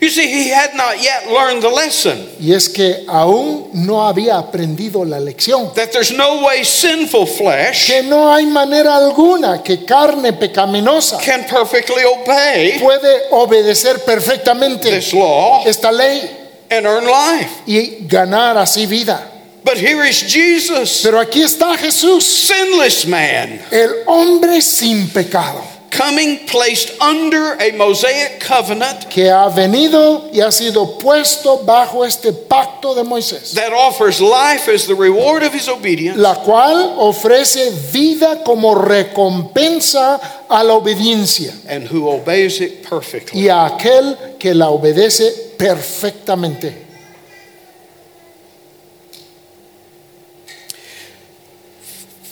You 0.00 0.08
see, 0.10 0.26
he 0.26 0.48
had 0.50 0.74
not 0.74 1.00
yet 1.00 1.28
learned 1.30 1.62
the 1.62 1.68
lesson 1.70 2.28
Y 2.40 2.52
es 2.52 2.68
que 2.68 3.04
aún 3.06 3.70
no 3.74 4.06
había 4.06 4.38
aprendido 4.38 5.04
la 5.04 5.18
lección. 5.20 5.72
that 5.74 5.92
there's 5.92 6.10
no 6.10 6.42
way 6.44 6.64
sinful 6.64 7.26
flesh 7.26 7.86
Que 7.86 8.02
no 8.02 8.32
hay 8.32 8.46
manera 8.46 8.96
alguna 8.96 9.62
que 9.62 9.84
carne 9.84 10.32
pecaminosa 10.32 11.18
can 11.20 11.44
perfectly 11.44 12.02
obey 12.04 12.78
puede 12.80 13.22
obedecer 13.30 14.00
perfectamente 14.04 14.90
this 14.90 15.12
law 15.12 15.62
esta 15.66 15.92
ley 15.92 16.28
and 16.70 16.86
earn 16.86 17.04
life. 17.06 17.50
y 17.66 18.06
ganar 18.08 18.56
así 18.56 18.86
vida. 18.86 19.30
But 19.62 19.78
here 19.78 20.04
is 20.04 20.20
Jesus, 20.30 21.00
Pero 21.02 21.18
aquí 21.20 21.40
está 21.40 21.74
Jesús, 21.78 22.22
sinless 22.24 23.06
man, 23.06 23.62
el 23.70 24.02
hombre 24.06 24.60
sin 24.60 25.08
pecado, 25.08 25.62
coming 25.96 26.38
placed 26.46 27.00
under 27.00 27.54
a 27.60 27.70
Mosaic 27.72 28.40
covenant 28.40 29.08
que 29.08 29.30
ha 29.30 29.48
venido 29.48 30.28
y 30.32 30.40
ha 30.40 30.50
sido 30.50 30.98
puesto 30.98 31.58
bajo 31.64 32.04
este 32.04 32.32
pacto 32.32 32.94
de 32.94 33.04
Moisés, 33.04 33.54
that 33.54 33.72
offers 33.72 34.20
life 34.20 34.68
as 34.68 34.86
the 34.86 34.94
reward 34.94 35.42
of 35.42 35.52
his 35.54 35.68
obedience 35.68 36.18
la 36.18 36.34
cual 36.42 36.96
ofrece 36.98 37.70
vida 37.92 38.42
como 38.44 38.74
recompensa 38.74 40.20
a 40.48 40.64
la 40.64 40.74
obediencia 40.74 41.52
and 41.68 41.86
who 41.86 42.08
obeys 42.08 42.60
it 42.60 42.82
perfectly. 42.88 43.42
y 43.42 43.48
a 43.48 43.66
aquel 43.66 44.36
que 44.38 44.52
la 44.54 44.70
obedece 44.70 45.54
perfectamente. 45.56 46.82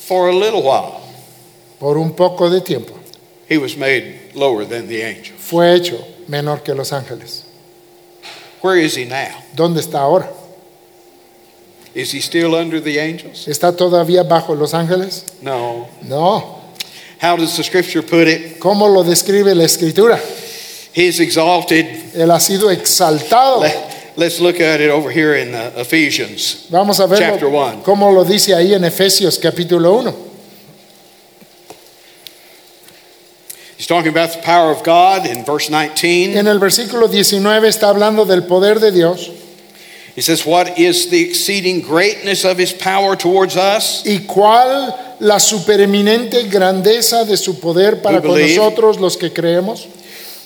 For 0.06 0.28
a 0.28 0.34
little 0.34 0.62
while, 0.62 1.00
Por 1.78 1.96
un 1.96 2.12
poco 2.14 2.50
de 2.50 2.60
tiempo 2.60 3.01
he 3.52 3.58
was 3.58 3.76
made 3.76 4.34
lower 4.34 4.64
than 4.64 4.88
the 4.88 5.02
angels. 5.02 5.38
fue 5.38 5.74
hecho 5.74 5.98
menor 6.26 6.62
que 6.64 6.74
los 6.74 6.90
ángeles. 6.90 7.44
Where 8.62 8.78
is 8.78 8.96
he 8.96 9.04
now? 9.04 9.42
¿Dónde 9.54 9.80
está 9.80 9.98
ahora? 10.00 10.28
Is 11.94 12.12
he 12.12 12.20
still 12.20 12.54
under 12.54 12.80
the 12.80 12.98
angels? 12.98 13.46
¿Está 13.46 13.76
todavía 13.76 14.22
bajo 14.22 14.54
los 14.54 14.72
ángeles? 14.72 15.24
No. 15.42 15.88
No. 16.02 16.62
How 17.20 17.36
does 17.36 17.56
the 17.56 17.62
scripture 17.62 18.02
put 18.02 18.26
it? 18.26 18.58
¿Cómo 18.58 18.88
lo 18.88 19.04
describe 19.04 19.54
la 19.54 19.64
escritura? 19.64 20.18
He 20.94 21.06
is 21.08 21.20
exalted. 21.20 22.14
Él 22.14 22.30
ha 22.30 22.40
sido 22.40 22.70
exaltado. 22.70 23.60
Let, 24.16 24.26
us 24.26 24.40
look 24.40 24.60
at 24.60 24.80
it 24.80 24.90
over 24.90 25.10
here 25.10 25.34
in 25.34 25.54
uh, 25.54 25.72
Ephesians. 25.76 26.66
Vamos 26.70 27.00
a 27.00 27.08
Chapter 27.08 27.48
ver 27.48 27.54
one. 27.54 27.82
cómo 27.82 28.10
lo 28.10 28.24
dice 28.24 28.54
ahí 28.54 28.72
en 28.72 28.84
Efesios 28.84 29.38
capítulo 29.38 29.92
1. 29.98 30.31
Talking 33.92 34.08
about 34.08 34.32
the 34.32 34.40
power 34.42 34.70
of 34.70 34.82
God 34.82 35.26
in 35.26 35.44
verse 35.44 35.68
19. 35.68 36.38
En 36.38 36.46
el 36.46 36.58
versículo 36.58 37.08
19 37.08 37.68
está 37.68 37.90
hablando 37.90 38.24
del 38.24 38.44
poder 38.44 38.80
de 38.80 38.90
Dios 38.90 39.30
He 40.14 40.20
says, 40.20 40.44
What 40.44 40.78
is 40.78 41.08
the 41.08 41.20
exceeding 41.22 41.80
greatness 41.80 42.44
of 42.44 42.58
his 42.58 42.72
power 42.72 43.16
towards 43.16 43.56
us? 43.56 44.02
y 44.04 44.26
cuál 44.26 44.94
la 45.20 45.38
supereminente 45.38 46.44
grandeza 46.48 47.24
de 47.24 47.36
su 47.36 47.60
poder 47.60 48.02
para 48.02 48.20
con 48.20 48.38
nosotros 48.38 49.00
los 49.00 49.16
que 49.16 49.32
creemos, 49.32 49.86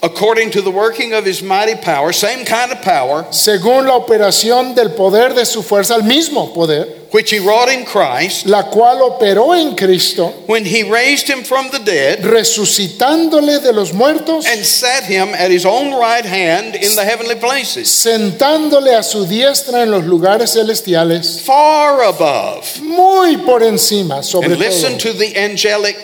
According 0.07 0.53
to 0.53 0.63
the 0.63 0.71
working 0.71 1.13
of 1.15 1.25
his 1.25 1.43
mighty 1.43 1.75
power, 1.75 2.13
same 2.13 2.45
kind 2.45 2.71
of 2.71 2.81
power, 2.81 3.27
según 3.33 3.87
la 3.87 3.97
operación 3.97 4.75
del 4.77 4.91
poder 4.91 5.35
de 5.35 5.45
su 5.45 5.63
fuerza, 5.63 5.97
el 5.97 6.03
mismo 6.05 6.55
poder, 6.55 6.87
which 7.11 7.31
he 7.31 7.41
wrought 7.41 7.69
in 7.69 7.85
Christ 7.85 8.47
la 8.47 8.71
cual 8.71 9.01
operó 9.03 9.53
en 9.59 9.75
Cristo, 9.77 10.29
when 10.47 10.65
he 10.65 10.83
raised 10.89 11.27
him 11.29 11.43
from 11.43 11.71
the 11.71 11.81
dead 11.81 12.21
resucitándole 12.21 13.61
de 13.61 13.73
los 13.73 13.93
muertos, 13.93 14.47
and 14.47 14.65
set 14.65 15.05
him 15.05 15.31
at 15.35 15.51
his 15.51 15.67
own 15.67 15.93
right 15.99 16.25
hand 16.25 16.77
in 16.77 16.95
the 16.95 17.05
heavenly 17.05 17.35
places, 17.37 17.89
sentándole 17.89 18.95
a 18.97 19.03
su 19.03 19.27
diestra 19.27 19.83
en 19.83 19.91
los 19.91 20.05
lugares 20.05 20.53
celestiales, 20.55 21.41
far 21.41 22.03
above. 22.05 22.81
muy 22.81 23.39
por 23.39 23.63
encima, 23.63 24.23
sobre 24.23 24.53
And 24.53 24.59
listen 24.61 24.99
todo. 24.99 25.13
to 25.13 25.19
the 25.19 25.37
angelic 25.37 25.97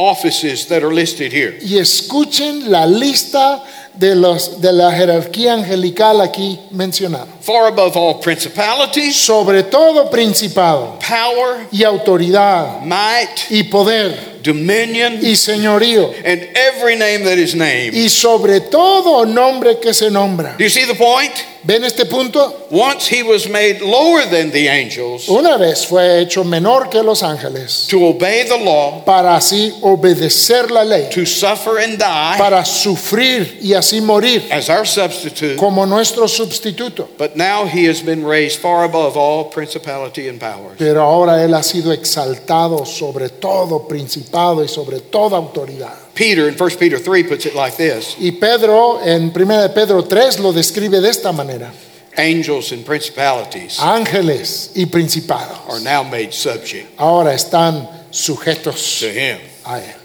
offices 0.00 0.66
that 0.68 0.82
are 0.82 0.94
listed 0.94 1.32
here. 1.32 1.58
Y 1.60 1.78
escuchen 1.78 2.70
la 2.70 2.86
lista 2.86 3.62
de, 3.94 4.14
los, 4.14 4.60
de 4.60 4.72
la 4.72 4.90
jerarquía 4.92 5.54
angelical 5.54 6.20
aquí 6.20 6.58
mencionada. 6.70 7.26
Far 7.40 7.68
above 7.68 7.96
all 7.96 8.20
principalities, 8.20 9.16
Sobre 9.16 9.62
todo 9.64 10.10
principado 10.10 10.98
power, 11.00 11.66
y 11.72 11.82
autoridad 11.84 12.82
might, 12.82 13.50
y 13.50 13.62
poder 13.64 14.40
dominion, 14.42 15.18
y 15.22 15.34
señorío 15.36 16.12
and 16.24 16.42
every 16.54 16.96
name 16.96 17.24
that 17.24 17.38
is 17.38 17.54
named. 17.54 17.92
y 17.94 18.08
sobre 18.08 18.60
todo 18.60 19.24
nombre 19.26 19.78
que 19.80 19.92
se 19.92 20.10
nombra. 20.10 20.56
Do 20.58 20.64
you 20.64 20.70
see 20.70 20.84
the 20.86 20.94
point? 20.94 21.32
¿Ven 21.62 21.84
este 21.84 22.06
punto? 22.06 22.68
Once 22.70 23.06
he 23.06 23.22
was 23.22 23.46
made 23.46 23.82
lower 23.82 24.24
than 24.30 24.50
the 24.50 24.66
angels 24.66 25.28
Una 25.28 25.58
vez 25.58 25.84
fue 25.84 26.20
hecho 26.22 26.42
menor 26.42 26.88
que 26.88 27.02
los 27.02 27.22
ángeles 27.22 27.86
to 27.90 28.06
obey 28.06 28.44
the 28.48 28.56
law, 28.56 29.04
para 29.04 29.36
así 29.36 29.70
obedecer 29.82 30.70
la 30.70 30.84
ley, 30.84 31.10
to 31.10 31.26
suffer 31.26 31.78
and 31.80 31.98
die 31.98 32.38
para 32.38 32.64
sufrir 32.64 33.58
y 33.60 33.74
así 33.74 34.00
morir 34.00 34.42
as 34.50 34.70
our 34.70 34.86
substitute. 34.86 35.56
como 35.56 35.84
nuestro 35.84 36.26
sustituto. 36.26 37.08
But 37.18 37.29
now 37.36 37.66
he 37.66 37.84
has 37.86 38.02
been 38.02 38.24
raised 38.24 38.58
far 38.60 38.84
above 38.84 39.16
all 39.16 39.44
principality 39.50 40.28
and 40.28 40.38
powers. 40.40 40.76
Pero 40.78 41.02
ahora 41.02 41.42
Él 41.42 41.54
ha 41.54 41.62
sido 41.62 41.92
exaltado 41.92 42.86
sobre 42.86 43.28
todo 43.28 43.86
principado 43.88 44.62
y 44.62 44.68
sobre 44.68 45.00
toda 45.00 45.36
autoridad. 45.36 45.94
Peter 46.14 46.48
in 46.48 46.54
1 46.54 46.70
Peter 46.78 46.98
3 46.98 47.24
puts 47.24 47.46
it 47.46 47.54
like 47.54 47.76
this 47.76 48.16
Y 48.18 48.32
Pedro, 48.32 49.00
en 49.00 49.30
1 49.34 49.62
de 49.62 49.68
Pedro 49.70 50.02
3, 50.02 50.40
lo 50.40 50.52
describe 50.52 51.00
de 51.00 51.08
esta 51.08 51.32
manera. 51.32 51.72
angels 52.16 52.72
and 52.72 52.84
principalities 52.84 53.78
Ángeles 53.78 54.72
y 54.74 54.84
principados 54.86 55.58
are 55.68 55.80
now 55.80 56.02
made 56.02 56.32
subject 56.34 56.88
ahora 56.98 57.32
están 57.32 57.88
sujetos 58.10 58.98
to 59.00 59.06
him. 59.08 59.38
a 59.64 59.78
Él. 59.78 59.96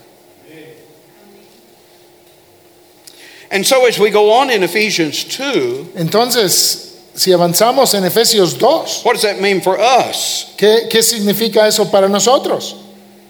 And 3.51 3.65
so 3.65 3.85
as 3.85 3.99
we 3.99 4.09
go 4.09 4.31
on 4.31 4.49
in 4.49 4.63
Ephesians 4.63 5.23
2, 5.25 5.93
Entonces, 5.95 6.94
si 7.15 7.31
avanzamos 7.31 7.93
en 7.93 8.03
Efesios 8.03 8.57
2, 8.57 9.03
what 9.03 9.13
does 9.13 9.23
that 9.23 9.39
mean 9.39 9.61
for 9.61 9.79
us? 9.79 10.53
¿qué, 10.57 10.87
qué 10.89 11.01
significa 11.01 11.67
eso 11.67 11.89
para 11.89 12.07
nosotros? 12.09 12.75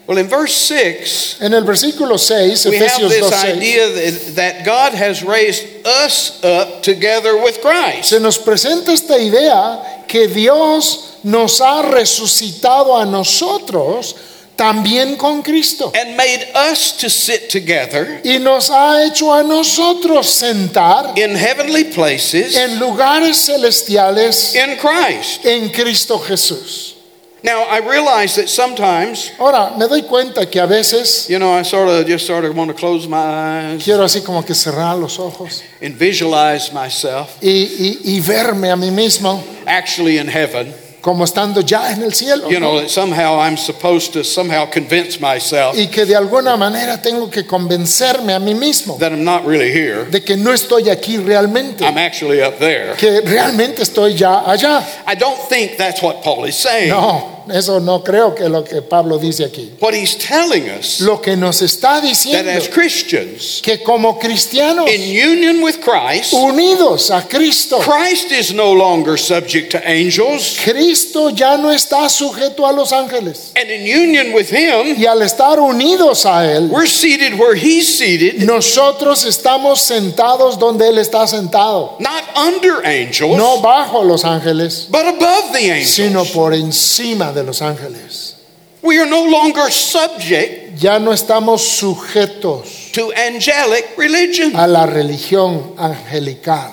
Well, 0.06 0.18
in 0.18 0.28
verse 0.28 0.54
6, 0.54 1.38
En 1.40 1.52
el 1.52 1.64
versículo 1.64 2.16
6, 2.16 2.66
we 2.66 2.76
have 2.76 2.90
Efesios 2.90 3.08
this 3.08 3.28
2, 3.28 3.30
6, 3.30 3.56
idea 3.56 3.88
that, 3.88 4.34
that 4.36 4.64
God 4.64 4.94
has 4.94 5.24
raised 5.24 5.66
us 5.84 6.42
up 6.44 6.82
together 6.82 7.36
with 7.42 7.60
Christ. 7.60 8.10
se 8.10 8.20
nos 8.20 8.38
presenta 8.38 8.92
esta 8.92 9.18
idea 9.18 10.04
que 10.06 10.28
Dios 10.28 11.18
nos 11.24 11.60
ha 11.60 11.82
resucitado 11.82 12.96
a 12.96 13.04
nosotros 13.04 14.14
también 14.56 15.16
con 15.18 15.42
Cristo. 15.42 15.92
and 15.94 16.16
made 16.16 16.46
us 16.54 16.92
to 16.96 17.08
sit 17.10 17.48
together 17.50 18.20
Y 18.24 18.38
nos 18.38 18.70
ha 18.70 19.04
hecho 19.04 19.32
a 19.32 19.42
nosotros 19.42 20.26
sentar 20.28 21.16
in 21.18 21.36
heavenly 21.36 21.84
places 21.84 22.56
en 22.56 22.78
lugares 22.78 23.36
celestiales 23.36 24.54
in 24.54 24.76
Christ. 24.78 25.44
en 25.44 25.68
Cristo 25.70 26.18
Jesús. 26.18 26.94
Now, 27.42 27.62
I 27.70 27.78
realize 27.78 28.34
that 28.36 28.48
sometimes, 28.48 29.30
Ahora, 29.38 29.76
me 29.78 29.86
doy 29.86 30.02
cuenta 30.02 30.50
que 30.50 30.58
a 30.58 30.66
veces 30.66 31.28
you 31.28 31.38
know, 31.38 31.52
I 31.52 31.62
sort 31.62 31.88
of 31.88 32.04
just 32.06 32.26
sort 32.26 32.44
of 32.44 32.56
want 32.56 32.70
to 32.70 32.74
close 32.74 33.06
my 33.06 33.16
eyes 33.74 33.84
quiero 33.84 34.02
así 34.04 34.24
como 34.24 34.42
que 34.42 34.54
cerrar 34.54 34.98
los 34.98 35.18
ojos 35.20 35.62
and 35.80 35.94
visualize 35.96 36.72
myself 36.72 37.36
y, 37.40 37.68
y- 37.78 37.98
y 38.16 38.20
verme 38.20 38.70
a 38.70 38.74
mí 38.76 38.90
mismo 38.90 39.44
actually 39.66 40.18
in 40.18 40.26
heaven. 40.26 40.74
Como 41.06 41.24
estando 41.24 41.60
ya 41.60 41.92
en 41.92 42.02
el 42.02 42.12
cielo. 42.12 42.50
You 42.50 42.58
know, 42.58 42.80
that 42.80 42.88
somehow 42.88 43.38
I'm 43.38 43.56
supposed 43.56 44.12
to 44.14 44.24
somehow 44.24 44.68
convince 44.68 45.20
myself 45.20 45.76
Y 45.78 45.86
que 45.86 46.04
de 46.04 46.16
alguna 46.16 46.56
manera 46.56 47.00
tengo 47.00 47.30
que 47.30 47.46
convencerme 47.46 48.34
a 48.34 48.40
mí 48.40 48.54
mismo 48.54 48.98
that 48.98 49.12
I'm 49.12 49.22
not 49.22 49.46
really 49.46 49.70
here. 49.70 50.06
de 50.10 50.20
que 50.24 50.36
no 50.36 50.52
estoy 50.52 50.90
aquí 50.90 51.16
realmente, 51.18 51.84
I'm 51.84 51.96
actually 51.96 52.42
up 52.42 52.58
there. 52.58 52.96
que 52.96 53.20
realmente 53.20 53.82
estoy 53.82 54.14
ya 54.16 54.42
allá. 54.50 54.82
I 55.06 55.14
don't 55.14 55.38
think 55.48 55.76
that's 55.76 56.02
what 56.02 56.24
Paul 56.24 56.44
is 56.44 56.56
saying. 56.56 56.88
No, 56.88 57.35
eso 57.52 57.80
no 57.80 58.02
creo 58.02 58.34
que 58.34 58.48
lo 58.48 58.64
que 58.64 58.82
Pablo 58.82 59.18
dice 59.18 59.44
aquí. 59.44 59.72
What 59.80 59.94
he's 59.94 60.16
telling 60.16 60.68
us 60.70 61.00
Lo 61.00 61.20
que 61.20 61.36
nos 61.36 61.62
está 61.62 62.00
that 62.00 62.04
diciendo 62.04 62.50
as 62.50 62.68
Christians 62.68 63.60
que 63.62 63.82
como 63.82 64.18
cristianos 64.18 64.88
in 64.90 65.02
union 65.30 65.62
with 65.62 65.80
Christ, 65.80 66.32
unidos 66.32 67.10
a 67.10 67.22
Cristo, 67.28 67.78
Christ 67.80 68.30
is 68.32 68.52
no 68.52 68.72
longer 68.72 69.16
subject 69.18 69.70
to 69.72 69.80
angels, 69.88 70.58
Cristo 70.62 71.30
ya 71.30 71.56
no 71.56 71.70
está 71.70 72.08
sujeto 72.08 72.66
a 72.66 72.72
los 72.72 72.92
ángeles. 72.92 73.52
and 73.56 73.70
in 73.70 73.82
union 73.86 74.32
with 74.34 74.50
him, 74.50 74.96
Y 74.98 75.06
al 75.06 75.22
estar 75.22 75.58
unidos 75.60 76.24
a 76.26 76.44
Él, 76.50 76.68
we're 76.70 76.86
seated 76.86 77.38
where 77.38 77.54
he's 77.54 77.86
seated, 77.98 78.42
nosotros 78.44 79.24
estamos 79.24 79.80
sentados 79.80 80.58
donde 80.58 80.88
Él 80.88 80.98
está 80.98 81.26
sentado. 81.26 81.96
not 82.00 82.22
under 82.36 82.84
angels, 82.84 83.36
No 83.36 83.60
bajo 83.60 84.02
los 84.04 84.24
ángeles, 84.24 84.86
but 84.90 85.06
above 85.06 85.52
the 85.52 85.84
sino 85.84 86.20
angels. 86.20 86.30
por 86.32 86.54
encima 86.54 87.32
de 87.36 87.44
los 87.44 87.60
ángeles. 87.62 88.34
We 88.82 88.98
are 88.98 89.08
no 89.08 89.24
longer 89.24 89.70
subject 89.70 90.78
Ya 90.80 90.98
no 90.98 91.12
estamos 91.12 91.62
sujetos 91.62 92.92
to 92.92 93.12
angelic 93.14 93.96
religion. 93.96 94.54
a 94.56 94.66
la 94.66 94.86
religión 94.86 95.74
angelical. 95.78 96.72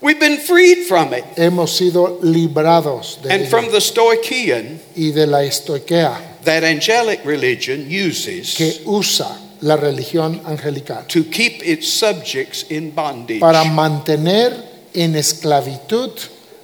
We've 0.00 0.18
been 0.18 0.38
freed 0.38 0.86
from 0.88 1.14
it. 1.14 1.24
Hemos 1.36 1.76
sido 1.78 2.18
librados 2.22 3.22
de 3.22 3.30
And 3.32 3.42
ello. 3.42 3.50
from 3.50 3.70
the 3.70 3.80
Stoichean, 3.80 4.80
y 4.96 5.10
de 5.12 5.26
la 5.26 5.42
estoiquea 5.44 6.40
that 6.44 6.64
angelic 6.64 7.24
religion 7.24 7.86
uses 7.88 8.56
que 8.56 8.82
usa 8.84 9.28
la 9.60 9.76
religión 9.76 10.40
angelical 10.44 11.04
to 11.06 11.22
keep 11.24 11.62
its 11.62 11.86
subjects 11.88 12.64
in 12.68 12.90
bondage. 12.92 13.38
para 13.38 13.62
mantener 13.64 14.52
en 14.92 15.14
esclavitud 15.14 16.10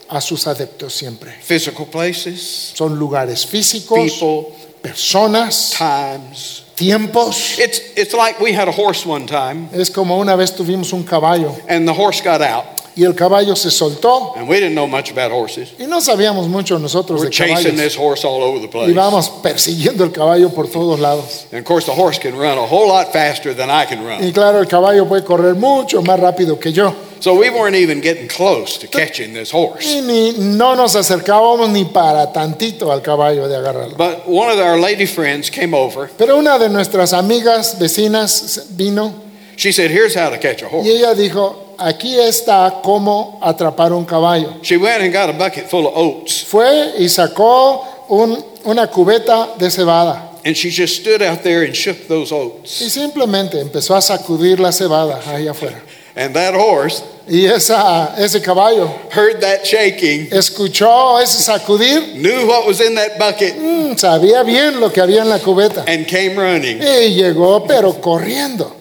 a 0.08 0.20
sus 0.20 0.46
adeptos 0.46 0.92
siempre. 0.94 1.32
Physical 1.40 1.86
places, 1.86 2.72
Son 2.74 2.98
lugares 2.98 3.46
físicos, 3.46 3.98
people, 4.12 4.52
personas, 4.82 5.74
times. 5.76 6.64
tiempos. 6.76 7.58
It's, 7.58 7.80
it's 7.96 8.14
like 8.14 8.40
we 8.40 8.52
had 8.52 8.68
a 8.68 8.72
horse 8.72 9.04
one 9.06 9.26
time, 9.26 9.68
Es 9.72 9.90
como 9.90 10.18
una 10.18 10.36
vez 10.36 10.54
tuvimos 10.54 10.92
un 10.92 11.02
caballo 11.04 11.54
and 11.68 11.86
the 11.86 11.92
horse 11.92 12.20
got 12.22 12.40
out, 12.40 12.64
y 12.98 13.04
el 13.04 13.14
caballo 13.14 13.54
se 13.54 13.70
soltó 13.70 14.32
and 14.36 14.48
we 14.48 14.56
didn't 14.56 14.74
know 14.74 14.88
much 14.88 15.12
about 15.12 15.30
horses. 15.30 15.68
y 15.78 15.86
no 15.86 16.00
sabíamos 16.00 16.48
mucho 16.48 16.78
nosotros 16.80 17.20
We're 17.20 17.30
de 17.30 17.36
chasing 17.36 17.54
caballos. 17.56 17.76
this 17.76 17.94
horse 17.96 18.24
all 18.26 18.42
over 18.42 18.58
the 18.60 18.66
Y 18.66 18.70
place. 18.70 18.92
vamos 18.92 19.30
persiguiendo 19.40 20.02
el 20.02 20.10
caballo 20.10 20.50
por 20.50 20.66
todos 20.66 20.98
lados. 20.98 21.46
And 21.52 21.60
of 21.60 21.64
course, 21.64 21.86
the 21.86 21.92
horse 21.92 22.18
can 22.18 22.36
run 22.36 22.58
a 22.58 22.66
whole 22.66 22.88
lot 22.88 23.12
faster 23.12 23.54
than 23.54 23.70
I 23.70 23.86
can 23.86 24.04
run. 24.04 24.22
Y 24.22 24.32
claro, 24.32 24.58
el 24.58 24.66
caballo 24.66 25.06
puede 25.06 25.24
correr 25.24 25.54
mucho 25.54 26.02
más 26.02 26.18
rápido 26.18 26.58
que 26.58 26.72
yo. 26.72 26.92
So 27.20 27.34
we 27.34 27.50
weren't 27.50 27.74
even 27.76 28.00
getting 28.00 28.28
close 28.28 28.78
to 28.78 28.86
catching 28.88 29.32
this 29.32 29.50
horse. 29.52 29.84
Y 29.86 30.00
ni, 30.02 30.32
no 30.38 30.74
nos 30.74 30.94
acercábamos 30.96 31.68
ni 31.70 31.84
para 31.84 32.32
tantito 32.32 32.90
al 32.92 33.00
caballo 33.02 33.48
de 33.48 33.56
agarrarlo. 33.56 33.96
But 33.96 34.26
one 34.28 34.50
of 34.50 34.58
our 34.58 34.78
lady 34.78 35.06
friends 35.06 35.50
came 35.50 35.74
over. 35.74 36.08
Pero 36.16 36.36
una 36.36 36.58
de 36.58 36.68
nuestras 36.68 37.12
amigas 37.12 37.76
vecinas 37.78 38.66
vino 38.76 39.12
She 39.56 39.72
said, 39.72 39.90
Here's 39.90 40.14
how 40.14 40.30
to 40.30 40.38
catch 40.38 40.62
a 40.62 40.66
y 40.66 40.68
horse. 40.70 40.88
ella 40.96 41.14
dijo, 41.14 41.67
aquí 41.78 42.18
está 42.18 42.80
cómo 42.82 43.38
atrapar 43.42 43.92
un 43.92 44.04
caballo. 44.04 44.54
She 44.62 44.76
went 44.76 45.02
and 45.02 45.12
got 45.12 45.28
a 45.30 45.32
bucket 45.32 45.68
full 45.68 45.86
of 45.86 45.92
oats, 45.96 46.44
Fue 46.44 46.94
y 46.98 47.08
sacó 47.08 47.84
un- 48.08 48.44
una 48.64 48.86
cubeta 48.88 49.50
de 49.58 49.70
cebada 49.70 50.24
and 50.44 50.54
she 50.56 50.70
just 50.70 50.96
stood 51.00 51.20
out 51.22 51.42
there 51.42 51.62
and 51.64 51.74
shook 51.74 52.06
those 52.08 52.32
oats. 52.32 52.80
y 52.80 52.88
simplemente 52.90 53.60
empezó 53.60 53.94
a 53.96 54.00
sacudir 54.00 54.58
la 54.60 54.72
cebada 54.72 55.20
ahí 55.26 55.46
afuera. 55.48 55.80
And 56.16 56.34
that 56.34 56.54
horse 56.54 57.02
Y 57.30 57.44
esa, 57.44 58.14
ese 58.16 58.40
caballo 58.40 58.88
heard 59.14 59.40
that 59.42 59.62
shaking, 59.62 60.28
escuchó 60.32 61.20
ese 61.20 61.42
sacudir, 61.42 62.14
knew 62.14 62.46
what 62.48 62.66
was 62.66 62.80
in 62.80 62.94
that 62.94 63.18
bucket, 63.18 63.54
mm, 63.54 63.96
sabía 63.98 64.42
bien 64.42 64.80
lo 64.80 64.90
que 64.90 65.00
había 65.02 65.20
en 65.22 65.28
la 65.28 65.38
cubeta 65.38 65.84
and 65.86 66.06
came 66.06 66.34
running. 66.36 66.80
y 66.82 67.10
llegó 67.14 67.64
pero 67.66 67.92
corriendo. 68.00 68.74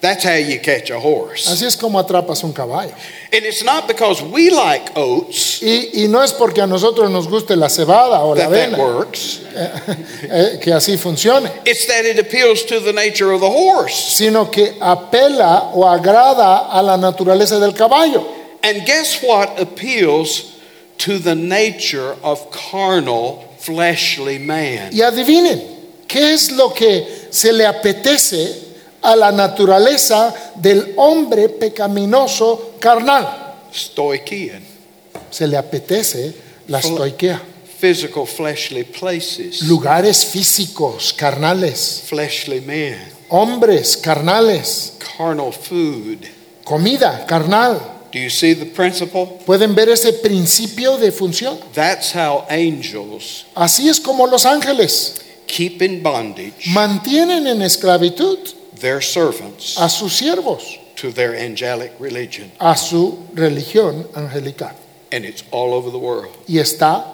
That's 0.00 0.24
how 0.24 0.32
you 0.36 0.58
catch 0.60 0.90
a 0.90 0.98
horse. 0.98 1.46
Así 1.46 1.66
es 1.66 1.76
como 1.76 1.98
atrapas 1.98 2.42
un 2.42 2.54
caballo. 2.54 2.94
And 3.32 3.44
it's 3.44 3.62
not 3.62 3.86
because 3.86 4.22
we 4.22 4.48
like 4.48 4.92
oats 4.96 5.60
Y, 5.62 5.90
y 6.04 6.06
no 6.08 6.22
es 6.22 6.32
porque 6.32 6.62
a 6.62 6.66
nosotros 6.66 7.10
nos 7.10 7.28
guste 7.28 7.54
la 7.54 7.68
cebada 7.68 8.20
o 8.24 8.30
la 8.34 8.48
that 8.48 8.50
that 8.50 8.68
avena 8.72 8.78
works. 8.78 9.40
eh, 9.54 10.58
que 10.62 10.72
así 10.72 10.96
funcione, 10.96 11.50
It's 11.66 11.86
that 11.86 12.06
it 12.06 12.18
appeals 12.18 12.62
to 12.64 12.80
the 12.80 12.94
nature 12.94 13.30
of 13.30 13.42
the 13.42 13.50
horse. 13.50 13.94
sino 14.16 14.50
que 14.50 14.74
apela 14.80 15.70
o 15.74 15.84
agrada 15.86 16.70
a 16.72 16.82
la 16.82 16.96
naturaleza 16.96 17.60
del 17.60 17.74
caballo. 17.74 18.24
And 18.62 18.86
guess 18.86 19.22
what 19.22 19.60
appeals 19.60 20.56
to 20.98 21.18
the 21.18 21.34
nature 21.34 22.16
of 22.22 22.50
carnal, 22.50 23.44
fleshly 23.58 24.38
man? 24.38 24.92
Y 24.94 25.02
adivinen, 25.02 25.60
¿qué 26.08 26.32
es 26.32 26.50
lo 26.50 26.70
que 26.72 27.06
se 27.30 27.52
le 27.52 27.66
apetece 27.66 28.69
a 29.02 29.16
la 29.16 29.32
naturaleza 29.32 30.34
del 30.56 30.94
hombre 30.96 31.48
pecaminoso 31.48 32.72
carnal? 32.80 33.54
Stoichean, 33.72 34.62
Se 35.30 35.46
le 35.46 35.56
apetece 35.56 36.34
la 36.68 36.78
estoiquea. 36.80 37.40
physical, 37.80 38.26
fleshly 38.26 38.84
places, 38.84 39.62
Lugares 39.62 40.24
físicos, 40.26 41.12
carnales, 41.14 42.02
fleshly 42.06 42.60
man, 42.60 42.98
hombres 43.30 43.96
carnales, 43.96 44.94
carnal 45.16 45.52
food. 45.52 46.18
comida 46.64 47.24
carnal. 47.26 47.80
Do 48.12 48.18
you 48.18 48.28
see 48.28 48.54
the 48.54 48.66
principle? 48.66 49.38
¿Pueden 49.46 49.72
ver 49.74 49.88
ese 49.88 50.12
principio 50.12 50.98
de 50.98 51.12
función? 51.12 51.58
That's 51.72 52.12
how 52.12 52.44
angels 52.50 53.46
Así 53.54 53.88
es 53.88 54.00
como 54.00 54.26
los 54.26 54.44
ángeles 54.44 55.14
keep 55.46 55.80
in 55.80 56.02
bondage 56.02 56.52
mantienen 56.66 57.46
en 57.46 57.62
esclavitud 57.62 58.38
their 58.80 59.00
servants 59.00 59.76
a 59.78 59.88
sus 59.88 60.20
siervos, 60.20 60.78
to 60.96 61.10
their 61.12 61.34
angelic 61.34 61.92
religion. 61.98 62.50
a 62.60 62.76
su 62.76 63.26
religión 63.34 64.06
angelical. 64.16 64.72
And 65.12 65.24
it's 65.24 65.42
all 65.50 65.74
over 65.74 65.90
the 65.90 65.98
world. 65.98 66.36
Y 66.48 66.58
está 66.58 67.04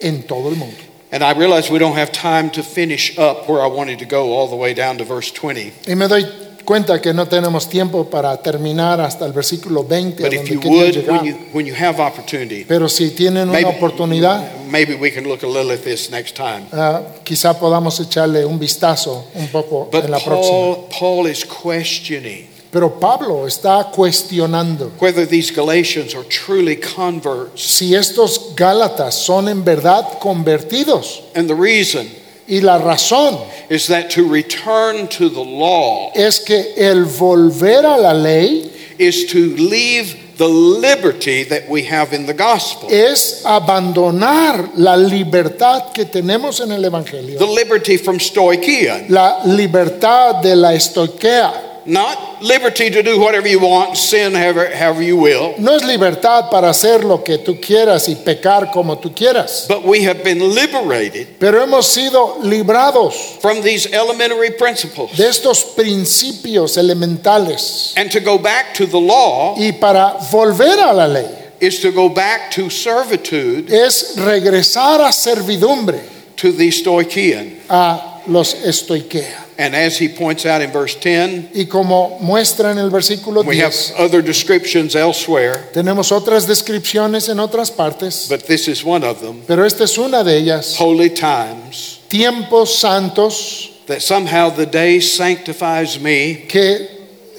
en 0.00 0.22
todo 0.24 0.48
el 0.48 0.56
mundo. 0.56 0.76
And 1.12 1.22
I 1.22 1.32
realize 1.38 1.70
we 1.70 1.78
don't 1.78 1.96
have 1.96 2.10
time 2.12 2.50
to 2.50 2.62
finish 2.62 3.16
up 3.16 3.48
where 3.48 3.62
I 3.62 3.68
wanted 3.68 4.00
to 4.00 4.04
go 4.04 4.32
all 4.32 4.48
the 4.48 4.56
way 4.56 4.74
down 4.74 4.98
to 4.98 5.04
verse 5.04 5.30
20. 5.30 5.72
Y 5.86 5.94
me 5.94 6.08
doy 6.08 6.24
cuenta 6.66 7.00
que 7.00 7.14
no 7.14 7.26
tenemos 7.26 7.66
tiempo 7.68 8.04
para 8.10 8.36
terminar 8.42 9.00
hasta 9.00 9.24
el 9.24 9.32
versículo 9.32 9.84
20, 9.84 10.22
a 10.22 10.26
But 10.26 10.32
if 10.34 10.40
donde 10.40 10.54
you 10.54 10.60
quería 10.60 10.82
would, 10.82 10.94
llegar. 10.94 11.22
when 11.22 11.24
you, 11.24 11.36
when 11.54 11.66
you 11.66 11.74
have 11.74 11.98
opportunity, 12.02 12.64
Pero 12.68 12.88
si 12.88 13.10
tienen 13.12 13.48
una 13.48 13.68
oportunidad, 13.68 14.42
maybe 14.68 14.94
we 14.96 15.10
can 15.10 15.24
look 15.24 15.42
a 15.44 15.46
little 15.46 15.72
at 15.72 15.80
this 15.84 16.10
next 16.10 16.34
time. 16.36 16.66
ah, 16.72 17.00
quizá 17.24 17.58
podamos 17.58 17.98
echarle 18.00 18.44
un 18.44 18.58
vistazo 18.58 19.24
un 19.34 19.46
poco 19.48 19.88
But 19.90 20.04
en 20.04 20.10
la 20.10 20.18
próxima. 20.18 20.50
Paul, 20.58 20.76
Paul 20.98 21.26
is 21.30 21.44
questioning 21.46 22.48
Pero 22.72 22.98
Pablo 23.00 23.46
está 23.46 23.90
cuestionando 23.94 24.90
whether 25.00 25.24
these 25.26 25.50
Galatians 25.54 26.14
are 26.14 26.24
truly 26.28 26.76
converts. 26.76 27.62
si 27.62 27.94
estos 27.94 28.54
Gálatas 28.56 29.14
son 29.14 29.48
en 29.48 29.64
verdad 29.64 30.18
convertidos. 30.18 31.22
And 31.34 31.48
the 31.48 31.54
reason 31.54 32.06
Y 32.48 32.60
la 32.60 32.78
razón 32.78 33.38
is 33.68 33.86
that 33.88 34.08
to 34.10 34.22
return 34.28 35.08
to 35.08 35.28
the 35.28 35.42
law 35.44 36.12
es 36.14 36.38
que 36.38 36.74
el 36.76 37.04
volver 37.04 37.84
a 37.84 37.96
la 37.98 38.12
ley 38.12 38.70
is 38.98 39.26
to 39.26 39.38
leave 39.56 40.16
the 40.38 40.46
liberty 40.48 41.44
that 41.44 41.68
we 41.68 41.82
have 41.82 42.12
in 42.12 42.26
the 42.26 42.34
gospel. 42.34 42.88
es 42.90 43.42
abandonar 43.44 44.70
la 44.76 44.96
libertad 44.96 45.92
que 45.92 46.04
tenemos 46.04 46.60
en 46.60 46.72
el 46.72 46.84
Evangelio. 46.84 47.38
The 47.38 47.46
liberty 47.46 47.96
from 47.96 48.18
Stoicheia, 48.18 49.06
La 49.08 49.42
libertad 49.44 50.42
de 50.42 50.54
la 50.54 50.74
estoiquea. 50.74 51.52
Not 51.86 52.42
liberty 52.42 52.90
to 52.90 53.02
do 53.02 53.18
whatever 53.20 53.46
you 53.48 53.60
want, 53.60 53.96
sin 53.96 54.32
however, 54.34 54.68
however 54.74 55.02
you 55.02 55.16
will, 55.16 55.54
No 55.58 55.72
es 55.76 55.82
libertad 55.84 56.50
para 56.50 56.68
hacer 56.70 57.04
lo 57.04 57.18
que 57.22 57.38
tú 57.38 57.60
quieras 57.60 58.08
y 58.08 58.14
pecar 58.16 58.70
como 58.72 58.96
tú 58.98 59.14
quieras. 59.14 59.66
but 59.68 59.84
we 59.84 60.02
have 60.02 60.22
been 60.24 60.40
liberated 60.54 61.38
Pero 61.38 61.62
hemos 61.62 61.86
sido 61.86 62.38
librados 62.42 63.14
from 63.40 63.62
these 63.62 63.86
elementary 63.86 64.50
principles. 64.50 65.16
de 65.16 65.28
estos 65.28 65.62
principios 65.76 66.76
elementales. 66.76 67.92
And 67.96 68.10
to 68.12 68.20
go 68.20 68.38
back 68.38 68.74
to 68.74 68.86
the 68.86 68.98
law 69.00 69.54
Y 69.58 69.72
para 69.72 70.16
volver 70.30 70.78
a 70.80 70.92
la 70.92 71.06
ley 71.06 71.28
is 71.60 71.80
to 71.80 71.90
go 71.90 72.08
back 72.08 72.50
to 72.50 72.68
servitude 72.68 73.70
es 73.72 74.14
regresar 74.16 75.00
a 75.00 75.12
servidumbre 75.12 76.00
to 76.36 76.52
the 76.52 76.70
Stoichean. 76.70 77.60
a 77.70 78.20
los 78.26 78.54
estoiquea. 78.54 79.45
And 79.58 79.74
as 79.74 79.96
he 79.98 80.08
points 80.08 80.44
out 80.44 80.60
in 80.60 80.70
verse 80.70 80.94
10, 80.96 81.50
Y 81.54 81.64
como 81.64 82.18
muestra 82.20 82.72
en 82.72 82.78
el 82.78 82.90
versículo 82.90 83.42
we 83.42 83.58
have 83.60 83.74
other 83.98 84.20
descriptions 84.22 84.94
elsewhere, 84.94 85.70
tenemos 85.72 86.12
otras 86.12 86.46
descripciones 86.46 87.28
en 87.30 87.38
otras 87.40 87.70
partes, 87.70 88.26
but 88.28 88.42
this 88.46 88.68
is 88.68 88.84
one 88.84 89.02
of 89.02 89.20
them. 89.20 89.40
pero 89.46 89.64
esta 89.64 89.84
es 89.84 89.96
una 89.96 90.22
de 90.22 90.36
ellas. 90.36 90.76
Holy 90.78 91.08
times, 91.08 92.00
Tiempos 92.10 92.74
santos 92.78 93.70
that 93.86 94.02
somehow 94.02 94.50
the 94.50 94.66
day 94.66 95.00
sanctifies 95.00 95.98
me 95.98 96.44
que 96.48 96.88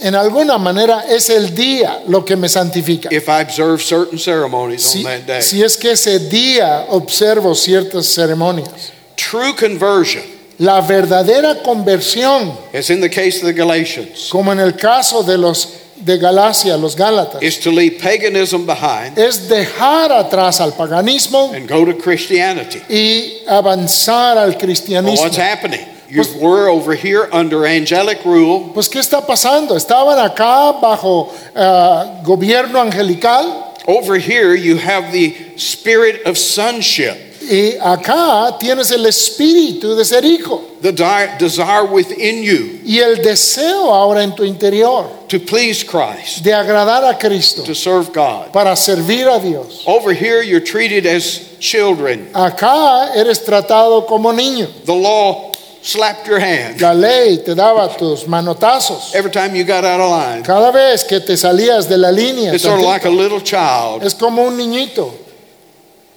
en 0.01 0.15
alguna 0.15 0.57
manera 0.57 1.03
es 1.09 1.29
el 1.29 1.53
día 1.53 2.01
lo 2.07 2.23
que 2.25 2.35
me 2.35 2.47
santifica. 2.47 3.11
if 3.11 3.29
I 3.29 3.41
observe 3.41 3.79
certain 3.83 4.17
ceremonies 4.17 4.81
Si, 4.83 4.99
on 4.99 5.03
that 5.05 5.27
day. 5.27 5.41
si 5.41 5.61
es 5.61 5.77
que 5.77 5.91
ese 5.91 6.17
día 6.29 6.85
observo 6.89 7.53
ciertas 7.53 8.07
ceremonias. 8.07 8.91
True 9.15 9.53
conversion, 9.55 10.23
La 10.59 10.81
verdadera 10.81 11.61
conversión, 11.63 12.51
as 12.73 12.89
in 12.89 12.99
the 12.99 13.09
case 13.09 13.37
of 13.41 13.45
the 13.45 13.53
Galatians, 13.53 14.29
como 14.31 14.51
en 14.51 14.59
el 14.59 14.73
caso 14.73 15.21
de 15.23 15.37
los 15.37 15.83
de 16.03 16.17
Galacia, 16.17 16.77
los 16.79 16.95
Gálatas, 16.95 17.41
is 17.43 17.59
to 17.59 17.71
leave 17.71 17.99
paganism 17.99 18.65
behind 18.65 19.17
es 19.17 19.47
dejar 19.49 20.11
atrás 20.11 20.59
al 20.59 20.71
paganismo 20.73 21.53
and 21.55 21.67
go 21.67 21.85
to 21.85 21.93
Christianity. 21.93 22.81
y 22.89 23.43
avanzar 23.47 24.37
al 24.37 24.49
Well, 24.49 24.59
cristianismo. 24.59 25.19
what's 25.21 25.37
happening? 25.37 25.85
You 26.09 26.23
were 26.39 26.69
over 26.69 26.95
here 26.95 27.27
under 27.33 27.65
angelic 27.65 28.23
rule, 28.25 28.71
Pues 28.73 28.87
¿qué 28.89 28.99
está 28.99 29.25
pasando? 29.27 29.75
Estaban 29.75 30.17
acá 30.19 30.71
bajo 30.81 31.31
ah, 31.55 32.21
gobierno 32.23 32.79
angelical 32.81 33.65
Over 33.89 34.17
here, 34.17 34.53
you 34.53 34.75
have 34.77 35.13
the 35.13 35.33
spirit 35.57 36.23
of 36.25 36.37
sonship, 36.37 37.26
y 37.49 37.77
acá 37.79 38.57
tienes 38.59 38.91
el 38.91 39.05
espíritu 39.05 39.95
de 39.95 40.03
ser 40.03 40.23
hijo 40.25 40.63
the 40.81 40.91
desire 41.39 41.85
within 41.89 42.43
you 42.43 42.79
y 42.85 42.99
el 42.99 43.21
deseo 43.23 43.93
ahora 43.93 44.21
en 44.23 44.35
tu 44.35 44.43
interior 44.43 45.09
to 45.27 45.39
please 45.39 45.83
Christ, 45.83 46.43
de 46.43 46.53
agradar 46.53 47.03
a 47.03 47.17
Cristo 47.17 47.63
to 47.63 47.73
serve 47.73 48.11
God. 48.13 48.51
para 48.53 48.75
servir 48.75 49.27
a 49.27 49.39
Dios. 49.39 49.83
Over 49.85 50.13
here, 50.13 50.41
you're 50.41 50.63
treated 50.63 51.05
as 51.05 51.57
children. 51.59 52.29
Acá 52.33 53.13
eres 53.15 53.43
tratado 53.43 54.05
como 54.05 54.31
niño. 54.31 54.67
The 54.85 54.93
law 54.95 55.51
slapped 55.81 56.27
your 56.27 56.39
hand 56.39 56.79
La 56.81 56.93
ley 56.93 57.37
te 57.37 57.55
daba 57.55 57.89
tus 57.97 58.25
manotazos. 58.25 59.13
every 59.15 59.31
time 59.31 59.55
you 59.55 59.63
got 59.63 59.83
out 59.83 59.99
of 59.99 60.09
line. 60.11 60.43
Cada 60.43 60.71
vez 60.71 61.03
que 61.03 61.19
te 61.19 61.33
salías 61.35 61.87
de 61.89 61.97
la 61.97 62.09
línea, 62.11 62.53
It's 62.53 62.63
sort 62.63 62.79
of 62.79 62.85
like 62.85 63.05
a 63.05 63.09
little 63.09 63.41
child. 63.41 64.03
es 64.03 64.13
como 64.13 64.43
un 64.43 64.55
niñito. 64.57 65.11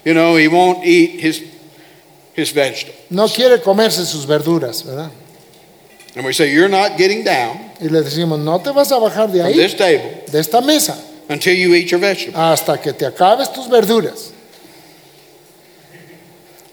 You 0.04 0.14
know, 0.14 0.36
he 0.36 0.48
won't 0.48 0.84
eat 0.84 1.20
his, 1.20 1.42
his 2.32 2.50
vegetable. 2.52 2.98
No 3.10 3.28
quiere 3.28 3.60
comerse 3.60 4.06
sus 4.06 4.24
verduras, 4.24 4.82
¿verdad? 4.82 5.10
And 6.16 6.24
we 6.24 6.32
say, 6.32 6.52
You're 6.52 6.68
not 6.68 6.96
getting 6.96 7.22
down 7.22 7.70
Y 7.80 7.88
le 7.88 8.02
decimos, 8.02 8.38
no 8.38 8.58
te 8.60 8.70
vas 8.72 8.92
a 8.92 8.98
bajar 8.98 9.30
de 9.32 9.38
from 9.40 9.52
ahí, 9.52 9.54
this 9.54 9.74
table 9.74 10.24
de 10.30 10.38
esta 10.38 10.60
mesa, 10.60 10.96
until 11.30 11.54
you 11.54 11.74
eat 11.74 11.90
your 11.90 12.00
vegetable. 12.00 12.38
hasta 12.38 12.78
que 12.78 12.92
te 12.92 13.06
acabes 13.06 13.50
tus 13.52 13.68
verduras. 13.68 14.32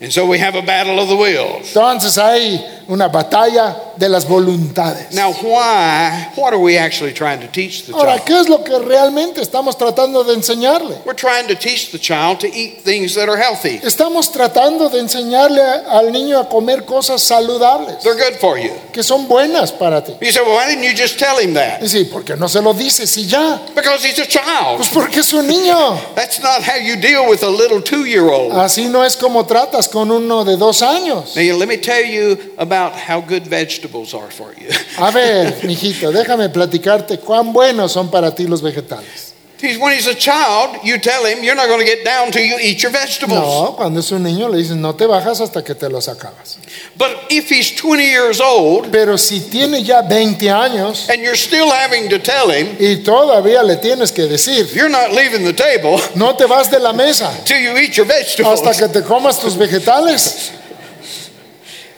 And 0.02 0.12
so 0.12 0.28
we 0.28 0.38
have 0.38 0.56
a 0.56 0.62
battle 0.62 1.00
of 1.00 1.08
the 1.08 1.16
wills. 1.16 1.74
Entonces 1.74 2.18
hay 2.18 2.60
una 2.88 3.08
batalla 3.10 3.76
de 3.98 4.08
las 4.10 4.26
voluntades. 4.28 5.12
Now, 5.14 5.32
why? 5.34 6.32
What 6.36 6.54
are 6.54 6.60
we 6.60 6.78
actually 6.78 7.14
trying 7.14 7.40
to 7.42 7.48
teach 7.48 7.86
the 7.86 7.94
Ahora, 7.94 8.16
child? 8.18 8.26
¿qué 8.26 8.40
es 8.40 8.50
lo 8.50 8.64
que 8.64 8.78
realmente 8.80 9.42
estamos 9.42 9.78
tratando 9.78 10.24
de 10.24 10.34
enseñarle? 10.34 10.98
We're 11.06 11.16
trying 11.16 11.48
to 11.48 11.56
teach 11.56 11.92
the 11.92 12.00
child 12.00 12.40
to 12.42 12.48
eat 12.48 12.82
things 12.84 13.16
that 13.16 13.28
are 13.30 13.38
healthy. 13.38 13.80
Estamos 13.84 14.32
tratando 14.32 14.90
de 14.90 15.00
enseñarle 15.00 15.62
al 15.62 16.12
niño 16.12 16.40
a 16.40 16.48
comer 16.48 16.86
cosas 16.86 17.22
saludables, 17.22 18.00
They're 18.04 18.16
good 18.16 18.40
for 18.40 18.58
you. 18.58 18.72
que 18.94 19.04
son 19.04 19.28
buenas 19.28 19.72
para 19.72 20.04
ti. 20.04 20.14
You 20.22 20.32
say, 20.32 20.42
well, 20.44 20.56
why 20.56 20.68
didn't 20.68 20.84
you 20.84 20.94
just 20.96 21.18
tell 21.20 21.38
him 21.40 21.54
that? 21.56 21.82
Y 21.82 21.88
sí, 21.88 22.06
porque 22.06 22.36
no 22.38 22.48
se 22.48 22.62
lo 22.62 22.74
dices 22.74 23.16
y 23.18 23.26
ya. 23.26 23.60
Because 23.76 24.04
he's 24.08 24.20
a 24.20 24.26
child. 24.28 24.78
Pues 24.78 24.90
porque 24.90 25.20
es 25.22 25.34
un 25.34 25.48
niño. 25.48 25.98
That's 26.16 26.40
not 26.40 26.62
how 26.64 26.76
you 26.78 26.96
deal 26.96 27.28
with 27.28 27.44
a 27.44 27.50
little 27.50 27.82
two 27.82 28.06
year 28.06 28.30
old. 28.30 28.54
Así 28.54 28.88
no 28.88 29.04
es 29.04 29.16
como 29.18 29.46
tratas 29.46 29.88
con 29.90 30.12
uno 30.12 30.44
de 30.46 30.56
dos 30.56 30.82
años. 30.82 31.36
Now, 31.36 31.58
let 31.58 31.68
me 31.68 31.78
tell 31.78 32.04
you 32.06 32.38
about 32.58 32.77
how 32.78 33.22
good 33.22 33.48
vegetables 33.48 34.14
are 34.14 34.30
for 34.32 34.54
you. 34.54 34.70
A 34.98 35.12
ver, 35.12 35.54
mijito, 35.64 36.12
déjame 36.12 36.50
platicarte 36.50 37.20
cuán 37.20 37.52
buenos 37.54 37.92
son 37.92 38.10
para 38.10 38.34
ti 38.34 38.48
los 38.48 38.62
vegetales. 38.62 39.34
When 39.60 39.92
he's 39.92 40.06
a 40.06 40.14
child, 40.14 40.84
you 40.84 41.00
tell 41.00 41.26
him 41.26 41.44
you're 41.44 41.56
not 41.56 41.68
going 41.68 41.80
to 41.80 41.86
get 41.86 42.06
down 42.06 42.32
till 42.32 42.44
you 42.44 42.60
eat 42.62 42.84
your 42.84 42.92
vegetables. 42.92 43.40
No, 43.40 43.74
cuando 43.76 44.02
es 44.02 44.12
un 44.12 44.22
niño 44.22 44.50
le 44.50 44.60
dices 44.60 44.76
no 44.76 44.94
te 44.94 45.08
bajas 45.08 45.42
hasta 45.42 45.64
que 45.64 45.74
te 45.74 45.90
los 45.90 46.08
acabas. 46.08 46.60
But 46.96 47.32
if 47.32 47.50
he's 47.50 47.76
20 47.76 48.04
years 48.04 48.40
old 48.40 48.92
Pero 48.92 49.18
si 49.18 49.40
tiene 49.40 49.84
ya 49.84 50.04
20 50.04 50.52
años 50.52 51.10
and 51.10 51.24
you're 51.24 51.36
still 51.36 51.72
having 51.72 52.08
to 52.10 52.20
tell 52.20 52.52
him 52.52 52.76
y 52.80 52.98
todavía 52.98 53.64
le 53.64 53.78
tienes 53.78 54.12
que 54.12 54.28
decir, 54.28 54.68
you're 54.76 54.90
not 54.90 55.12
leaving 55.12 55.44
the 55.44 55.54
table 55.54 56.00
no 56.14 56.36
te 56.36 56.46
vas 56.46 56.70
de 56.70 56.78
la 56.80 56.94
mesa 56.94 57.32
till 57.44 57.60
you 57.60 57.76
eat 57.78 57.98
your 57.98 58.06
vegetables. 58.06 58.62
hasta 58.62 58.76
que 58.76 58.88
te 58.90 59.02
comas 59.02 59.40
tus 59.40 59.56
vegetales. 59.58 60.52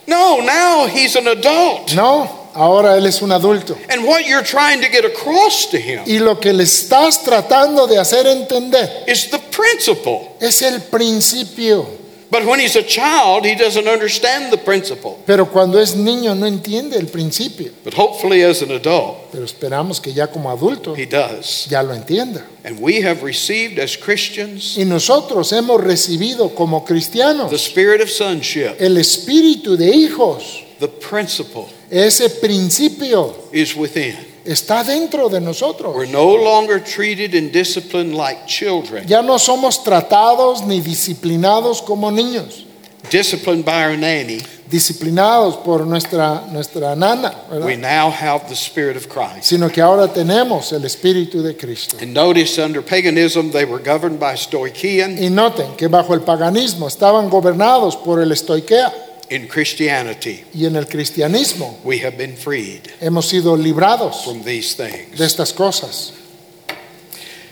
No, 0.10 0.42
now 0.42 0.88
he's 0.88 1.16
an 1.16 1.28
adult. 1.28 1.94
No, 1.94 2.50
ahora 2.56 2.98
él 2.98 3.06
es 3.06 3.22
un 3.22 3.32
adulto. 3.32 3.78
And 3.90 4.04
what 4.06 4.26
you're 4.26 4.44
trying 4.44 4.82
to 4.82 4.90
get 4.90 5.06
across 5.06 5.68
to 5.70 5.78
him 5.78 6.02
Y 6.08 6.18
lo 6.20 6.40
que 6.40 6.52
le 6.52 6.64
estás 6.64 7.24
tratando 7.24 7.86
de 7.88 8.00
hacer 8.00 8.26
entender 8.26 9.04
is 9.08 9.30
the 9.30 9.38
principle. 9.40 10.32
es 10.42 10.62
el 10.64 10.82
principio. 10.82 11.86
But 12.32 12.46
when 12.46 12.60
he's 12.60 12.76
a 12.76 12.84
child, 12.84 13.44
he 13.44 13.56
doesn't 13.56 13.88
understand 13.88 14.52
the 14.52 14.58
principle. 14.58 15.18
Pero 15.26 15.48
cuando 15.48 15.80
es 15.80 15.96
niño 15.96 16.36
no 16.36 16.46
entiende 16.46 16.96
el 16.98 17.08
principio. 17.08 17.72
But 17.84 17.96
hopefully, 17.96 18.44
as 18.44 18.62
an 18.62 18.70
adult, 18.72 19.32
Pero 19.32 19.44
esperamos 19.46 20.00
que 20.00 20.14
ya 20.14 20.28
como 20.28 20.52
adulto 20.52 20.96
he 20.96 21.08
does. 21.08 21.66
ya 21.70 21.82
lo 21.82 21.94
entienda. 21.94 22.46
And 22.64 22.80
we 22.80 23.02
have 23.02 23.24
received 23.24 23.80
as 23.80 23.98
Christians 23.98 24.78
Y 24.78 24.86
nosotros 24.86 25.52
hemos 25.54 25.82
recibido 25.84 26.54
como 26.54 26.86
cristianos 26.86 27.50
the 27.50 27.58
spirit 27.58 28.00
of 28.02 28.10
sonship. 28.12 28.76
el 28.80 28.98
espíritu 28.98 29.76
de 29.76 29.90
hijos. 29.90 30.64
The 30.80 30.88
principle 30.88 31.66
Ese 31.90 32.30
principio 32.30 33.34
is 33.52 33.76
within. 33.76 34.16
Está 34.46 34.84
dentro 34.84 35.30
de 35.30 35.40
nosotros. 35.40 35.96
We're 35.96 36.12
no 36.12 36.36
longer 36.36 36.80
treated 36.84 37.36
and 37.36 37.52
disciplined 37.52 38.16
like 38.16 38.46
children, 38.48 39.06
Ya 39.08 39.22
no 39.22 39.38
somos 39.38 39.84
tratados 39.84 40.66
ni 40.66 40.82
disciplinados 40.82 41.82
como 41.82 42.12
niños, 42.12 42.66
disciplined 43.12 43.64
by 43.66 43.86
our 43.86 43.98
nanny. 43.98 44.40
disciplinados 44.70 45.58
por 45.58 45.86
nuestra, 45.88 46.44
nuestra 46.52 46.96
nana, 46.96 47.34
¿verdad? 47.50 47.66
We 47.66 47.76
now 47.76 48.12
have 48.12 48.48
the 48.48 48.56
spirit 48.56 48.96
of 48.96 49.08
Christ. 49.10 49.46
sino 49.46 49.68
que 49.70 49.82
ahora 49.82 50.08
tenemos 50.14 50.72
el 50.72 50.86
espíritu 50.86 51.42
de 51.42 51.58
Cristo. 51.58 51.98
And 52.00 52.14
notice 52.14 52.60
under 52.60 52.84
paganism, 52.84 53.50
they 53.52 53.66
were 53.66 53.80
governed 53.84 54.20
by 54.20 54.36
Stoichean. 54.38 55.18
Y 55.18 55.30
noten 55.32 55.76
que 55.76 55.88
bajo 55.88 56.14
el 56.14 56.22
paganismo 56.22 56.88
estaban 56.88 57.30
gobernados 57.32 57.96
por 57.96 58.22
el 58.22 58.32
estoiquea 58.32 58.94
In 59.30 59.48
Christianity, 59.48 60.44
y 60.54 60.66
en 60.66 60.76
el 60.76 60.86
cristianismo 60.86 61.80
we 61.84 62.00
have 62.00 62.18
been 62.18 62.36
freed 62.36 62.82
hemos 63.00 63.28
sido 63.28 63.56
librados 63.56 64.24
from 64.24 64.44
these 64.44 64.76
de 64.76 64.90
things. 64.90 65.20
estas 65.20 65.54
cosas. 65.54 66.14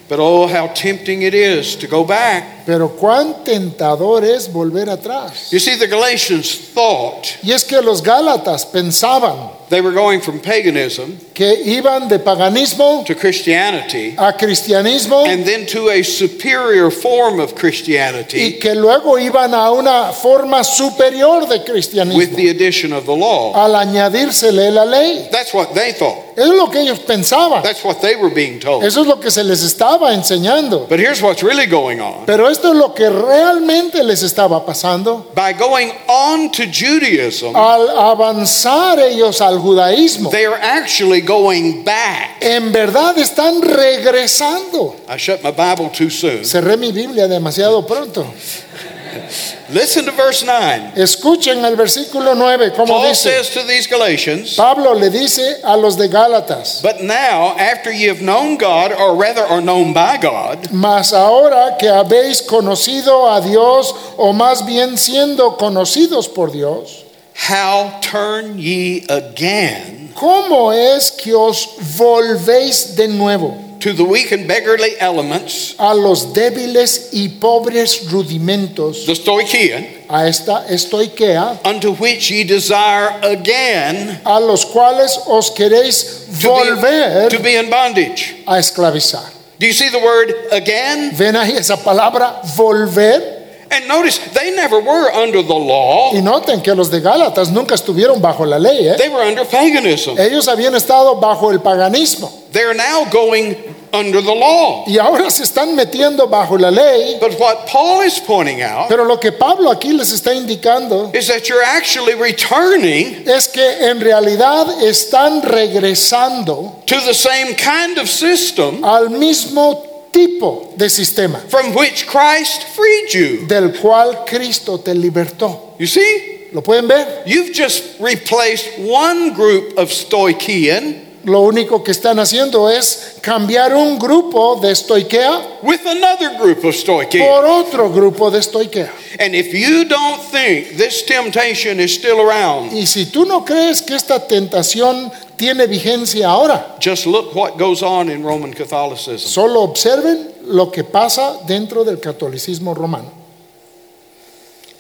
But 0.09 0.19
oh, 0.19 0.47
how 0.47 0.67
tempting 0.67 1.23
it 1.23 1.34
is 1.34 1.75
to 1.78 1.88
go 1.88 2.03
back. 2.03 2.57
Pero 2.68 2.89
cuán 2.89 3.45
tentador 3.45 4.26
es 4.26 4.51
volver 4.51 4.89
atrás. 4.89 5.49
You 5.51 5.59
see, 5.59 5.78
the 5.80 5.88
Galatians 5.88 6.74
thought 6.74 7.26
Y 7.41 7.53
es 7.53 7.63
que 7.63 7.82
los 7.82 8.03
Gálatas 8.03 8.65
pensaban 8.65 9.57
they 9.70 9.82
were 9.82 9.93
going 9.93 10.22
from 10.22 10.39
paganism 10.39 11.18
que 11.34 11.55
iban 11.65 12.07
de 12.07 12.20
paganismo 12.20 13.05
to 13.05 13.15
Christianity 13.15 14.15
a 14.18 14.34
cristianismo 14.34 15.26
and 15.28 15.45
then 15.45 15.65
to 15.65 15.89
a 15.89 16.03
superior 16.03 16.89
form 16.89 17.39
of 17.39 17.53
y 17.53 17.59
Christianity 17.59 18.59
que 18.59 18.76
luego 18.76 19.18
iban 19.18 19.53
a 19.53 19.72
una 19.72 20.11
forma 20.13 20.63
superior 20.63 21.47
de 21.47 21.57
with 21.57 21.65
cristianismo 21.65 22.36
the 22.36 22.49
addition 22.49 22.93
of 22.93 23.05
the 23.05 23.15
law. 23.15 23.53
al 23.55 23.76
añadírsele 23.76 24.72
la 24.72 24.86
ley. 24.86 25.28
That's 25.32 25.53
what 25.53 25.74
they 25.74 25.93
thought. 25.93 26.28
Eso 26.38 26.51
es 26.51 26.57
lo 26.57 26.70
que 26.70 26.82
ellos 26.82 26.99
pensaban. 26.99 27.63
That's 27.63 27.84
what 27.84 27.99
they 27.99 28.15
were 28.15 28.34
being 28.34 28.59
told. 28.59 28.84
Eso 28.84 29.01
es 29.01 29.07
lo 29.07 29.20
que 29.20 29.32
se 29.32 29.43
les 29.43 29.63
estaba 29.63 30.13
enseñando. 30.13 30.88
But 30.88 30.99
here's 30.99 31.22
what's 31.22 31.41
really 31.41 31.65
going 31.65 31.99
on. 31.99 32.26
Pero 32.28 32.47
esto 32.58 32.72
es 32.72 32.76
lo 32.76 32.93
que 32.93 33.10
realmente 33.10 34.03
les 34.03 34.24
estaba 34.24 34.66
pasando. 34.66 35.28
By 35.36 35.53
going 35.53 35.91
on 36.08 36.51
to 36.51 36.64
Judaism, 36.64 37.55
Al 37.55 37.89
avanzar 37.89 38.99
ellos 38.99 39.39
al 39.41 39.60
judaísmo, 39.60 40.30
they 40.32 40.45
are 40.45 40.60
actually 40.62 41.22
going 41.22 41.84
back. 41.84 42.38
en 42.41 42.72
verdad 42.72 43.18
están 43.18 43.62
regresando. 43.62 44.95
I 45.08 45.18
shut 45.18 45.41
my 45.43 45.51
Bible 45.51 45.89
too 45.95 46.10
soon. 46.10 46.43
Cerré 46.43 46.78
mi 46.78 46.91
Biblia 46.91 47.28
demasiado 47.28 47.86
pronto. 47.86 48.26
Listen 49.70 50.05
to 50.05 50.11
verse 50.11 50.45
9. 50.45 50.93
Escuchen 50.95 51.65
el 51.65 51.76
versículo 51.76 52.36
9, 52.36 52.72
como 52.74 52.93
Paul 52.93 53.09
dice. 53.09 53.24
says 53.24 53.49
to 53.49 53.63
these 53.63 53.86
Galatians, 53.86 54.55
Pablo 54.55 54.93
le 54.93 55.09
dice 55.09 55.59
a 55.63 55.76
los 55.76 55.97
de 55.97 56.07
Gálatas, 56.07 56.82
But 56.82 57.01
now, 57.03 57.55
after 57.57 57.91
ye 57.91 58.05
have 58.07 58.22
known 58.22 58.57
God, 58.57 58.94
or 58.94 59.15
rather 59.15 59.44
are 59.44 59.61
known 59.61 59.94
by 59.94 60.18
God, 60.18 60.72
mas 60.72 61.11
ahora 61.11 61.76
que 61.77 61.89
habéis 61.89 62.41
conocido 62.41 63.30
a 63.30 63.41
Dios, 63.41 63.94
o 64.18 64.31
más 64.31 64.65
bien 64.65 64.98
siendo 64.98 65.57
conocidos 65.57 66.34
por 66.34 66.49
Dios, 66.52 67.03
How 67.49 67.99
turn 68.02 68.57
ye 68.57 69.06
again 69.10 70.11
¿Cómo 70.15 70.73
es 70.73 71.11
que 71.11 71.34
os 71.34 71.68
volvéis 71.98 72.95
de 72.95 73.07
nuevo 73.07 73.66
to 73.80 73.94
the 73.94 74.04
weak 74.04 74.32
and 74.32 74.48
beggarly 74.48 74.99
elements, 74.99 75.76
a 75.78 75.94
los 75.94 76.34
débiles 76.34 77.10
y 77.14 77.30
pobres 77.40 78.10
rudimentos, 78.12 79.06
the 79.06 79.14
Stoichean, 79.14 79.88
a 80.10 80.28
esta 80.28 80.66
estoiquea, 80.70 81.60
unto 81.66 81.94
which 81.94 82.32
ye 82.32 82.44
desire 82.44 83.20
again 83.24 84.20
a 84.26 84.40
los 84.40 84.66
cuales 84.66 85.20
os 85.28 85.52
queréis 85.52 86.26
to 86.26 86.48
be, 86.48 86.48
volver 86.48 87.30
to 87.30 87.40
be 87.40 87.56
in 87.56 87.70
bondage? 87.70 88.36
a 88.48 88.58
esclavizar? 88.58 89.34
Do 89.60 89.66
you 89.66 89.74
see 89.74 89.90
the 89.90 89.99
word 89.99 90.34
again? 90.52 91.12
¿Ven 91.16 91.36
ahí 91.36 91.58
esa 91.58 91.78
palabra 91.78 92.41
volver? 92.56 93.36
And 93.70 93.86
notice 93.88 94.18
they 94.34 94.56
never 94.56 94.80
were 94.80 95.12
under 95.12 95.41
the 95.44 95.54
law, 95.54 96.14
Y 96.14 96.22
noten 96.22 96.62
que 96.62 96.74
los 96.74 96.90
de 96.90 97.02
Gálatas 97.02 97.52
nunca 97.52 97.76
estuvieron 97.76 98.22
bajo 98.22 98.45
la 98.45 98.58
ley. 98.58 98.88
¿eh? 98.88 98.95
they 98.98 99.10
were 99.10 99.28
under 99.28 99.44
paganism. 99.45 100.18
Ellos 100.18 100.48
habían 100.48 100.74
estado 100.76 101.16
bajo 101.20 101.52
el 101.52 101.60
paganismo 101.60 102.32
They're 102.54 102.74
now 102.74 103.06
going 103.12 103.56
under 103.93 104.22
the 104.22 104.34
law. 104.34 104.84
y 104.88 104.97
ahora 104.97 105.30
se 105.30 105.43
están 105.43 105.76
metiendo 105.76 106.27
bajo 106.27 106.57
la 106.57 106.69
ley. 106.69 107.18
But 107.19 107.39
what 107.39 107.68
Paul 107.68 108.01
is 108.03 108.19
pointing 108.19 108.61
out 108.61 108.89
Pero 108.89 109.03
lo 109.05 109.18
que 109.18 109.31
Pablo 109.31 109.72
aquí 109.72 109.93
les 109.93 110.11
está 110.11 110.34
indicando 110.34 111.14
is 111.15 111.27
that 111.27 111.47
you're 111.47 111.64
actually 111.64 112.14
returning 112.15 113.27
es 113.27 113.47
que 113.47 113.61
en 113.89 113.99
realidad 113.99 114.81
están 114.84 115.41
regresando 115.41 116.76
to 116.85 116.95
the 117.01 117.14
same 117.14 117.55
kind 117.55 117.97
of 117.97 118.09
system 118.09 118.84
al 118.84 119.09
mismo 119.09 119.84
tipo 120.11 120.73
de 120.77 120.89
sistema 120.89 121.39
from 121.49 121.73
which 121.76 122.07
Christ 122.07 122.64
freed 122.76 123.14
you. 123.14 123.47
del 123.47 123.73
cual 123.80 124.26
Cristo 124.26 124.77
te 124.80 124.93
libertó. 124.93 125.76
You 125.80 125.88
see? 125.88 126.49
¿Lo 126.53 126.61
pueden 126.61 126.88
ver? 126.88 127.23
You've 127.26 127.51
just 127.53 127.99
replaced 127.99 128.80
one 128.80 129.34
group 129.34 129.77
of 129.77 129.89
Stoichean 129.91 131.03
Lo 131.28 131.41
único 131.41 131.84
que 131.84 131.91
están 131.91 132.20
haciendo 132.20 132.70
es 132.70 133.16
cambiar 133.20 133.76
un 133.76 133.99
grupo 133.99 134.58
de 134.62 134.72
estoiquea 134.72 135.60
with 135.62 135.82
another 135.86 136.38
group 136.40 136.64
of 136.64 136.74
Stoichean. 136.74 137.22
por 137.28 137.44
otro 137.44 137.91
grupo 137.91 138.32
de 138.32 138.40
estoiquea. 138.40 138.90
And 139.20 139.36
if 139.36 139.54
you 139.54 139.84
don't 139.84 140.22
think 140.32 140.78
this 140.78 141.06
temptation 141.06 141.82
is 141.82 141.94
still 141.94 142.22
around, 142.22 142.72
Y 142.72 142.86
si 142.86 143.08
tú 143.08 143.26
no 143.26 143.44
crees 143.44 143.82
que 143.82 143.94
esta 143.95 144.26
tentación 144.26 145.12
tiene 145.36 145.68
vigencia 145.68 146.30
ahora, 146.30 146.78
just 146.80 147.06
look 147.06 147.36
what 147.36 147.58
goes 147.58 147.84
on 147.84 148.10
in 148.10 148.24
Roman 148.24 148.54
Catholicism. 148.54 149.28
solo 149.28 149.64
observen 149.64 150.32
lo 150.45 150.72
que 150.72 150.86
pasa 150.86 151.40
dentro 151.45 151.84
del 151.84 151.99
catolicismo 151.99 152.74
romano. 152.74 153.12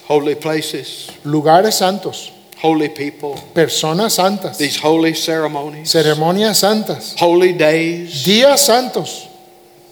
Holy 0.07 0.35
places, 0.35 1.07
Lugares 1.25 1.75
santos, 1.75 2.31
holy 2.61 2.89
people, 2.89 3.35
personas 3.53 4.13
santas, 4.13 4.57
these 4.57 4.77
holy 4.77 5.13
ceremonies, 5.13 5.89
ceremonias 5.91 6.57
santas, 6.59 7.15
holy 7.19 7.53
days. 7.53 8.23
días 8.25 8.59
santos. 8.65 9.27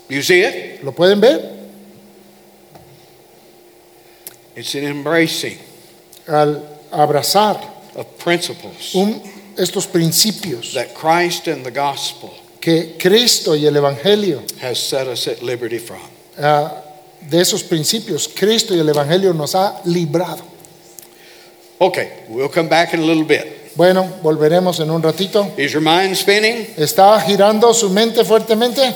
You 0.09 0.21
see 0.21 0.41
it? 0.41 0.83
¿Lo 0.83 0.91
pueden 0.91 1.19
ver? 1.19 1.51
It's 4.55 4.73
an 4.75 4.83
embracing 4.85 5.57
Al 6.27 6.63
abrazar 6.91 7.59
of 7.95 8.17
principles 8.17 8.95
un- 8.95 9.21
estos 9.57 9.85
principios 9.87 10.73
that 10.73 10.93
Christ 10.95 11.47
and 11.47 11.63
the 11.65 11.71
gospel 11.71 12.31
que 12.61 12.95
Cristo 12.97 13.53
y 13.55 13.65
el 13.65 13.75
Evangelio, 13.75 14.41
has 14.61 14.79
set 14.79 15.07
us 15.07 15.27
at 15.27 15.43
liberty 15.43 15.77
from. 15.77 15.99
ah, 16.39 16.81
de 17.21 17.39
esos 17.39 17.63
principios, 17.63 18.27
Cristo 18.27 18.73
y 18.73 18.79
el 18.79 18.89
Evangelio 18.89 19.33
nos 19.33 19.53
ha 19.55 19.81
librado. 19.85 20.41
Okay, 21.79 22.23
we'll 22.29 22.49
come 22.49 22.69
back 22.69 22.93
in 22.93 23.01
a 23.01 23.05
little 23.05 23.25
bit. 23.25 23.73
Bueno, 23.75 24.03
volveremos 24.23 24.79
en 24.79 24.89
un 24.89 25.01
ratito. 25.01 25.51
Is 25.57 25.73
your 25.73 25.81
mind 25.81 26.15
spinning? 26.15 26.65
¿Está 26.77 27.19
girando 27.19 27.73
su 27.73 27.89
mente 27.89 28.23
fuertemente? 28.23 28.93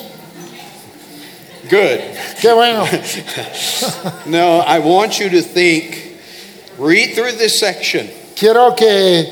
Good. 1.69 1.99
Qué 2.41 2.53
bueno. 2.53 2.85
No, 4.25 4.59
I 4.59 4.79
want 4.79 5.19
you 5.19 5.29
to 5.29 5.41
think, 5.41 6.17
read 6.77 7.15
through 7.15 7.33
this 7.33 7.59
section. 7.59 8.09
Quiero 8.35 8.73
que 8.75 9.25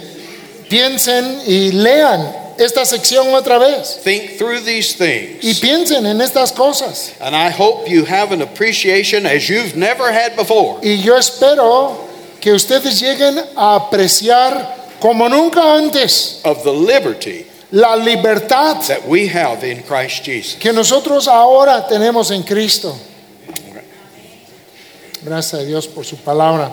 piensen 0.70 1.42
y 1.48 1.72
lean 1.72 2.34
esta 2.58 2.86
sección 2.86 3.34
otra 3.34 3.58
vez. 3.58 4.02
Think 4.04 4.38
through 4.38 4.62
these 4.66 4.94
things. 4.94 5.44
Y 5.44 5.54
piensen 5.62 6.06
en 6.06 6.20
estas 6.20 6.52
cosas. 6.52 7.14
And 7.22 7.34
I 7.34 7.50
hope 7.50 7.88
you 7.88 8.04
have 8.04 8.34
an 8.34 8.42
appreciation 8.42 9.26
as 9.26 9.48
you've 9.48 9.78
never 9.78 10.12
had 10.12 10.36
before 10.36 10.80
Y 10.84 10.98
yo 10.98 11.16
espero 11.16 12.07
que 12.40 12.54
ustedes 12.54 13.00
lleguen 13.00 13.40
a 13.56 13.76
apreciar 13.76 14.76
como 15.00 15.28
nunca 15.30 15.76
antes 15.76 16.40
of 16.44 16.64
the 16.64 16.72
liberty 16.72 17.46
la 17.72 17.96
libertad 17.96 18.82
that 18.88 19.06
we 19.08 19.28
have 19.28 19.64
in 19.64 19.84
Christ 19.84 20.24
Jesus. 20.24 20.60
que 20.60 20.72
nosotros 20.72 21.28
ahora 21.28 21.86
tenemos 21.88 22.32
en 22.32 22.44
Cristo. 22.44 22.98
Gracias 25.22 25.62
a 25.62 25.64
Dios 25.66 25.88
por 25.88 26.06
su 26.06 26.16
palabra. 26.18 26.72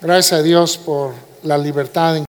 Gracias 0.00 0.40
a 0.40 0.42
Dios 0.42 0.76
por 0.76 1.14
la 1.44 1.56
libertad 1.56 2.16
en 2.16 2.20